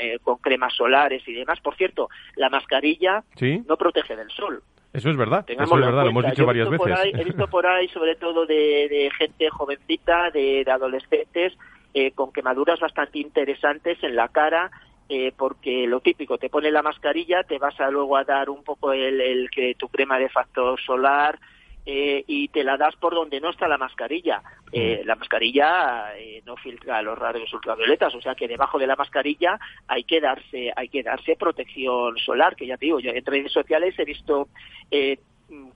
eh, 0.00 0.18
con 0.20 0.38
cremas 0.38 0.74
solares 0.74 1.22
y 1.28 1.32
demás. 1.32 1.60
Por 1.60 1.76
cierto, 1.76 2.08
la 2.34 2.50
mascarilla 2.50 3.22
no 3.68 3.76
protege 3.76 4.16
del 4.16 4.30
sol. 4.30 4.60
Eso 4.92 5.10
es 5.10 5.16
verdad, 5.16 5.44
eso 5.46 5.62
es 5.62 5.70
verdad, 5.70 6.02
lo 6.02 6.10
hemos 6.10 6.26
dicho 6.26 6.44
varias 6.44 6.68
veces. 6.68 6.98
he 7.14 7.22
visto 7.22 7.46
por 7.46 7.68
ahí, 7.68 7.86
sobre 7.90 8.16
todo 8.16 8.46
de, 8.46 9.12
gente 9.16 9.48
jovencita, 9.48 10.32
de, 10.32 10.64
adolescentes, 10.68 11.52
eh, 11.94 12.10
con 12.10 12.32
quemaduras 12.32 12.80
bastante 12.80 13.20
interesantes 13.20 13.96
en 14.02 14.16
la 14.16 14.26
cara, 14.26 14.72
eh, 15.08 15.32
porque 15.36 15.86
lo 15.86 16.00
típico, 16.00 16.38
te 16.38 16.48
pone 16.48 16.70
la 16.70 16.82
mascarilla, 16.82 17.42
te 17.42 17.58
vas 17.58 17.78
a 17.80 17.90
luego 17.90 18.16
a 18.16 18.24
dar 18.24 18.50
un 18.50 18.64
poco 18.64 18.92
el, 18.92 19.20
el 19.20 19.50
que 19.50 19.74
tu 19.74 19.88
crema 19.88 20.18
de 20.18 20.28
factor 20.28 20.80
solar 20.80 21.38
eh, 21.86 22.24
y 22.26 22.48
te 22.48 22.64
la 22.64 22.76
das 22.76 22.96
por 22.96 23.14
donde 23.14 23.40
no 23.40 23.50
está 23.50 23.68
la 23.68 23.78
mascarilla. 23.78 24.42
Eh, 24.72 25.00
mm. 25.02 25.06
la 25.06 25.16
mascarilla 25.16 26.18
eh, 26.18 26.42
no 26.46 26.56
filtra 26.56 27.02
los 27.02 27.18
radios 27.18 27.52
ultravioletas, 27.52 28.14
o 28.14 28.20
sea 28.20 28.34
que 28.34 28.48
debajo 28.48 28.78
de 28.78 28.86
la 28.86 28.96
mascarilla 28.96 29.58
hay 29.86 30.04
que 30.04 30.20
darse, 30.20 30.72
hay 30.74 30.88
que 30.88 31.02
darse 31.02 31.36
protección 31.36 32.16
solar, 32.18 32.56
que 32.56 32.66
ya 32.66 32.76
te 32.76 32.86
digo, 32.86 33.00
yo 33.00 33.10
en 33.10 33.24
redes 33.24 33.52
sociales 33.52 33.94
he 33.98 34.04
visto 34.04 34.48
eh, 34.90 35.18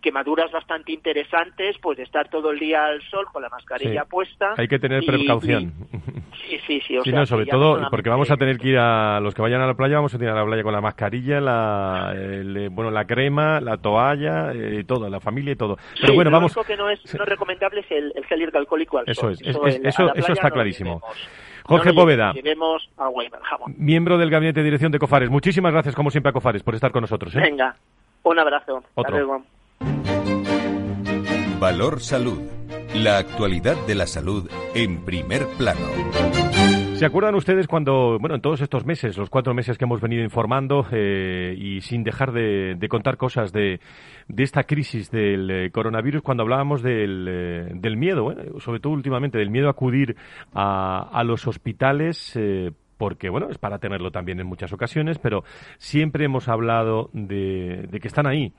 quemaduras 0.01 0.51
bastante 0.51 0.93
interesantes, 0.93 1.77
pues 1.81 1.99
de 1.99 2.05
estar 2.05 2.29
todo 2.29 2.51
el 2.51 2.59
día 2.59 2.87
al 2.87 3.03
sol 3.03 3.27
con 3.31 3.43
la 3.43 3.51
mascarilla 3.51 4.05
puesta. 4.05 4.55
Hay 4.57 4.67
que 4.67 4.79
tener 4.79 5.05
precaución. 5.05 5.75
Sí, 6.49 6.81
sí, 6.81 6.99
sí. 7.05 7.13
no, 7.13 7.27
sobre 7.27 7.47
todo 7.47 7.89
porque 7.91 8.11
vamos 8.11 8.31
a 8.31 8.37
tener 8.37 8.59
que 8.59 8.69
ir 8.69 8.79
a 8.79 9.21
los 9.21 9.35
que 9.35 9.43
vayan 9.43 9.61
a 9.61 9.67
la 9.67 9.75
playa, 9.75 9.97
vamos 9.97 10.15
a 10.15 10.19
tener 10.19 10.33
a 10.33 10.39
la 10.39 10.45
playa 10.45 10.63
con 10.63 10.73
la 10.73 10.81
mascarilla, 10.81 11.41
la, 11.41 12.13
eh, 12.15 12.69
bueno, 12.71 12.91
la 12.91 13.05
crema, 13.05 13.61
la 13.61 13.77
toalla, 13.77 14.53
eh, 14.53 14.85
todo, 14.87 15.09
la 15.09 15.21
familia 15.21 15.53
y 15.53 15.57
todo. 15.57 15.77
Pero 16.01 16.15
bueno, 16.15 16.31
vamos. 16.31 16.55
Lo 16.57 16.65
que 16.65 16.77
no 16.77 16.91
es, 16.91 17.01
no 17.15 17.25
recomendable 17.25 17.81
es 17.81 17.91
el, 17.91 18.13
gel 18.27 18.43
hidroalcohólico 18.43 18.99
al 18.99 19.05
Eso 19.09 19.31
es, 19.31 19.41
eso, 19.43 20.15
eso, 20.15 20.33
está 20.33 20.51
clarísimo. 20.51 21.03
Jorge 21.65 21.93
Poveda, 21.93 22.33
miembro 23.77 24.17
del 24.17 24.31
Gabinete 24.31 24.61
de 24.61 24.65
Dirección 24.65 24.91
de 24.91 24.99
Cofares. 24.99 25.29
Muchísimas 25.29 25.73
gracias, 25.73 25.95
como 25.95 26.11
siempre, 26.11 26.31
a 26.31 26.33
Cofares 26.33 26.63
por 26.63 26.75
estar 26.75 26.91
con 26.93 27.03
nosotros. 27.03 27.35
¿eh? 27.37 27.41
Venga, 27.41 27.77
un 28.23 28.39
abrazo. 28.39 28.83
Otro. 28.95 29.43
Valor 31.61 32.01
Salud. 32.01 32.41
La 32.95 33.19
actualidad 33.19 33.77
de 33.87 33.95
la 33.95 34.07
salud 34.07 34.49
en 34.75 35.05
primer 35.05 35.47
plano. 35.59 36.38
¿Se 36.99 37.07
acuerdan 37.07 37.37
ustedes 37.37 37.69
cuando, 37.69 38.19
bueno, 38.19 38.35
en 38.35 38.41
todos 38.41 38.61
estos 38.61 38.85
meses, 38.85 39.17
los 39.17 39.31
cuatro 39.31 39.55
meses 39.55 39.79
que 39.79 39.85
hemos 39.85 40.01
venido 40.01 40.25
informando 40.25 40.85
eh, 40.91 41.55
y 41.57 41.81
sin 41.81 42.03
dejar 42.03 42.33
de, 42.33 42.77
contar 42.91 43.17
cosas 43.17 43.53
de, 43.53 43.79
de, 44.27 44.43
esta 44.43 44.65
crisis 44.65 45.09
del 45.09 45.49
eh, 45.49 45.71
coronavirus, 45.71 46.23
cuando 46.23 46.43
hablábamos 46.43 46.83
del, 46.83 47.27
eh, 47.29 47.71
del 47.73 47.97
miedo, 47.97 48.35
sobre 48.59 48.81
todo 48.81 48.95
últimamente, 48.95 49.39
del 49.39 49.49
miedo 49.49 49.69
a 49.69 49.71
acudir 49.71 50.17
a, 50.53 51.09
a 51.13 51.23
los 51.23 51.47
hospitales 51.47 52.37
porque, 52.99 53.31
bueno, 53.31 53.49
es 53.49 53.59
para 53.59 53.79
tenerlo 53.79 54.11
también 54.11 54.41
en 54.41 54.47
muchas 54.47 54.73
ocasiones, 54.73 55.19
pero 55.19 55.45
siempre 55.79 56.25
hemos 56.25 56.49
hablado 56.49 57.09
de, 57.13 57.89
que 58.03 58.09
están 58.09 58.27
ahí. 58.27 58.53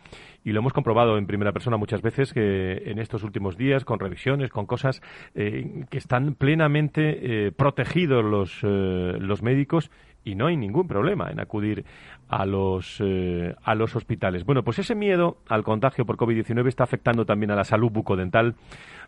Y 0.43 0.51
lo 0.51 0.59
hemos 0.59 0.73
comprobado 0.73 1.17
en 1.17 1.27
primera 1.27 1.51
persona 1.51 1.77
muchas 1.77 2.01
veces 2.01 2.33
que 2.33 2.83
en 2.85 2.99
estos 2.99 3.23
últimos 3.23 3.57
días, 3.57 3.83
con 3.83 3.99
revisiones, 3.99 4.49
con 4.49 4.65
cosas 4.65 5.01
eh, 5.35 5.85
que 5.89 5.97
están 5.97 6.35
plenamente 6.35 7.47
eh, 7.47 7.51
protegidos 7.51 8.23
los, 8.23 8.59
eh, 8.63 9.17
los 9.19 9.41
médicos 9.41 9.91
y 10.23 10.35
no 10.35 10.47
hay 10.47 10.57
ningún 10.57 10.87
problema 10.87 11.29
en 11.29 11.39
acudir 11.39 11.85
a 12.27 12.45
los, 12.45 13.01
a 13.63 13.75
los 13.75 13.95
hospitales. 13.95 14.43
Bueno, 14.43 14.63
pues 14.63 14.77
ese 14.77 14.93
miedo 14.93 15.37
al 15.47 15.63
contagio 15.63 16.05
por 16.05 16.17
COVID-19 16.17 16.67
está 16.67 16.83
afectando 16.83 17.25
también 17.25 17.51
a 17.51 17.55
la 17.55 17.63
salud 17.63 17.89
bucodental 17.89 18.55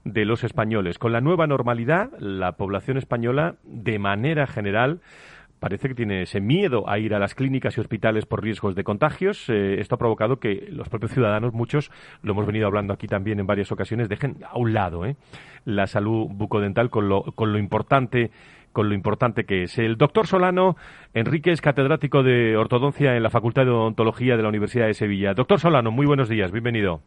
de 0.06 0.26
los 0.26 0.44
españoles. 0.44 0.98
Con 0.98 1.12
la 1.12 1.22
nueva 1.22 1.48
normalidad, 1.48 2.12
la 2.20 2.54
población 2.54 2.98
española, 2.98 3.56
de 3.64 4.00
manera 4.00 4.48
general, 4.48 5.02
parece 5.62 5.90
que 5.90 5.94
tiene 5.94 6.24
ese 6.24 6.42
miedo 6.42 6.90
a 6.90 6.98
ir 6.98 7.14
a 7.14 7.20
las 7.20 7.36
clínicas 7.36 7.78
y 7.78 7.82
hospitales 7.82 8.26
por 8.26 8.42
riesgos 8.44 8.74
de 8.74 8.84
contagios. 8.84 9.48
Eh, 9.48 9.80
esto 9.80 9.94
ha 9.94 10.00
provocado 10.00 10.38
que 10.38 10.68
los 10.72 10.90
propios 10.90 11.12
ciudadanos, 11.12 11.54
muchos, 11.54 11.92
lo 12.24 12.32
hemos 12.32 12.48
venido 12.48 12.66
hablando 12.66 12.94
aquí 12.94 13.06
también 13.06 13.40
en 13.40 13.46
varias 13.46 13.72
ocasiones, 13.72 14.10
dejen 14.10 14.38
a 14.44 14.58
un 14.58 14.74
lado 14.74 15.06
eh, 15.06 15.18
la 15.64 15.86
salud 15.86 16.28
bucodental 16.32 16.90
con 16.90 17.08
lo, 17.08 17.22
con 17.36 17.54
lo 17.54 17.60
importante 17.60 18.32
con 18.74 18.88
lo 18.88 18.96
importante 18.96 19.44
que 19.44 19.64
es. 19.64 19.78
El 19.78 19.98
doctor 19.98 20.26
Solano 20.26 20.78
Enrique 21.14 21.52
es 21.52 21.62
catedrático 21.62 22.24
de 22.24 22.56
ortodoncia 22.56 23.16
en 23.16 23.22
la 23.22 23.30
Facultad 23.30 23.66
de 23.66 23.72
Odontología 23.72 24.38
de 24.38 24.44
la 24.44 24.50
Universidad 24.50 24.88
de 24.88 24.94
Sevilla. 24.94 25.34
Doctor 25.34 25.60
Solano, 25.60 25.92
muy 25.92 26.06
buenos 26.06 26.30
días, 26.30 26.52
bienvenido. 26.54 27.02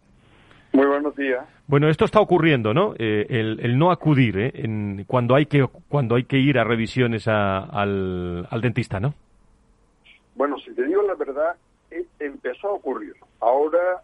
Muy 0.75 0.87
buenos 0.87 1.15
días. 1.15 1.47
Bueno, 1.69 1.89
esto 1.89 2.05
está 2.05 2.19
ocurriendo, 2.21 2.75
¿no? 2.75 2.95
Eh, 2.99 3.27
el, 3.31 3.79
no 3.79 3.93
acudir 3.93 4.37
¿eh? 4.37 4.51
en, 4.55 5.05
cuando 5.07 5.37
hay 5.37 5.47
que 5.47 5.65
cuando 5.89 6.17
hay 6.17 6.25
que 6.25 6.37
ir 6.37 6.59
a 6.59 6.65
revisiones 6.65 7.29
al, 7.29 8.49
dentista, 8.61 8.99
¿no? 8.99 9.15
Bueno, 10.35 10.59
si 10.59 10.73
te 10.73 10.85
digo 10.85 11.03
la 11.03 11.15
verdad, 11.15 11.55
eh, 11.93 12.05
empezó 12.19 12.71
a 12.71 12.73
ocurrir. 12.73 13.15
Ahora 13.39 14.03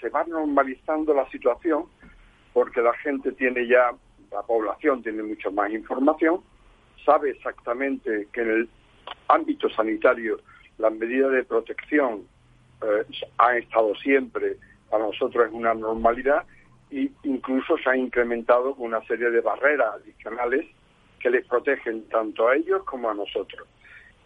se 0.00 0.08
va 0.08 0.24
normalizando 0.24 1.12
la 1.12 1.28
situación 1.28 1.84
porque 2.54 2.80
la 2.80 2.94
gente 2.94 3.32
tiene 3.32 3.68
ya, 3.68 3.90
la 4.32 4.42
población 4.44 5.02
tiene 5.02 5.22
mucho 5.22 5.52
más 5.52 5.70
información, 5.70 6.40
sabe 7.04 7.32
exactamente 7.32 8.28
que 8.32 8.40
en 8.40 8.50
el 8.50 8.68
ámbito 9.26 9.68
sanitario 9.68 10.38
las 10.78 10.92
medidas 10.94 11.32
de 11.32 11.44
protección 11.44 12.22
han 13.36 13.56
estado 13.58 13.94
siempre 13.96 14.56
para 14.90 15.04
nosotros 15.04 15.46
es 15.46 15.52
una 15.52 15.74
normalidad 15.74 16.44
e 16.90 17.10
incluso 17.24 17.76
se 17.78 17.90
ha 17.90 17.96
incrementado 17.96 18.74
una 18.74 19.00
serie 19.06 19.30
de 19.30 19.40
barreras 19.40 19.96
adicionales 19.96 20.66
que 21.20 21.30
les 21.30 21.46
protegen 21.46 22.08
tanto 22.08 22.48
a 22.48 22.56
ellos 22.56 22.82
como 22.84 23.10
a 23.10 23.14
nosotros. 23.14 23.66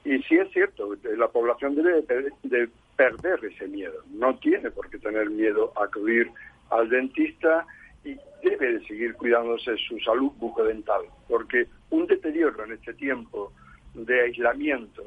Y 0.05 0.23
sí 0.25 0.37
es 0.37 0.51
cierto, 0.53 0.91
la 1.17 1.29
población 1.29 1.75
debe 1.75 2.03
de 2.43 2.69
perder 2.97 3.45
ese 3.45 3.67
miedo. 3.69 4.03
No 4.11 4.37
tiene 4.39 4.71
por 4.71 4.91
qué 4.91 4.99
tener 4.99 5.31
miedo 5.31 5.73
a 5.77 5.85
acudir 5.85 6.31
al 6.71 6.89
dentista 6.89 7.67
y 8.05 8.17
debe 8.43 8.79
de 8.79 8.87
seguir 8.87 9.15
cuidándose 9.15 9.77
su 9.89 9.99
salud 10.01 10.33
bucodental, 10.39 11.03
porque 11.29 11.67
un 11.91 12.07
deterioro 12.07 12.65
en 12.65 12.73
este 12.73 12.95
tiempo 12.95 13.53
de 13.95 14.23
aislamiento 14.23 15.03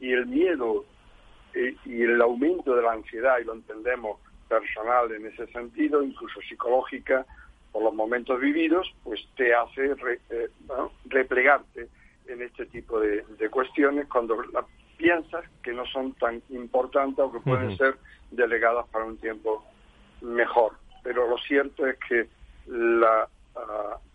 y 0.00 0.12
el 0.12 0.26
miedo 0.26 0.84
eh, 1.54 1.74
y 1.84 2.02
el 2.02 2.20
aumento 2.20 2.74
de 2.74 2.82
la 2.82 2.92
ansiedad, 2.92 3.38
y 3.40 3.44
lo 3.44 3.54
entendemos, 3.54 4.18
personal 4.48 5.12
en 5.12 5.26
ese 5.26 5.46
sentido, 5.48 6.02
incluso 6.02 6.40
psicológica, 6.40 7.26
por 7.72 7.82
los 7.82 7.94
momentos 7.94 8.40
vividos, 8.40 8.92
pues 9.04 9.20
te 9.36 9.54
hace 9.54 9.94
eh, 10.30 10.48
replegarte 11.06 11.88
en 12.26 12.42
este 12.42 12.66
tipo 12.66 12.98
de, 13.00 13.24
cuestiones 13.50 14.06
cuando 14.08 14.36
piensas 14.96 15.44
que 15.62 15.72
no 15.72 15.86
son 15.86 16.12
tan 16.14 16.42
importantes 16.50 17.18
o 17.18 17.32
que 17.32 17.40
pueden 17.40 17.76
ser 17.76 17.96
delegadas 18.30 18.86
para 18.88 19.04
un 19.04 19.16
tiempo 19.18 19.64
mejor. 20.20 20.72
Pero 21.02 21.28
lo 21.28 21.38
cierto 21.38 21.86
es 21.86 21.96
que 22.08 22.28
la 22.66 23.28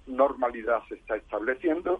normalidad 0.08 0.84
se 0.90 0.96
está 0.96 1.16
estableciendo, 1.16 1.98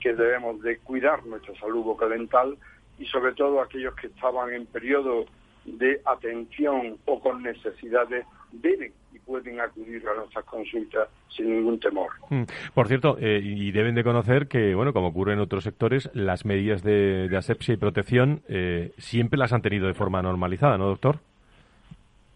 que 0.00 0.14
debemos 0.14 0.60
de 0.62 0.78
cuidar 0.78 1.24
nuestra 1.24 1.54
salud 1.58 1.82
bucodental 1.82 2.58
y 2.98 3.06
sobre 3.06 3.32
todo 3.32 3.60
aquellos 3.60 3.94
que 3.94 4.08
estaban 4.08 4.52
en 4.52 4.66
periodo 4.66 5.24
de 5.64 6.00
atención 6.04 6.98
o 7.06 7.20
con 7.20 7.42
necesidades 7.42 8.26
deben 8.52 8.92
y 9.12 9.18
pueden 9.18 9.60
acudir 9.60 10.06
a 10.08 10.14
nuestras 10.14 10.44
consultas 10.44 11.08
sin 11.28 11.50
ningún 11.50 11.80
temor. 11.80 12.10
Mm. 12.30 12.44
Por 12.74 12.88
cierto, 12.88 13.16
eh, 13.20 13.40
y 13.42 13.72
deben 13.72 13.94
de 13.94 14.04
conocer 14.04 14.46
que, 14.46 14.74
bueno, 14.74 14.92
como 14.92 15.08
ocurre 15.08 15.32
en 15.32 15.40
otros 15.40 15.64
sectores, 15.64 16.10
las 16.14 16.44
medidas 16.44 16.82
de, 16.82 17.28
asepsia 17.36 17.74
y 17.74 17.76
protección 17.76 18.42
eh, 18.48 18.92
siempre 18.98 19.38
las 19.38 19.52
han 19.52 19.62
tenido 19.62 19.86
de 19.86 19.94
forma 19.94 20.22
normalizada, 20.22 20.78
¿no, 20.78 20.86
doctor? 20.86 21.18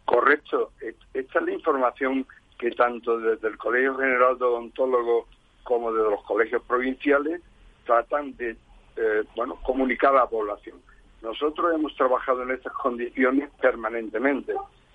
Correcto. 0.05 0.73
Esta 1.13 1.39
es 1.39 1.45
la 1.45 1.53
información 1.53 2.27
que 2.59 2.71
tanto 2.73 3.19
desde 3.21 3.49
el 3.49 3.57
Colegio 3.57 3.97
General 3.97 4.39
de 4.39 4.45
Odontólogos 4.45 5.27
como 5.63 5.93
desde 5.93 6.11
los 6.11 6.23
colegios 6.25 6.63
provinciales 6.63 7.43
tratan 7.85 8.37
de 8.37 8.57
eh, 8.97 9.23
bueno, 9.37 9.57
comunicar 9.63 10.13
a 10.13 10.21
la 10.21 10.27
población. 10.27 10.79
Nosotros 11.23 11.75
hemos 11.75 11.95
trabajado 11.97 12.43
en 12.43 12.53
estas 12.53 12.73
condiciones 12.75 13.51
permanentemente. 13.61 14.55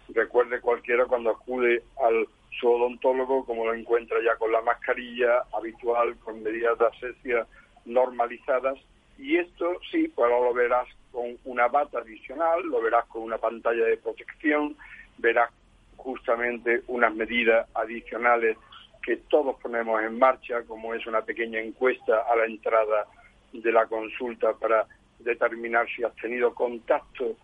Recuerde 0.10 0.62
cualquiera 0.62 1.06
cuando 1.06 1.32
acude 1.32 1.84
al 2.04 2.28
su 2.60 2.70
odontólogo, 2.70 3.46
como 3.46 3.66
lo 3.66 3.74
encuentra 3.74 4.18
ya 4.24 4.36
con 4.38 4.52
la 4.52 4.62
mascarilla 4.62 5.44
habitual, 5.54 6.16
con 6.18 6.44
medidas 6.44 6.78
de 6.78 6.88
asepsia 6.88 7.48
normalizadas. 7.86 8.78
Y 9.18 9.38
esto 9.38 9.80
sí, 9.92 10.08
pues 10.16 10.30
lo 10.30 10.54
verás 10.54 10.88
con 11.12 11.38
una 11.46 11.68
bata 11.68 12.00
adicional, 12.00 12.62
lo 12.64 12.82
verás 12.82 13.06
con 13.08 13.24
una 13.24 13.38
pantalla 13.38 13.86
de 13.86 13.98
protección, 13.98 14.76
verás 15.18 15.52
justamente 15.98 16.84
unas 16.88 17.14
medidas 17.14 17.68
adicionales 17.76 18.58
que 19.04 19.18
todos 19.18 19.60
ponemos 19.62 20.02
en 20.02 20.18
marcha, 20.18 20.64
como 20.64 20.94
es 20.94 21.06
una 21.06 21.22
pequeña 21.22 21.60
encuesta 21.60 22.24
a 22.32 22.36
la 22.36 22.46
entrada 22.46 23.06
de 23.52 23.72
la 23.72 23.86
consulta 23.86 24.54
para 24.54 24.88
determinar 25.24 25.88
si 25.96 26.04
has 26.04 26.16
tenido 26.16 26.54
contacto 26.54 27.36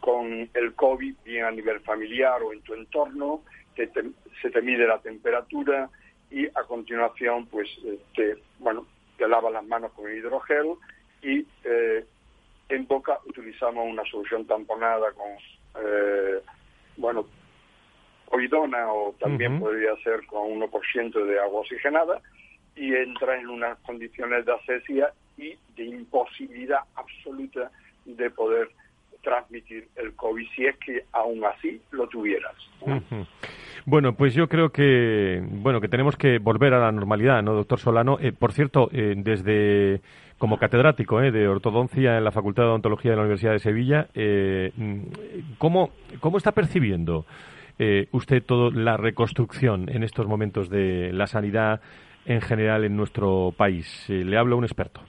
con 0.00 0.48
el 0.52 0.74
COVID, 0.74 1.14
bien 1.24 1.44
a 1.44 1.50
nivel 1.50 1.80
familiar 1.80 2.42
o 2.42 2.52
en 2.52 2.60
tu 2.62 2.74
entorno, 2.74 3.42
se 3.76 4.50
te 4.50 4.62
mide 4.62 4.86
la 4.86 4.98
temperatura 4.98 5.90
y 6.30 6.46
a 6.46 6.64
continuación, 6.66 7.46
pues, 7.46 7.68
te, 8.14 8.36
bueno, 8.58 8.86
te 9.16 9.28
lavas 9.28 9.52
las 9.52 9.64
manos 9.64 9.92
con 9.92 10.10
hidrogel 10.10 10.74
y 11.22 11.46
eh, 11.64 12.04
en 12.68 12.86
boca 12.86 13.18
utilizamos 13.26 13.86
una 13.88 14.04
solución 14.04 14.46
tamponada 14.46 15.12
con, 15.12 15.28
eh, 15.82 16.40
bueno, 16.96 17.26
oidona 18.28 18.92
o 18.92 19.14
también 19.18 19.60
podría 19.60 19.96
ser 20.02 20.26
con 20.26 20.48
1% 20.60 21.24
de 21.24 21.40
agua 21.40 21.60
oxigenada 21.60 22.20
y 22.74 22.94
entra 22.94 23.38
en 23.38 23.48
unas 23.48 23.78
condiciones 23.80 24.44
de 24.44 24.52
asesía 24.52 25.12
y 25.36 25.56
de 25.76 25.84
imposibilidad 25.84 26.80
absoluta 26.94 27.70
de 28.04 28.30
poder 28.30 28.70
transmitir 29.26 29.88
el 29.96 30.14
COVID 30.14 30.46
si 30.54 30.66
es 30.66 30.76
que 30.76 31.04
aún 31.12 31.44
así 31.44 31.80
lo 31.90 32.06
tuvieras. 32.08 32.54
Bueno, 33.84 34.14
pues 34.14 34.34
yo 34.34 34.48
creo 34.48 34.70
que 34.70 35.42
bueno 35.48 35.80
que 35.80 35.88
tenemos 35.88 36.16
que 36.16 36.38
volver 36.38 36.74
a 36.74 36.80
la 36.80 36.92
normalidad, 36.92 37.42
¿no, 37.42 37.54
doctor 37.54 37.78
Solano? 37.78 38.18
Eh, 38.20 38.32
por 38.32 38.52
cierto, 38.52 38.88
eh, 38.92 39.14
desde 39.16 40.00
como 40.38 40.58
catedrático 40.58 41.20
eh, 41.22 41.32
de 41.32 41.48
ortodoncia 41.48 42.18
en 42.18 42.24
la 42.24 42.30
Facultad 42.30 42.64
de 42.64 42.68
Odontología 42.68 43.12
de 43.12 43.16
la 43.16 43.22
Universidad 43.22 43.52
de 43.52 43.58
Sevilla, 43.58 44.08
¿cómo, 45.58 45.90
¿cómo 46.20 46.38
está 46.38 46.52
percibiendo 46.52 47.26
usted 48.12 48.42
toda 48.44 48.70
la 48.70 48.96
reconstrucción 48.96 49.88
en 49.88 50.02
estos 50.02 50.26
momentos 50.26 50.70
de 50.70 51.12
la 51.12 51.26
sanidad 51.26 51.80
en 52.26 52.40
general 52.40 52.84
en 52.84 52.96
nuestro 52.96 53.52
país? 53.56 54.04
le 54.08 54.36
habla 54.36 54.54
un 54.54 54.64
experto. 54.64 55.00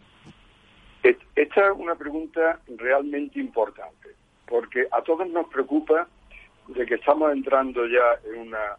Esta 1.35 1.67
es 1.67 1.77
una 1.77 1.95
pregunta 1.95 2.59
realmente 2.75 3.39
importante, 3.39 4.09
porque 4.45 4.87
a 4.91 5.01
todos 5.01 5.27
nos 5.29 5.47
preocupa 5.47 6.07
de 6.67 6.85
que 6.85 6.95
estamos 6.95 7.31
entrando 7.31 7.87
ya 7.87 8.19
en 8.25 8.47
una 8.47 8.75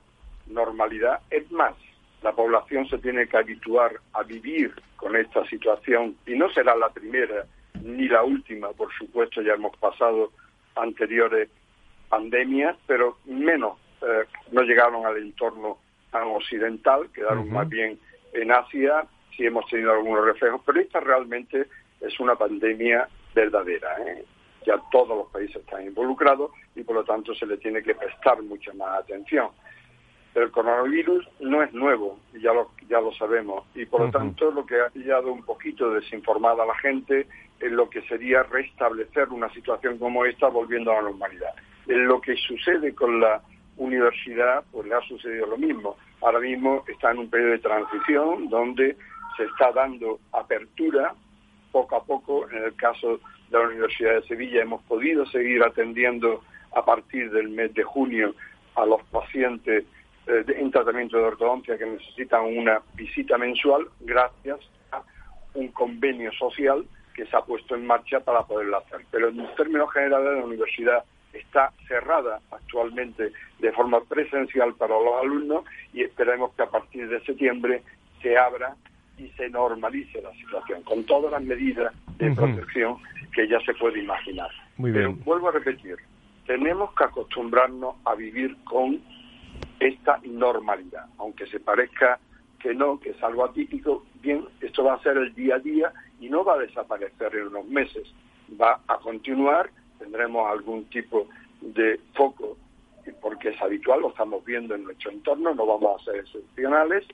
normalidad. 0.46 1.20
Es 1.30 1.50
más, 1.50 1.74
la 2.22 2.32
población 2.32 2.86
se 2.88 2.98
tiene 2.98 3.26
que 3.28 3.36
habituar 3.38 3.92
a 4.12 4.22
vivir 4.24 4.74
con 4.96 5.16
esta 5.16 5.46
situación 5.46 6.16
y 6.26 6.34
no 6.34 6.50
será 6.50 6.76
la 6.76 6.90
primera 6.90 7.46
ni 7.82 8.08
la 8.08 8.22
última, 8.24 8.68
por 8.72 8.92
supuesto, 8.92 9.40
ya 9.40 9.54
hemos 9.54 9.74
pasado 9.78 10.32
anteriores 10.74 11.48
pandemias, 12.10 12.76
pero 12.86 13.16
menos 13.24 13.78
eh, 14.02 14.24
no 14.52 14.62
llegaron 14.62 15.06
al 15.06 15.16
entorno 15.16 15.78
occidental, 16.12 17.08
quedaron 17.10 17.50
más 17.50 17.68
bien 17.68 17.98
en 18.32 18.52
Asia, 18.52 19.06
sí 19.36 19.46
hemos 19.46 19.66
tenido 19.70 19.92
algunos 19.92 20.24
reflejos, 20.24 20.60
pero 20.66 20.80
esta 20.80 21.00
realmente 21.00 21.68
es 22.00 22.18
una 22.20 22.36
pandemia 22.36 23.08
verdadera. 23.34 23.96
¿eh? 24.06 24.24
Ya 24.66 24.80
todos 24.90 25.16
los 25.16 25.28
países 25.28 25.56
están 25.56 25.84
involucrados 25.84 26.50
y 26.74 26.82
por 26.82 26.96
lo 26.96 27.04
tanto 27.04 27.34
se 27.34 27.46
le 27.46 27.56
tiene 27.56 27.82
que 27.82 27.94
prestar 27.94 28.42
mucha 28.42 28.72
más 28.74 29.00
atención. 29.00 29.48
El 30.34 30.50
coronavirus 30.50 31.28
no 31.40 31.62
es 31.62 31.72
nuevo, 31.72 32.18
ya 32.34 32.52
lo, 32.52 32.70
ya 32.88 33.00
lo 33.00 33.12
sabemos, 33.14 33.64
y 33.74 33.86
por 33.86 34.02
lo 34.02 34.10
tanto 34.10 34.50
lo 34.52 34.64
que 34.64 34.80
ha 34.80 34.88
pillado 34.88 35.32
un 35.32 35.42
poquito 35.42 35.90
desinformada 35.90 36.62
a 36.62 36.66
la 36.66 36.76
gente 36.76 37.26
es 37.58 37.72
lo 37.72 37.90
que 37.90 38.02
sería 38.02 38.44
restablecer 38.44 39.30
una 39.30 39.52
situación 39.52 39.98
como 39.98 40.24
esta 40.24 40.48
volviendo 40.48 40.92
a 40.92 40.96
la 40.96 41.02
normalidad. 41.02 41.54
En 41.88 42.06
lo 42.06 42.20
que 42.20 42.36
sucede 42.36 42.94
con 42.94 43.20
la 43.20 43.42
universidad, 43.78 44.62
pues 44.70 44.86
le 44.86 44.94
ha 44.94 45.00
sucedido 45.02 45.46
lo 45.46 45.56
mismo. 45.56 45.96
Ahora 46.20 46.40
mismo 46.40 46.84
está 46.86 47.10
en 47.10 47.18
un 47.18 47.30
periodo 47.30 47.52
de 47.52 47.58
transición 47.58 48.48
donde 48.48 48.96
se 49.36 49.44
está 49.44 49.72
dando 49.72 50.20
apertura 50.32 51.14
poco 51.72 51.96
a 51.96 52.04
poco. 52.04 52.48
En 52.50 52.64
el 52.64 52.74
caso 52.74 53.20
de 53.50 53.58
la 53.58 53.66
Universidad 53.66 54.14
de 54.14 54.22
Sevilla 54.26 54.62
hemos 54.62 54.82
podido 54.82 55.26
seguir 55.26 55.62
atendiendo 55.62 56.42
a 56.74 56.84
partir 56.84 57.30
del 57.30 57.48
mes 57.48 57.72
de 57.74 57.82
junio 57.82 58.34
a 58.74 58.84
los 58.84 59.02
pacientes 59.04 59.84
eh, 60.26 60.44
en 60.48 60.70
tratamiento 60.70 61.16
de 61.16 61.24
ortodoncia 61.24 61.78
que 61.78 61.86
necesitan 61.86 62.44
una 62.44 62.82
visita 62.94 63.38
mensual 63.38 63.88
gracias 64.00 64.58
a 64.92 65.02
un 65.54 65.68
convenio 65.68 66.30
social 66.32 66.84
que 67.14 67.26
se 67.26 67.36
ha 67.36 67.40
puesto 67.40 67.74
en 67.74 67.86
marcha 67.86 68.20
para 68.20 68.42
poderlo 68.44 68.78
hacer. 68.78 69.00
Pero 69.10 69.28
en 69.28 69.54
términos 69.56 69.92
generales 69.92 70.38
la 70.38 70.44
universidad 70.44 71.04
está 71.32 71.72
cerrada 71.86 72.40
actualmente 72.50 73.32
de 73.58 73.72
forma 73.72 74.00
presencial 74.04 74.74
para 74.74 74.94
los 74.94 75.20
alumnos 75.20 75.64
y 75.92 76.02
esperemos 76.02 76.52
que 76.54 76.62
a 76.62 76.70
partir 76.70 77.08
de 77.08 77.20
septiembre 77.24 77.82
se 78.22 78.36
abra 78.36 78.76
y 79.18 79.28
se 79.36 79.48
normalice 79.50 80.22
la 80.22 80.32
situación, 80.34 80.82
con 80.82 81.04
todas 81.04 81.32
las 81.32 81.42
medidas 81.42 81.92
de 82.18 82.32
protección 82.32 82.96
que 83.32 83.48
ya 83.48 83.60
se 83.60 83.74
puede 83.74 84.00
imaginar. 84.00 84.50
Muy 84.76 84.92
bien. 84.92 85.16
Pero 85.16 85.24
vuelvo 85.24 85.48
a 85.48 85.52
repetir, 85.52 85.96
tenemos 86.46 86.94
que 86.94 87.04
acostumbrarnos 87.04 87.96
a 88.04 88.14
vivir 88.14 88.56
con 88.64 89.00
esta 89.80 90.20
normalidad, 90.24 91.06
aunque 91.18 91.46
se 91.46 91.60
parezca 91.60 92.18
que 92.58 92.74
no, 92.74 92.98
que 92.98 93.10
es 93.10 93.22
algo 93.22 93.44
atípico, 93.44 94.04
bien, 94.20 94.44
esto 94.60 94.84
va 94.84 94.94
a 94.94 95.02
ser 95.02 95.16
el 95.16 95.34
día 95.34 95.56
a 95.56 95.58
día 95.60 95.92
y 96.20 96.28
no 96.28 96.44
va 96.44 96.54
a 96.54 96.58
desaparecer 96.58 97.34
en 97.34 97.48
unos 97.48 97.66
meses, 97.66 98.12
va 98.60 98.80
a 98.88 98.98
continuar, 98.98 99.70
tendremos 99.98 100.50
algún 100.50 100.84
tipo 100.86 101.28
de 101.60 102.00
foco, 102.14 102.56
porque 103.20 103.50
es 103.50 103.62
habitual, 103.62 104.00
lo 104.00 104.10
estamos 104.10 104.44
viendo 104.44 104.74
en 104.74 104.84
nuestro 104.84 105.10
entorno, 105.10 105.54
no 105.54 105.66
vamos 105.66 106.00
a 106.00 106.04
ser 106.04 106.16
excepcionales, 106.16 107.04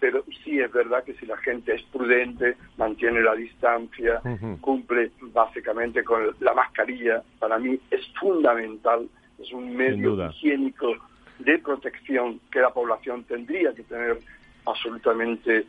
pero 0.00 0.24
sí 0.42 0.58
es 0.58 0.72
verdad 0.72 1.04
que 1.04 1.14
si 1.14 1.26
la 1.26 1.36
gente 1.36 1.74
es 1.74 1.82
prudente, 1.92 2.56
mantiene 2.78 3.20
la 3.20 3.34
distancia, 3.34 4.20
cumple 4.60 5.12
básicamente 5.20 6.02
con 6.02 6.34
la 6.40 6.54
mascarilla, 6.54 7.22
para 7.38 7.58
mí 7.58 7.78
es 7.90 8.00
fundamental, 8.18 9.06
es 9.38 9.52
un 9.52 9.76
medio 9.76 10.30
higiénico 10.30 10.96
de 11.38 11.58
protección 11.58 12.40
que 12.50 12.60
la 12.60 12.70
población 12.70 13.24
tendría 13.24 13.74
que 13.74 13.82
tener 13.82 14.18
absolutamente 14.66 15.66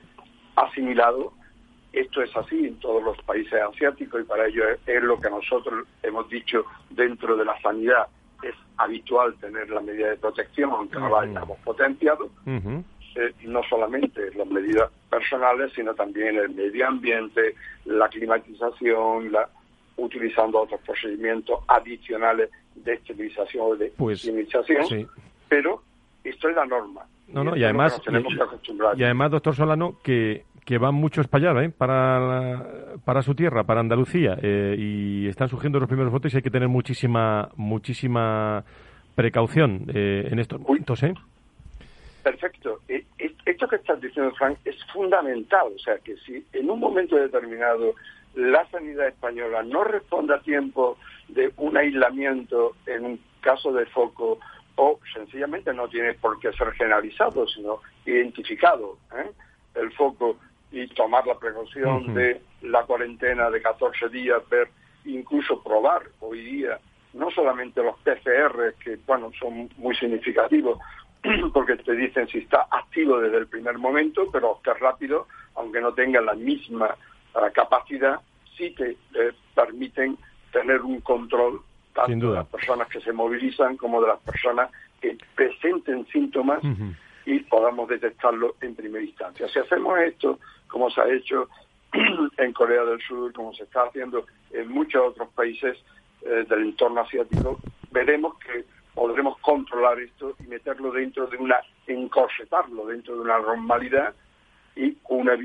asimilado. 0.55 1.33
Esto 1.91 2.21
es 2.21 2.35
así 2.35 2.67
en 2.67 2.79
todos 2.79 3.03
los 3.03 3.17
países 3.23 3.61
asiáticos 3.61 4.21
y 4.21 4.23
para 4.23 4.47
ello 4.47 4.63
es, 4.85 5.03
lo 5.03 5.19
que 5.19 5.29
nosotros 5.29 5.85
hemos 6.03 6.29
dicho 6.29 6.65
dentro 6.89 7.35
de 7.35 7.43
la 7.43 7.59
sanidad. 7.61 8.07
Es 8.41 8.55
habitual 8.77 9.35
tener 9.35 9.69
la 9.69 9.81
medida 9.81 10.09
de 10.09 10.17
protección, 10.17 10.71
aunque 10.71 10.97
no 10.97 11.09
la 11.09 11.21
hayamos 11.21 11.59
potenciado 11.59 12.29
no 13.43 13.61
solamente 13.63 14.33
las 14.35 14.47
medidas 14.47 14.89
personales, 15.09 15.71
sino 15.73 15.93
también 15.93 16.37
el 16.37 16.49
medio 16.49 16.87
ambiente, 16.87 17.55
la 17.85 18.07
climatización, 18.09 19.31
la, 19.31 19.49
utilizando 19.97 20.61
otros 20.61 20.81
procedimientos 20.81 21.59
adicionales 21.67 22.49
de 22.75 22.93
esterilización 22.93 23.65
o 23.65 23.75
de 23.75 23.91
pues, 23.97 24.29
pero 25.49 25.81
esto 26.23 26.49
es 26.49 26.55
la 26.55 26.65
norma. 26.65 27.01
No, 27.27 27.43
no, 27.43 27.55
y 27.55 27.63
además, 27.63 28.01
y, 28.97 29.03
además, 29.03 29.31
doctor 29.31 29.55
Solano, 29.55 29.97
que, 30.03 30.43
que 30.65 30.77
van 30.77 30.95
muchos 30.95 31.27
para 31.27 31.51
allá, 31.51 31.63
¿eh? 31.63 31.69
para, 31.69 32.95
para 33.05 33.21
su 33.21 33.35
tierra, 33.35 33.63
para 33.63 33.79
Andalucía, 33.79 34.37
eh, 34.41 34.75
y 34.77 35.27
están 35.27 35.47
surgiendo 35.47 35.79
los 35.79 35.87
primeros 35.87 36.11
votos 36.11 36.33
y 36.33 36.37
hay 36.37 36.43
que 36.43 36.49
tener 36.49 36.67
muchísima, 36.67 37.49
muchísima 37.55 38.63
precaución 39.15 39.85
eh, 39.93 40.27
en 40.29 40.39
estos 40.39 40.59
momentos, 40.59 41.03
¿eh? 41.03 41.13
Perfecto. 42.23 42.79
E, 42.87 43.05
e, 43.17 43.31
esto 43.45 43.60
que 43.71 43.81
estás 43.81 44.01
diciendo, 44.01 44.33
Frank, 44.35 44.57
es 44.65 44.75
fundamental. 44.93 45.67
O 45.75 45.79
sea, 45.79 45.97
que 45.99 46.15
si 46.17 46.45
en 46.53 46.69
un 46.69 46.79
momento 46.79 47.15
determinado 47.15 47.95
la 48.35 48.65
sanidad 48.69 49.07
española 49.07 49.63
no 49.63 49.83
responde 49.83 50.35
a 50.35 50.41
tiempo 50.41 50.97
de 51.27 51.51
un 51.57 51.75
aislamiento 51.75 52.75
en 52.85 53.05
un 53.05 53.19
caso 53.41 53.73
de 53.73 53.85
foco 53.87 54.39
o 54.75 54.99
sencillamente 55.13 55.73
no 55.73 55.87
tiene 55.89 56.13
por 56.13 56.39
qué 56.39 56.51
ser 56.53 56.71
generalizado, 56.73 57.47
sino 57.47 57.79
identificado 58.05 58.97
¿eh? 59.17 59.29
el 59.75 59.91
foco 59.93 60.37
y 60.71 60.87
tomar 60.87 61.27
la 61.27 61.37
precaución 61.37 62.13
de 62.13 62.41
la 62.61 62.83
cuarentena 62.83 63.49
de 63.49 63.61
14 63.61 64.07
días, 64.09 64.41
ver, 64.49 64.69
incluso 65.03 65.61
probar 65.61 66.03
hoy 66.21 66.41
día 66.41 66.79
no 67.13 67.29
solamente 67.31 67.83
los 67.83 67.97
PCR, 67.99 68.73
que 68.83 68.97
bueno, 69.05 69.31
son 69.39 69.69
muy 69.77 69.95
significativos, 69.95 70.79
porque 71.53 71.77
te 71.77 71.95
dicen 71.95 72.27
si 72.27 72.39
está 72.39 72.67
activo 72.71 73.19
desde 73.19 73.37
el 73.37 73.47
primer 73.47 73.77
momento, 73.77 74.29
pero 74.31 74.59
que 74.63 74.73
rápido, 74.73 75.27
aunque 75.55 75.81
no 75.81 75.93
tenga 75.93 76.21
la 76.21 76.33
misma 76.33 76.95
uh, 77.35 77.51
capacidad, 77.53 78.19
sí 78.57 78.71
te 78.71 78.91
eh, 78.91 79.31
permiten 79.55 80.17
tener 80.51 80.81
un 80.81 81.01
control 81.01 81.61
tanto 81.93 82.29
de 82.29 82.35
las 82.35 82.47
personas 82.47 82.87
que 82.87 83.01
se 83.01 83.11
movilizan 83.11 83.77
como 83.77 84.01
de 84.01 84.07
las 84.07 84.19
personas 84.21 84.69
que 85.01 85.17
presenten 85.35 86.05
síntomas 86.07 86.61
y 87.25 87.39
podamos 87.39 87.89
detectarlo 87.89 88.55
en 88.61 88.75
primera 88.75 89.03
instancia. 89.03 89.47
Si 89.49 89.59
hacemos 89.59 89.99
esto, 89.99 90.39
como 90.67 90.89
se 90.89 91.01
ha 91.01 91.13
hecho 91.13 91.49
en 92.37 92.53
Corea 92.53 92.83
del 92.83 93.01
Sur, 93.01 93.33
como 93.33 93.53
se 93.53 93.63
está 93.63 93.83
haciendo 93.83 94.25
en 94.51 94.69
muchos 94.69 95.01
otros 95.07 95.29
países 95.29 95.77
eh, 96.21 96.45
del 96.47 96.61
entorno 96.61 97.01
asiático, 97.01 97.59
veremos 97.91 98.37
que 98.39 98.63
podremos 98.93 99.37
controlar 99.39 99.99
esto 99.99 100.35
y 100.39 100.47
meterlo 100.47 100.91
dentro 100.91 101.27
de 101.27 101.37
una, 101.37 101.57
encorsetarlo 101.87 102.85
dentro 102.87 103.15
de 103.15 103.21
una 103.21 103.39
normalidad 103.39 104.13
y 104.75 104.97
una, 105.09 105.37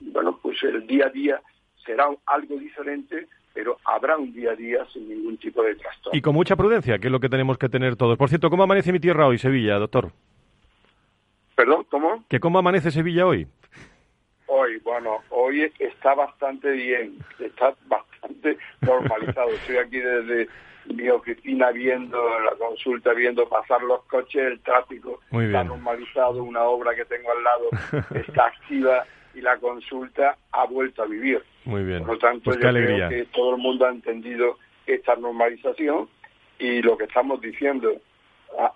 bueno, 0.00 0.38
pues 0.42 0.62
el 0.62 0.86
día 0.86 1.06
a 1.06 1.10
día 1.10 1.40
será 1.84 2.08
algo 2.26 2.56
diferente, 2.56 3.26
pero 3.54 3.78
habrá 3.84 4.16
un 4.16 4.32
día 4.32 4.52
a 4.52 4.56
día 4.56 4.86
sin 4.92 5.08
ningún 5.08 5.36
tipo 5.38 5.62
de 5.62 5.74
trastorno. 5.74 6.16
Y 6.16 6.22
con 6.22 6.34
mucha 6.34 6.56
prudencia, 6.56 6.98
que 6.98 7.08
es 7.08 7.12
lo 7.12 7.20
que 7.20 7.28
tenemos 7.28 7.58
que 7.58 7.68
tener 7.68 7.96
todos. 7.96 8.16
Por 8.16 8.28
cierto, 8.28 8.50
¿cómo 8.50 8.62
amanece 8.62 8.92
mi 8.92 9.00
tierra 9.00 9.26
hoy, 9.26 9.38
Sevilla, 9.38 9.78
doctor? 9.78 10.12
¿Perdón? 11.54 11.84
¿Cómo? 11.90 12.24
¿Que 12.28 12.38
cómo 12.38 12.58
amanece 12.58 12.90
Sevilla 12.90 13.26
hoy? 13.26 13.46
Hoy, 14.46 14.78
bueno, 14.78 15.18
hoy 15.30 15.70
está 15.78 16.14
bastante 16.14 16.70
bien, 16.70 17.18
está 17.38 17.74
bastante 17.86 18.56
normalizado. 18.80 19.50
Estoy 19.50 19.76
aquí 19.76 19.98
desde 19.98 20.48
mi 20.94 21.08
oficina 21.08 21.70
viendo 21.70 22.18
la 22.40 22.52
consulta, 22.56 23.12
viendo 23.12 23.48
pasar 23.48 23.82
los 23.82 24.04
coches, 24.04 24.42
el 24.42 24.60
tráfico 24.60 25.20
está 25.30 25.64
normalizado, 25.64 26.42
una 26.42 26.62
obra 26.62 26.94
que 26.94 27.04
tengo 27.04 27.30
al 27.32 27.44
lado 27.44 28.04
está 28.14 28.46
activa 28.46 29.04
y 29.34 29.40
la 29.40 29.56
consulta 29.58 30.36
ha 30.52 30.64
vuelto 30.64 31.02
a 31.02 31.06
vivir. 31.06 31.42
Muy 31.64 31.84
bien. 31.84 32.00
Por 32.00 32.14
lo 32.14 32.18
tanto, 32.18 32.44
pues 32.44 32.58
yo 32.58 32.70
creo 32.70 33.08
que 33.08 33.24
todo 33.26 33.54
el 33.54 33.60
mundo 33.60 33.86
ha 33.86 33.90
entendido 33.90 34.58
esta 34.86 35.14
normalización 35.16 36.08
y 36.58 36.82
lo 36.82 36.96
que 36.96 37.04
estamos 37.04 37.40
diciendo, 37.40 37.92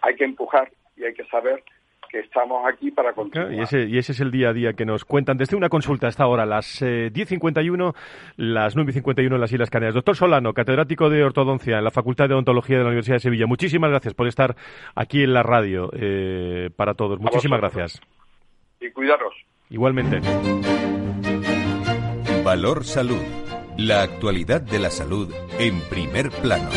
hay 0.02 0.14
que 0.14 0.24
empujar 0.24 0.70
y 0.96 1.04
hay 1.04 1.14
que 1.14 1.24
saber 1.24 1.64
que 2.12 2.20
estamos 2.20 2.62
aquí 2.70 2.90
para 2.90 3.14
continuar. 3.14 3.52
y, 3.52 3.60
ese, 3.60 3.84
y 3.84 3.96
ese 3.96 4.12
es 4.12 4.20
el 4.20 4.30
día 4.30 4.50
a 4.50 4.52
día 4.52 4.74
que 4.74 4.84
nos 4.84 5.06
cuentan 5.06 5.38
desde 5.38 5.56
una 5.56 5.70
consulta 5.70 6.08
hasta 6.08 6.24
ahora, 6.24 6.44
las 6.44 6.82
eh, 6.82 7.10
10.51, 7.10 7.94
las 8.36 8.76
9.51 8.76 9.34
en 9.34 9.40
las 9.40 9.50
Islas 9.50 9.70
Canarias. 9.70 9.94
Doctor 9.94 10.14
Solano, 10.14 10.52
catedrático 10.52 11.08
de 11.08 11.24
ortodoncia 11.24 11.78
en 11.78 11.84
la 11.84 11.90
Facultad 11.90 12.28
de 12.28 12.34
Odontología 12.34 12.76
de 12.76 12.82
la 12.82 12.88
Universidad 12.90 13.16
de 13.16 13.20
Sevilla. 13.20 13.46
Muchísimas 13.46 13.90
gracias 13.90 14.12
por 14.12 14.28
estar 14.28 14.54
aquí 14.94 15.22
en 15.22 15.32
la 15.32 15.42
radio 15.42 15.90
eh, 15.94 16.68
para 16.76 16.92
todos. 16.94 17.18
Muchísimas 17.18 17.60
gracias. 17.60 18.00
Y 18.78 18.90
cuidaros. 18.90 19.34
Igualmente. 19.70 20.20
Valor 22.44 22.84
Salud. 22.84 23.22
La 23.78 24.02
actualidad 24.02 24.60
de 24.60 24.78
la 24.78 24.90
salud 24.90 25.32
en 25.58 25.80
primer 25.88 26.30
plano. 26.30 26.68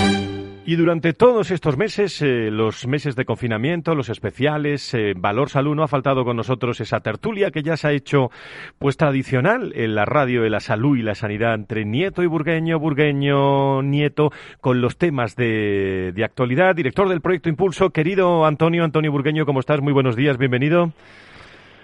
Y 0.68 0.78
durante 0.78 1.14
todos 1.14 1.52
estos 1.52 1.78
meses, 1.78 2.24
eh, 2.24 2.50
los 2.50 2.88
meses 2.88 3.16
de 3.16 3.24
confinamiento, 3.24 3.94
los 3.94 4.10
especiales, 4.10 4.96
eh, 4.96 5.14
Valor 5.16 5.50
Salud, 5.50 5.76
no 5.76 5.84
ha 5.84 5.88
faltado 5.88 6.26
con 6.26 6.36
nosotros 6.36 6.82
esa 6.82 7.02
tertulia 7.02 7.52
que 7.52 7.62
ya 7.62 7.78
se 7.78 7.88
ha 7.88 7.92
hecho 7.92 8.32
pues 8.80 8.98
tradicional 8.98 9.74
en 9.76 9.94
la 9.94 10.06
radio 10.06 10.42
de 10.42 10.50
la 10.50 10.60
salud 10.60 10.98
y 10.98 11.04
la 11.04 11.14
sanidad 11.14 11.54
entre 11.54 11.86
Nieto 11.86 12.24
y 12.24 12.26
Burgueño, 12.26 12.80
Burgueño, 12.80 13.84
Nieto, 13.84 14.32
con 14.60 14.82
los 14.82 14.98
temas 14.98 15.36
de, 15.36 16.14
de 16.16 16.24
actualidad. 16.24 16.74
Director 16.74 17.10
del 17.10 17.22
proyecto 17.22 17.48
Impulso, 17.48 17.92
querido 17.92 18.44
Antonio, 18.44 18.84
Antonio 18.84 19.12
Burgueño, 19.12 19.46
¿cómo 19.46 19.60
estás? 19.60 19.82
Muy 19.82 19.94
buenos 19.94 20.16
días, 20.16 20.40
bienvenido. 20.40 20.90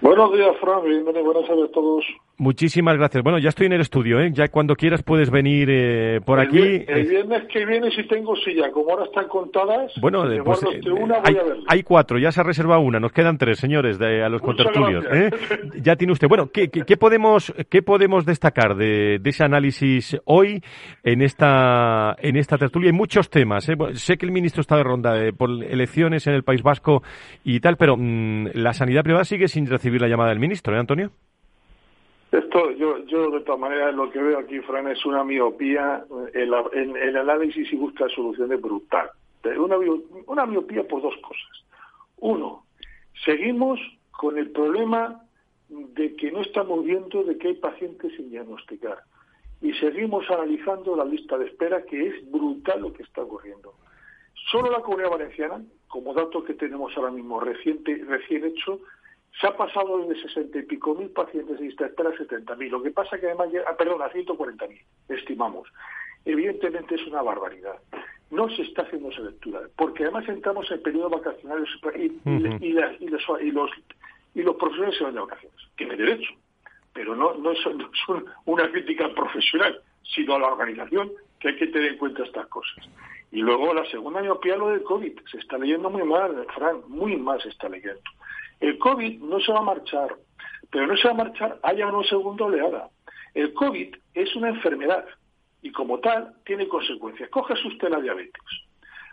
Buenos 0.00 0.32
días, 0.32 0.56
Fran. 0.60 0.82
Bienvenido, 0.82 1.22
buenas 1.24 1.46
tardes 1.46 1.70
a 1.70 1.72
todos. 1.72 2.04
Muchísimas 2.38 2.96
gracias. 2.96 3.22
Bueno, 3.22 3.38
ya 3.38 3.50
estoy 3.50 3.66
en 3.66 3.74
el 3.74 3.82
estudio, 3.82 4.18
¿eh? 4.20 4.30
Ya 4.32 4.48
cuando 4.48 4.74
quieras 4.74 5.02
puedes 5.02 5.30
venir 5.30 5.68
eh, 5.70 6.20
por 6.24 6.40
el, 6.40 6.46
aquí. 6.46 6.84
El 6.88 7.06
viernes 7.06 7.44
que 7.52 7.64
viene, 7.64 7.90
si 7.90 8.06
tengo 8.08 8.34
silla, 8.36 8.70
como 8.72 8.90
ahora 8.90 9.04
están 9.04 9.28
contadas, 9.28 9.92
bueno, 10.00 10.28
si 10.28 10.40
pues, 10.40 10.62
eh, 10.62 10.90
una, 10.90 11.16
hay, 11.22 11.80
a 11.80 11.82
cuatro, 11.84 12.18
ya 12.18 12.32
se 12.32 12.40
ha 12.40 12.44
reservado 12.44 12.80
una, 12.80 12.98
nos 12.98 13.12
quedan 13.12 13.38
tres, 13.38 13.58
señores, 13.58 13.98
de, 13.98 14.24
a 14.24 14.28
los 14.28 14.42
Muchas 14.42 14.66
contertulios. 14.66 15.04
¿eh? 15.12 15.30
Ya 15.82 15.94
tiene 15.96 16.14
usted. 16.14 16.26
Bueno, 16.26 16.50
¿qué, 16.52 16.68
qué, 16.68 16.82
qué 16.82 16.96
podemos, 16.96 17.52
qué 17.68 17.82
podemos 17.82 18.24
destacar 18.24 18.76
de, 18.76 19.18
de, 19.20 19.30
ese 19.30 19.44
análisis 19.44 20.18
hoy 20.24 20.62
en 21.04 21.22
esta, 21.22 22.16
en 22.18 22.36
esta 22.36 22.58
tertulia? 22.58 22.90
Hay 22.90 22.96
muchos 22.96 23.30
temas. 23.30 23.68
¿eh? 23.68 23.76
Sé 23.94 24.16
que 24.16 24.26
el 24.26 24.32
ministro 24.32 24.62
está 24.62 24.76
de 24.76 24.84
ronda 24.84 25.22
eh, 25.22 25.32
por 25.32 25.50
elecciones 25.62 26.26
en 26.26 26.34
el 26.34 26.42
País 26.42 26.62
Vasco 26.62 27.02
y 27.44 27.60
tal, 27.60 27.76
pero 27.76 27.96
mmm, 27.96 28.48
la 28.54 28.72
sanidad 28.72 29.02
privada 29.02 29.24
sigue 29.24 29.48
sin 29.48 29.66
recibir 29.66 30.00
la 30.00 30.08
llamada 30.08 30.30
del 30.30 30.40
ministro, 30.40 30.74
¿eh, 30.74 30.80
Antonio? 30.80 31.10
Esto, 32.32 32.70
yo, 32.72 33.04
yo 33.04 33.30
de 33.30 33.40
todas 33.40 33.60
maneras 33.60 33.94
lo 33.94 34.10
que 34.10 34.18
veo 34.18 34.38
aquí, 34.38 34.58
Fran, 34.60 34.88
es 34.88 35.04
una 35.04 35.22
miopía 35.22 36.02
en, 36.32 36.50
la, 36.50 36.64
en 36.72 36.96
el 36.96 37.16
análisis 37.18 37.70
y 37.70 37.76
busca 37.76 38.08
soluciones 38.08 38.58
brutal. 38.58 39.10
Una, 39.58 39.76
una 40.26 40.46
miopía 40.46 40.88
por 40.88 41.02
dos 41.02 41.14
cosas. 41.18 41.64
Uno, 42.16 42.64
seguimos 43.24 43.78
con 44.12 44.38
el 44.38 44.50
problema 44.50 45.20
de 45.68 46.16
que 46.16 46.32
no 46.32 46.40
estamos 46.40 46.84
viendo 46.84 47.22
de 47.22 47.36
que 47.36 47.48
hay 47.48 47.54
pacientes 47.54 48.14
sin 48.16 48.30
diagnosticar. 48.30 49.02
Y 49.60 49.74
seguimos 49.74 50.28
analizando 50.30 50.96
la 50.96 51.04
lista 51.04 51.36
de 51.36 51.46
espera, 51.46 51.84
que 51.84 52.06
es 52.06 52.30
brutal 52.30 52.80
lo 52.80 52.92
que 52.94 53.02
está 53.02 53.22
ocurriendo. 53.22 53.74
Solo 54.50 54.70
la 54.70 54.80
Comunidad 54.80 55.10
Valenciana, 55.10 55.62
como 55.86 56.14
dato 56.14 56.42
que 56.42 56.54
tenemos 56.54 56.96
ahora 56.96 57.10
mismo 57.10 57.40
reciente, 57.40 58.02
recién 58.08 58.44
hecho, 58.44 58.80
se 59.40 59.46
ha 59.46 59.56
pasado 59.56 59.98
desde 59.98 60.22
sesenta 60.22 60.58
y 60.58 60.62
pico 60.62 60.94
mil 60.94 61.10
pacientes 61.10 61.58
en 61.58 61.66
lista 61.66 61.84
de 61.84 61.90
espera 61.90 62.10
a 62.10 62.16
setenta 62.16 62.54
mil. 62.56 62.70
Lo 62.70 62.82
que 62.82 62.90
pasa 62.90 63.18
que 63.18 63.26
además, 63.26 63.48
ah, 63.66 63.74
perdón, 63.76 64.02
a 64.02 64.10
ciento 64.10 64.36
cuarenta 64.36 64.66
mil, 64.66 64.80
estimamos. 65.08 65.68
Evidentemente 66.24 66.94
es 66.94 67.06
una 67.06 67.22
barbaridad. 67.22 67.76
No 68.30 68.48
se 68.50 68.62
está 68.62 68.82
haciendo 68.82 69.10
esa 69.10 69.22
lectura, 69.22 69.60
porque 69.76 70.04
además 70.04 70.28
entramos 70.28 70.70
en 70.70 70.82
periodo 70.82 71.10
vacacional 71.10 71.66
y, 71.94 71.98
y, 71.98 72.06
uh 72.06 72.20
-huh. 72.24 72.62
y, 72.62 72.72
la, 72.72 72.94
y, 72.98 73.08
los, 73.08 73.22
y, 73.40 73.50
los, 73.50 73.70
y 74.34 74.42
los 74.42 74.56
profesionales 74.56 74.96
se 74.98 75.04
van 75.04 75.14
de 75.14 75.20
vacaciones. 75.20 75.60
Tiene 75.76 75.96
derecho, 75.96 76.32
pero 76.92 77.14
no, 77.16 77.34
no, 77.34 77.50
es, 77.52 77.58
no 77.66 77.84
es 77.84 78.26
una 78.46 78.70
crítica 78.70 79.12
profesional, 79.14 79.80
sino 80.14 80.34
a 80.34 80.38
la 80.38 80.52
organización 80.52 81.10
que 81.40 81.48
hay 81.48 81.56
que 81.56 81.66
tener 81.66 81.92
en 81.92 81.98
cuenta 81.98 82.24
estas 82.24 82.46
cosas. 82.46 82.88
Y 83.32 83.40
luego 83.40 83.74
la 83.74 83.84
segunda 83.86 84.20
miopía, 84.20 84.56
lo 84.56 84.68
del 84.68 84.82
COVID. 84.82 85.20
Se 85.30 85.38
está 85.38 85.58
leyendo 85.58 85.90
muy 85.90 86.04
mal, 86.04 86.46
Fran, 86.54 86.82
muy 86.88 87.16
mal 87.16 87.40
se 87.42 87.48
está 87.48 87.68
leyendo. 87.68 88.00
El 88.62 88.78
COVID 88.78 89.20
no 89.22 89.40
se 89.40 89.52
va 89.52 89.58
a 89.58 89.62
marchar, 89.62 90.14
pero 90.70 90.86
no 90.86 90.96
se 90.96 91.08
va 91.08 91.14
a 91.14 91.24
marchar 91.24 91.58
haya 91.64 91.88
una 91.88 92.08
segunda 92.08 92.44
oleada. 92.44 92.88
El 93.34 93.52
COVID 93.54 93.96
es 94.14 94.36
una 94.36 94.50
enfermedad 94.50 95.04
y 95.62 95.72
como 95.72 95.98
tal 95.98 96.32
tiene 96.46 96.68
consecuencias. 96.68 97.28
Coges 97.30 97.62
usted 97.64 97.88
la 97.88 98.00
diabetes. 98.00 98.40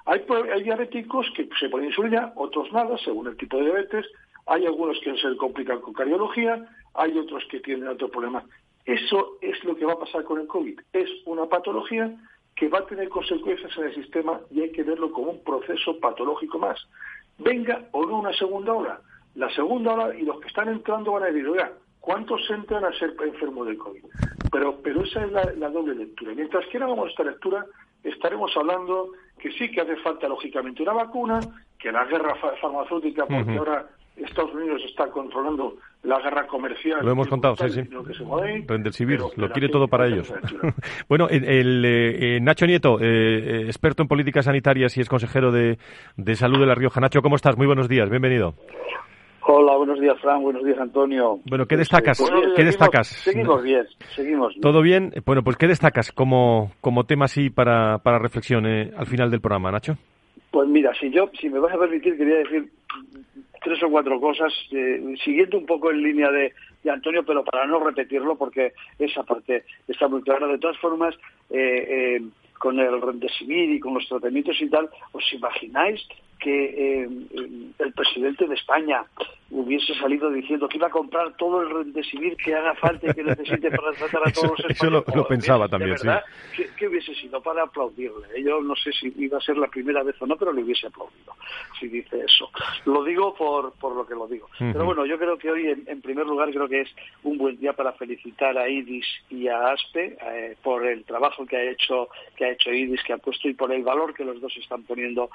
Hay, 0.06 0.24
hay 0.54 0.62
diabéticos 0.62 1.26
que 1.36 1.50
se 1.60 1.68
ponen 1.68 1.88
insulina, 1.88 2.32
otros 2.36 2.72
nada, 2.72 2.96
según 3.00 3.28
el 3.28 3.38
tipo 3.38 3.58
de 3.58 3.64
diabetes. 3.64 4.06
Hay 4.46 4.68
algunos 4.68 5.00
que 5.00 5.18
se 5.18 5.36
complican 5.38 5.82
con 5.82 5.94
cardiología, 5.94 6.70
hay 6.94 7.18
otros 7.18 7.44
que 7.50 7.60
tienen 7.60 7.88
otros 7.88 8.12
problemas. 8.12 8.44
Eso 8.86 9.40
es 9.42 9.64
lo 9.64 9.76
que 9.76 9.86
va 9.86 9.94
a 9.94 10.00
pasar 10.00 10.26
con 10.26 10.40
el 10.40 10.46
COVID. 10.46 10.80
Es 10.94 11.10
una 11.26 11.48
patología 11.48 12.16
que 12.56 12.70
va 12.70 12.80
a 12.80 12.86
tener 12.86 13.10
consecuencias 13.10 13.76
en 13.78 13.86
el 13.86 13.96
sistema 13.96 14.42
y 14.52 14.62
hay 14.62 14.72
que 14.72 14.84
verlo 14.84 15.12
como 15.12 15.32
un 15.32 15.44
proceso 15.44 16.00
patológico 16.00 16.60
más. 16.60 16.80
Venga 17.40 17.88
o 17.94 18.06
no 18.06 18.20
una 18.20 18.34
segunda 18.34 18.74
ola. 18.74 19.02
La 19.36 19.50
segunda 19.52 19.94
ola 19.94 20.16
y 20.16 20.24
los 20.24 20.40
que 20.40 20.48
están 20.48 20.70
entrando 20.70 21.14
van 21.14 21.24
a 21.24 21.26
decir, 21.28 21.48
oiga, 21.48 21.72
¿cuántos 22.00 22.42
entran 22.50 22.84
a 22.86 22.92
ser 22.94 23.14
enfermos 23.24 23.68
del 23.68 23.78
COVID? 23.78 24.04
Pero, 24.52 24.80
pero 24.82 25.04
esa 25.04 25.24
es 25.24 25.32
la, 25.32 25.44
la 25.58 25.70
doble 25.70 25.96
lectura. 25.96 26.34
Mientras 26.36 26.66
que 26.68 26.78
hagamos 26.78 27.10
esta 27.10 27.24
lectura, 27.24 27.66
estaremos 28.04 28.52
hablando 28.58 29.10
que 29.40 29.52
sí 29.52 29.72
que 29.72 29.82
hace 29.82 29.96
falta, 29.98 30.28
lógicamente, 30.28 30.84
una 30.84 30.94
vacuna, 30.94 31.40
que 31.78 31.92
la 31.92 32.06
guerra 32.06 32.36
farmacéutica, 32.60 33.26
porque 33.26 33.52
uh 33.52 33.56
-huh. 33.56 33.60
ahora 33.60 33.88
Estados 34.18 34.54
Unidos 34.54 34.82
está 34.86 35.08
controlando 35.08 35.78
la 36.04 36.20
guerra 36.20 36.46
comercial. 36.48 37.00
Lo 37.04 37.12
hemos 37.12 37.28
contado, 37.28 37.56
sí, 37.56 37.70
sí. 37.70 37.82
Rendelcivir, 38.68 39.20
lo 39.36 39.50
quiere 39.52 39.70
todo 39.70 39.88
para 39.88 40.08
ellos. 40.08 40.34
bueno, 41.10 41.28
el, 41.30 41.44
el 41.46 41.86
eh, 41.86 42.40
Nacho 42.42 42.66
Nieto, 42.66 43.00
eh, 43.00 43.64
experto 43.66 44.04
en 44.04 44.08
políticas 44.08 44.46
sanitarias 44.46 44.98
y 44.98 45.02
es 45.02 45.10
consejero 45.10 45.52
de, 45.52 45.78
de, 46.18 46.36
Salud 46.36 46.60
de 46.60 46.66
La 46.66 46.76
Rioja. 46.76 47.00
Nacho, 47.00 47.22
¿cómo 47.22 47.36
estás? 47.36 47.58
Muy 47.58 47.68
buenos 47.68 47.88
días, 47.88 48.10
bienvenido. 48.10 48.56
Hola, 49.52 49.78
buenos 49.78 50.00
días, 50.00 50.16
Fran. 50.22 50.44
Buenos 50.44 50.64
días, 50.64 50.78
Antonio. 50.78 51.40
Bueno, 51.46 51.66
¿qué 51.66 51.76
destacas? 51.76 52.20
Pues, 52.20 52.54
¿Qué 52.56 52.64
destacas? 52.64 53.08
Seguimos 53.08 53.64
bien, 53.64 53.84
seguimos 54.16 54.50
bien. 54.50 54.62
¿Todo 54.62 54.84
bien? 54.84 55.12
Bueno, 55.26 55.42
pues 55.44 55.58
¿qué 55.58 55.66
destacas 55.66 56.12
como, 56.12 56.72
como 56.82 57.06
tema 57.06 57.26
así 57.26 57.50
para, 57.50 57.98
para 57.98 58.20
reflexión 58.20 58.68
eh, 58.68 58.92
al 58.96 59.08
final 59.08 59.32
del 59.32 59.42
programa, 59.42 59.72
Nacho? 59.72 59.98
Pues 60.52 60.70
mira, 60.70 60.94
si 61.00 61.10
yo, 61.10 61.32
si 61.42 61.50
me 61.50 61.58
vas 61.58 61.74
a 61.74 61.80
permitir, 61.80 62.16
quería 62.16 62.36
decir 62.36 62.70
tres 63.64 63.82
o 63.82 63.90
cuatro 63.90 64.22
cosas, 64.22 64.54
eh, 64.72 65.16
siguiendo 65.26 65.58
un 65.58 65.66
poco 65.66 65.90
en 65.90 66.04
línea 66.04 66.30
de, 66.30 66.54
de, 66.84 66.92
Antonio, 66.92 67.24
pero 67.26 67.44
para 67.44 67.66
no 67.66 67.80
repetirlo, 67.80 68.36
porque 68.36 68.74
esa 69.00 69.24
parte 69.24 69.64
está 69.88 70.08
muy 70.08 70.22
clara. 70.22 70.46
De 70.46 70.60
todas 70.60 70.78
formas, 70.78 71.16
eh, 71.50 72.20
eh, 72.20 72.22
con 72.60 72.80
el 72.80 73.02
Remdesivir 73.02 73.72
y 73.72 73.80
con 73.80 73.96
los 73.96 74.08
tratamientos 74.08 74.62
y 74.62 74.70
tal, 74.70 74.92
¿os 75.12 75.34
imagináis 75.34 76.08
que 76.40 77.04
eh, 77.04 77.10
el 77.80 77.94
presidente 77.94 78.48
de 78.48 78.56
España 78.56 79.04
hubiese 79.52 79.94
salido 79.96 80.30
diciendo 80.30 80.68
que 80.70 80.78
iba 80.78 80.88
a 80.88 80.92
comprar 80.92 81.36
todo 81.38 81.62
el 81.62 81.70
rendesivir 81.70 82.38
que 82.38 82.54
haga 82.54 82.76
falta 82.76 83.10
y 83.10 83.14
que 83.14 83.24
necesite 83.24 83.72
para 83.72 83.92
tratar 83.94 84.28
a 84.28 84.32
todos 84.32 84.52
los 84.52 84.60
españoles. 84.60 85.04
Eso 85.08 85.16
lo, 85.16 85.22
lo 85.24 85.28
pensaba 85.28 85.68
también, 85.68 85.98
sí. 85.98 86.08
¿qué, 86.56 86.70
¿qué, 86.78 86.88
hubiese 86.88 87.16
sido 87.16 87.42
para 87.42 87.64
aplaudirle? 87.64 88.44
Yo 88.44 88.62
no 88.62 88.76
sé 88.76 88.92
si 88.92 89.14
iba 89.18 89.38
a 89.38 89.42
ser 89.42 89.58
la 89.58 89.68
primera 89.68 90.04
vez 90.04 90.16
o 90.22 90.28
no, 90.28 90.36
pero 90.36 90.54
le 90.54 90.64
hubiese 90.64 90.88
aplaudido 90.88 91.34
si 91.80 91.88
dice 91.88 92.20
eso. 92.20 92.50
Lo 92.86 93.04
digo 93.04 93.34
por, 93.34 93.74
por 93.74 93.96
lo 93.96 94.06
que 94.06 94.14
lo 94.14 94.28
digo. 94.28 94.48
Uh 94.60 94.64
-huh. 94.64 94.74
Pero 94.74 94.86
bueno, 94.86 95.06
yo 95.06 95.18
creo 95.18 95.38
que 95.38 95.50
hoy, 95.50 95.68
en, 95.68 95.84
en, 95.88 96.02
primer 96.02 96.26
lugar, 96.26 96.50
creo 96.52 96.68
que 96.68 96.82
es 96.82 96.90
un 97.24 97.38
buen 97.38 97.58
día 97.58 97.74
para 97.74 97.94
felicitar 97.94 98.58
a 98.58 98.68
IDIS 98.70 99.06
y 99.30 99.48
a 99.48 99.70
ASPE 99.70 100.18
eh, 100.22 100.58
por 100.62 100.86
el 100.86 101.04
trabajo 101.06 101.46
que 101.46 101.58
ha 101.58 101.64
hecho 101.64 102.10
que 102.36 102.46
ha 102.46 102.52
hecho 102.52 102.72
IDIS, 102.72 103.04
que 103.04 103.14
ha 103.14 103.18
puesto 103.18 103.48
y 103.50 103.54
por 103.54 103.72
el 103.72 103.84
valor 103.84 104.14
que 104.14 104.26
los 104.26 104.40
dos 104.42 104.56
están 104.58 104.84
poniendo 104.84 105.30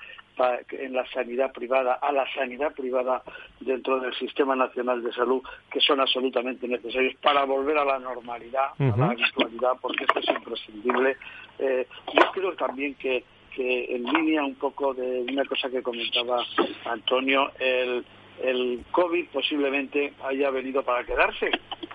en 0.71 0.93
la 0.93 1.07
sanidad 1.11 1.53
privada, 1.53 1.95
a 1.95 2.13
la 2.13 2.27
sanidad 2.35 2.75
privada 2.75 3.23
dentro 3.61 4.01
del 4.05 4.15
Sistema 4.15 4.55
Nacional 4.55 5.03
de 5.03 5.13
Salud, 5.13 5.43
que 5.71 5.81
son 5.81 6.01
absolutamente 6.01 6.69
necesarios 6.69 7.15
para 7.23 7.45
volver 7.45 7.79
a 7.79 7.85
la 7.85 7.99
normalidad, 7.99 8.71
uh 8.79 8.85
-huh. 8.85 8.95
a 8.95 8.97
la 8.97 9.07
habitualidad, 9.13 9.73
porque 9.81 10.05
esto 10.05 10.21
es 10.21 10.29
imprescindible. 10.29 11.17
Eh, 11.59 11.87
yo 12.13 12.31
creo 12.33 12.55
también 12.55 12.95
que, 12.95 13.25
que 13.55 13.95
en 13.95 14.05
línea 14.05 14.45
un 14.45 14.57
poco 14.57 14.95
de 14.95 15.25
una 15.31 15.45
cosa 15.45 15.71
que 15.71 15.83
comentaba 15.83 16.45
Antonio, 16.85 17.51
el, 17.59 18.05
el 18.43 18.85
COVID 18.91 19.27
posiblemente 19.29 20.13
haya 20.25 20.51
venido 20.51 20.83
para 20.83 21.05
quedarse. 21.05 21.51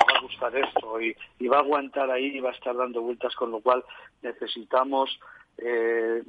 Va 0.07 0.18
a 0.18 0.22
gustar 0.22 0.55
esto 0.55 1.01
y, 1.01 1.16
y 1.39 1.47
va 1.47 1.57
a 1.57 1.62
aguantar 1.62 2.10
ahí 2.10 2.38
y 2.38 2.39
va 2.39 2.49
a 2.49 2.53
estar 2.53 2.76
dando 2.76 3.01
vueltas, 3.01 3.36
con 3.36 3.51
lo 3.51 3.60
cual 3.60 3.84
necesitamos 4.22 5.20
eh, 5.57 6.24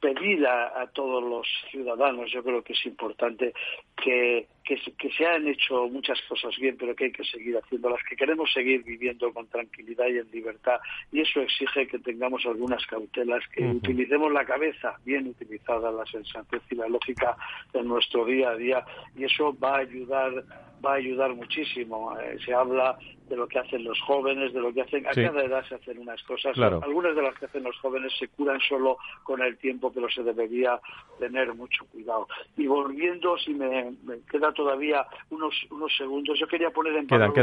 pedir 0.00 0.46
a, 0.46 0.82
a, 0.82 0.86
todos 0.88 1.22
los 1.22 1.46
ciudadanos, 1.70 2.30
yo 2.30 2.42
creo 2.42 2.62
que 2.62 2.74
es 2.74 2.86
importante 2.86 3.54
que, 3.96 4.48
que, 4.64 4.76
que, 4.98 5.10
se 5.12 5.26
han 5.26 5.46
hecho 5.46 5.88
muchas 5.88 6.20
cosas 6.28 6.56
bien, 6.56 6.76
pero 6.78 6.94
que 6.94 7.04
hay 7.04 7.12
que 7.12 7.24
seguir 7.24 7.56
haciéndolas, 7.56 8.00
que 8.08 8.16
queremos 8.16 8.52
seguir 8.52 8.82
viviendo 8.82 9.32
con 9.32 9.46
tranquilidad 9.48 10.06
y 10.08 10.18
en 10.18 10.30
libertad, 10.30 10.80
y 11.12 11.20
eso 11.20 11.40
exige 11.40 11.86
que 11.86 11.98
tengamos 11.98 12.44
algunas 12.46 12.84
cautelas, 12.86 13.42
que 13.48 13.62
uh 13.62 13.66
-huh. 13.66 13.76
utilicemos 13.76 14.32
la 14.32 14.44
cabeza 14.44 14.98
bien 15.04 15.28
utilizada, 15.28 15.92
la 15.92 16.06
sensatez 16.06 16.62
y 16.70 16.76
la 16.76 16.88
lógica 16.88 17.36
en 17.72 17.86
nuestro 17.86 18.24
día 18.24 18.50
a 18.50 18.56
día, 18.56 18.84
y 19.16 19.24
eso 19.24 19.56
va 19.58 19.76
a 19.76 19.80
ayudar 19.80 20.44
va 20.84 20.92
a 20.92 20.96
ayudar 20.96 21.34
muchísimo. 21.34 22.16
Eh, 22.18 22.36
se 22.44 22.52
habla 22.52 22.98
de 23.28 23.36
lo 23.36 23.48
que 23.48 23.58
hacen 23.58 23.84
los 23.84 23.98
jóvenes, 24.02 24.52
de 24.52 24.60
lo 24.60 24.72
que 24.72 24.82
hacen. 24.82 25.06
A 25.06 25.14
sí. 25.14 25.22
cada 25.22 25.42
edad 25.42 25.64
se 25.66 25.76
hacen 25.76 25.98
unas 25.98 26.22
cosas. 26.24 26.52
Claro. 26.54 26.80
Algunas 26.82 27.16
de 27.16 27.22
las 27.22 27.34
que 27.38 27.46
hacen 27.46 27.62
los 27.62 27.76
jóvenes 27.78 28.12
se 28.18 28.28
curan 28.28 28.60
solo 28.60 28.98
con 29.22 29.40
el 29.42 29.56
tiempo, 29.56 29.90
pero 29.92 30.08
se 30.10 30.22
debería 30.22 30.78
tener 31.18 31.54
mucho 31.54 31.86
cuidado. 31.86 32.28
Y 32.56 32.66
volviendo, 32.66 33.38
si 33.38 33.54
me, 33.54 33.92
me 34.04 34.18
queda 34.30 34.52
todavía 34.54 35.06
unos, 35.30 35.54
unos 35.70 35.94
segundos, 35.96 36.38
yo 36.38 36.46
quería 36.46 36.70
poner 36.70 36.94
en 36.96 37.06
valor 37.06 37.34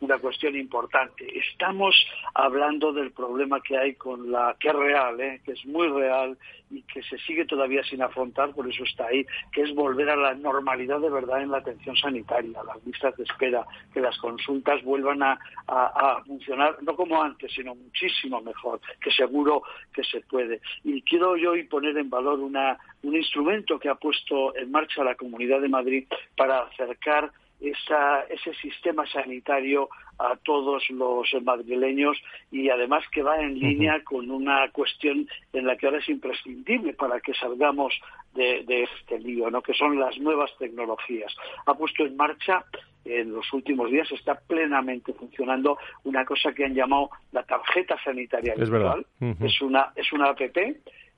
una 0.00 0.18
cuestión 0.18 0.56
importante. 0.56 1.26
Estamos 1.38 1.94
hablando 2.34 2.92
del 2.92 3.12
problema 3.12 3.60
que 3.60 3.76
hay 3.76 3.94
con 3.94 4.30
la 4.30 4.56
que 4.58 4.68
es 4.68 4.74
real, 4.74 5.20
¿eh? 5.20 5.40
que 5.44 5.52
es 5.52 5.66
muy 5.66 5.88
real 5.88 6.38
y 6.70 6.82
que 6.82 7.02
se 7.02 7.18
sigue 7.18 7.44
todavía 7.44 7.82
sin 7.84 8.02
afrontar, 8.02 8.54
por 8.54 8.68
eso 8.68 8.84
está 8.84 9.06
ahí, 9.06 9.26
que 9.52 9.62
es 9.62 9.74
volver 9.74 10.08
a 10.08 10.16
la 10.16 10.34
normalidad 10.34 11.00
de 11.00 11.10
verdad 11.10 11.42
en 11.42 11.50
la 11.50 11.58
atención 11.58 11.94
sanitaria, 11.96 12.62
las 12.64 12.84
listas 12.86 13.14
de 13.16 13.24
espera, 13.24 13.66
que 13.92 14.00
las 14.00 14.16
consultas 14.18 14.82
vuelvan 14.82 15.22
a, 15.22 15.38
a, 15.66 15.86
a, 15.86 16.24
funcionar, 16.24 16.78
no 16.82 16.96
como 16.96 17.22
antes, 17.22 17.52
sino 17.52 17.74
muchísimo 17.74 18.40
mejor, 18.40 18.80
que 19.00 19.10
seguro 19.10 19.62
que 19.92 20.02
se 20.02 20.20
puede. 20.22 20.60
Y 20.82 21.02
quiero 21.02 21.36
yo 21.36 21.52
hoy 21.52 21.64
poner 21.64 21.96
en 21.98 22.08
valor 22.08 22.40
una, 22.40 22.78
un 23.02 23.16
instrumento 23.16 23.78
que 23.78 23.88
ha 23.88 23.94
puesto 23.94 24.54
en 24.56 24.70
marcha 24.70 25.04
la 25.04 25.14
Comunidad 25.14 25.60
de 25.60 25.68
Madrid 25.68 26.06
para 26.36 26.60
acercar 26.60 27.32
esa, 27.62 28.22
ese 28.24 28.54
sistema 28.54 29.06
sanitario 29.06 29.88
a 30.18 30.36
todos 30.36 30.88
los 30.90 31.28
madrileños 31.42 32.20
y 32.50 32.68
además 32.68 33.04
que 33.12 33.22
va 33.22 33.40
en 33.40 33.58
línea 33.58 33.94
uh 33.94 33.98
-huh. 33.98 34.04
con 34.04 34.30
una 34.30 34.68
cuestión 34.72 35.28
en 35.52 35.66
la 35.66 35.76
que 35.76 35.86
ahora 35.86 35.98
es 35.98 36.08
imprescindible 36.08 36.92
para 36.94 37.20
que 37.20 37.34
salgamos 37.34 37.94
de, 38.34 38.64
de, 38.64 38.84
este 38.84 39.18
lío, 39.18 39.50
¿no? 39.50 39.62
que 39.62 39.74
son 39.74 39.98
las 39.98 40.18
nuevas 40.18 40.50
tecnologías. 40.58 41.34
Ha 41.66 41.74
puesto 41.74 42.04
en 42.04 42.16
marcha 42.16 42.64
en 43.04 43.32
los 43.32 43.52
últimos 43.52 43.90
días 43.90 44.10
está 44.12 44.34
plenamente 44.34 45.12
funcionando 45.12 45.76
una 46.04 46.24
cosa 46.24 46.52
que 46.52 46.64
han 46.64 46.74
llamado 46.74 47.10
la 47.32 47.42
tarjeta 47.42 47.96
sanitaria 48.04 48.54
es 48.54 48.70
virtual. 48.70 49.06
Uh 49.20 49.26
-huh. 49.26 49.46
Es 49.46 49.60
una 49.60 49.92
es 49.96 50.12
una 50.12 50.26
app 50.30 50.40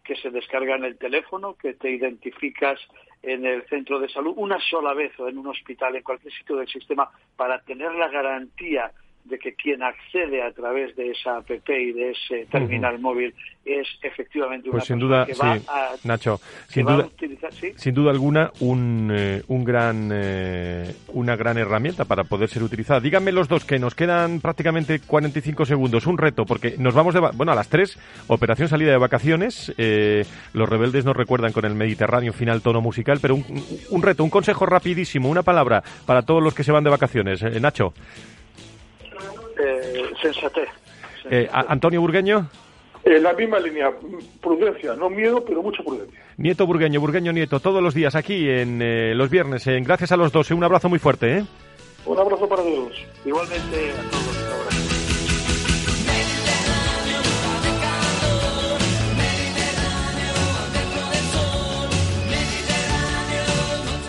que 0.04 0.14
se 0.16 0.30
descarga 0.30 0.76
en 0.76 0.84
el 0.84 0.98
teléfono, 0.98 1.56
que 1.56 1.74
te 1.74 1.90
identificas 1.90 2.78
en 3.22 3.46
el 3.46 3.66
centro 3.68 3.98
de 3.98 4.08
salud 4.08 4.34
una 4.36 4.60
sola 4.60 4.92
vez 4.92 5.18
o 5.18 5.28
en 5.28 5.38
un 5.38 5.46
hospital, 5.46 5.96
en 5.96 6.02
cualquier 6.02 6.32
sitio 6.34 6.56
del 6.56 6.68
sistema, 6.68 7.10
para 7.36 7.60
tener 7.62 7.92
la 7.94 8.08
garantía 8.08 8.92
de 9.24 9.38
que 9.38 9.54
quien 9.54 9.82
accede 9.82 10.42
a 10.42 10.52
través 10.52 10.94
de 10.96 11.10
esa 11.10 11.38
app 11.38 11.50
y 11.50 11.92
de 11.92 12.10
ese 12.10 12.46
terminal 12.50 12.94
uh 12.94 12.98
-huh. 12.98 13.02
móvil 13.02 13.34
es 13.64 13.88
efectivamente 14.02 14.68
una 14.68 14.78
pues 14.78 14.84
sin 14.84 14.98
duda, 14.98 15.24
que 15.24 15.34
sí, 15.34 15.40
va 15.42 15.54
a, 15.54 15.94
Nacho, 16.04 16.38
sin 16.68 16.84
duda, 16.84 17.06
utilizar, 17.06 17.52
¿sí? 17.52 17.72
sin 17.76 17.94
duda 17.94 18.10
alguna 18.10 18.50
un, 18.60 19.10
eh, 19.10 19.42
un 19.48 19.64
gran, 19.64 20.10
eh, 20.12 20.94
una 21.14 21.36
gran 21.36 21.56
herramienta 21.56 22.04
para 22.04 22.24
poder 22.24 22.50
ser 22.50 22.62
utilizada. 22.62 23.00
Díganme 23.00 23.32
los 23.32 23.48
dos 23.48 23.64
que 23.64 23.78
nos 23.78 23.94
quedan 23.94 24.40
prácticamente 24.40 25.00
45 25.00 25.64
segundos, 25.64 26.06
un 26.06 26.18
reto, 26.18 26.44
porque 26.44 26.74
nos 26.78 26.92
vamos 26.92 27.14
de, 27.14 27.20
bueno, 27.20 27.52
a 27.52 27.54
las 27.54 27.70
3, 27.70 27.98
operación 28.26 28.68
salida 28.68 28.90
de 28.90 28.98
vacaciones, 28.98 29.72
eh, 29.78 30.24
los 30.52 30.68
rebeldes 30.68 31.06
nos 31.06 31.16
recuerdan 31.16 31.52
con 31.52 31.64
el 31.64 31.74
Mediterráneo 31.74 32.34
final 32.34 32.60
tono 32.60 32.82
musical, 32.82 33.18
pero 33.22 33.34
un, 33.36 33.44
un 33.88 34.02
reto, 34.02 34.24
un 34.24 34.30
consejo 34.30 34.66
rapidísimo, 34.66 35.30
una 35.30 35.42
palabra 35.42 35.82
para 36.04 36.22
todos 36.22 36.42
los 36.42 36.52
que 36.52 36.64
se 36.64 36.72
van 36.72 36.84
de 36.84 36.90
vacaciones. 36.90 37.42
Eh, 37.42 37.60
Nacho. 37.60 37.94
Eh, 39.64 40.10
sensatez. 40.20 40.68
Eh, 41.30 41.48
Antonio 41.52 42.00
Burgueño. 42.00 42.48
En 43.04 43.22
la 43.22 43.34
misma 43.34 43.58
línea, 43.58 43.90
prudencia, 44.40 44.94
no 44.94 45.10
miedo, 45.10 45.44
pero 45.44 45.62
mucha 45.62 45.82
prudencia. 45.82 46.18
Nieto 46.38 46.66
Burgueño, 46.66 47.00
Burgueño 47.00 47.32
Nieto, 47.32 47.60
todos 47.60 47.82
los 47.82 47.92
días 47.92 48.14
aquí 48.14 48.48
en 48.48 48.80
eh, 48.80 49.14
los 49.14 49.28
viernes. 49.28 49.66
En 49.66 49.84
Gracias 49.84 50.12
a 50.12 50.16
los 50.16 50.32
dos, 50.32 50.50
un 50.50 50.64
abrazo 50.64 50.88
muy 50.88 50.98
fuerte. 50.98 51.38
¿eh? 51.38 51.44
Un 52.06 52.18
abrazo 52.18 52.48
para 52.48 52.62
todos. 52.62 53.04
Igualmente 53.24 53.90
a 53.90 54.10
todos. 54.10 54.63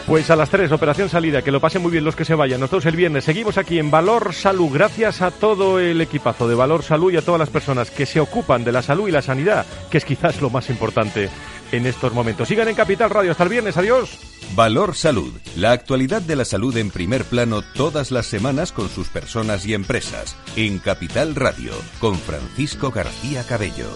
Pues 0.08 0.30
a 0.30 0.36
las 0.36 0.52
3, 0.52 0.72
operación 0.72 1.10
salida, 1.10 1.42
que 1.42 1.52
lo 1.52 1.60
pasen 1.60 1.82
muy 1.82 1.92
bien 1.92 2.04
los 2.04 2.16
que 2.16 2.26
se 2.26 2.36
vayan. 2.36 2.60
Nosotros 2.60 2.86
el 2.86 2.96
viernes 2.96 3.24
seguimos 3.24 3.58
aquí 3.58 3.80
en 3.80 3.90
Valor 3.90 4.36
Salud. 4.36 4.70
Gracias 4.72 5.24
a 5.24 5.32
todo 5.32 5.80
el 5.80 6.00
equipazo 6.00 6.48
de 6.48 6.54
Valor 6.54 6.84
Salud 6.84 7.12
y 7.12 7.18
a 7.18 7.24
todas 7.24 7.40
las 7.40 7.50
personas 7.50 7.90
que 7.90 8.06
se 8.06 8.20
ocupan 8.20 8.64
de 8.64 8.72
la 8.72 8.84
salud 8.84 9.08
y 9.08 9.12
la 9.12 9.24
sanidad, 9.24 9.66
que 9.90 9.98
es 9.98 10.06
quizás 10.06 10.42
lo 10.42 10.52
más 10.52 10.70
importante 10.70 11.32
en 11.72 11.88
estos 11.88 12.14
momentos. 12.14 12.48
Sigan 12.48 12.68
en 12.68 12.76
Capital 12.76 13.10
Radio. 13.10 13.32
Hasta 13.32 13.46
el 13.46 13.50
viernes. 13.50 13.78
Adiós. 13.78 14.20
Valor 14.54 14.96
Salud. 14.96 15.34
La 15.56 15.72
actualidad 15.72 16.22
de 16.22 16.36
la 16.36 16.46
salud 16.46 16.78
en 16.78 16.92
primer 16.92 17.26
plano 17.26 17.64
todas 17.64 18.12
las 18.12 18.28
semanas 18.28 18.72
con 18.72 18.90
sus 18.90 19.08
personas 19.08 19.66
y 19.66 19.74
empresas. 19.74 20.36
En 20.56 20.78
Capital 20.78 21.34
Radio, 21.34 21.74
con 22.00 22.16
Francisco 22.16 22.92
García 22.92 23.44
Cabello. 23.44 23.90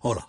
Hola. 0.00 0.28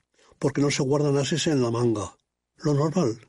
porque 0.41 0.61
no 0.61 0.71
se 0.71 0.81
guardan 0.81 1.17
ases 1.17 1.45
en 1.45 1.61
la 1.61 1.69
manga. 1.69 2.17
Lo 2.57 2.73
normal. 2.73 3.19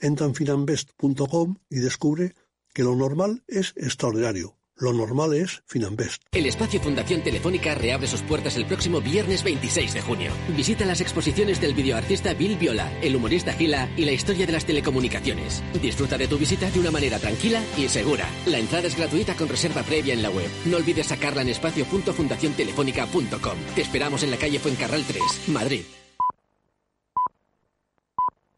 Entra 0.00 0.26
en 0.26 0.34
finambest.com 0.34 1.58
y 1.70 1.76
descubre 1.76 2.34
que 2.74 2.82
lo 2.82 2.96
normal 2.96 3.44
es 3.46 3.72
extraordinario. 3.76 4.56
Lo 4.76 4.92
normal 4.92 5.34
es 5.34 5.62
Finambest. 5.66 6.24
El 6.32 6.46
espacio 6.46 6.80
Fundación 6.80 7.22
Telefónica 7.22 7.76
reabre 7.76 8.08
sus 8.08 8.22
puertas 8.22 8.56
el 8.56 8.66
próximo 8.66 9.00
viernes 9.00 9.44
26 9.44 9.94
de 9.94 10.02
junio. 10.02 10.32
Visita 10.56 10.84
las 10.84 11.00
exposiciones 11.00 11.60
del 11.60 11.74
videoartista 11.74 12.34
Bill 12.34 12.56
Viola, 12.56 12.90
el 13.00 13.14
humorista 13.14 13.52
Gila 13.52 13.88
y 13.96 14.04
la 14.04 14.10
historia 14.10 14.46
de 14.46 14.52
las 14.52 14.66
telecomunicaciones. 14.66 15.62
Disfruta 15.80 16.18
de 16.18 16.26
tu 16.26 16.36
visita 16.36 16.68
de 16.68 16.80
una 16.80 16.90
manera 16.90 17.20
tranquila 17.20 17.62
y 17.76 17.88
segura. 17.88 18.28
La 18.46 18.58
entrada 18.58 18.88
es 18.88 18.96
gratuita 18.96 19.36
con 19.36 19.48
reserva 19.48 19.84
previa 19.84 20.12
en 20.12 20.22
la 20.22 20.30
web. 20.30 20.50
No 20.64 20.78
olvides 20.78 21.06
sacarla 21.06 21.42
en 21.42 21.50
espacio.fundaciontelefónica.com. 21.50 23.58
Te 23.76 23.82
esperamos 23.82 24.24
en 24.24 24.32
la 24.32 24.38
calle 24.38 24.58
Fuencarral 24.58 25.04
3, 25.06 25.22
Madrid. 25.46 25.84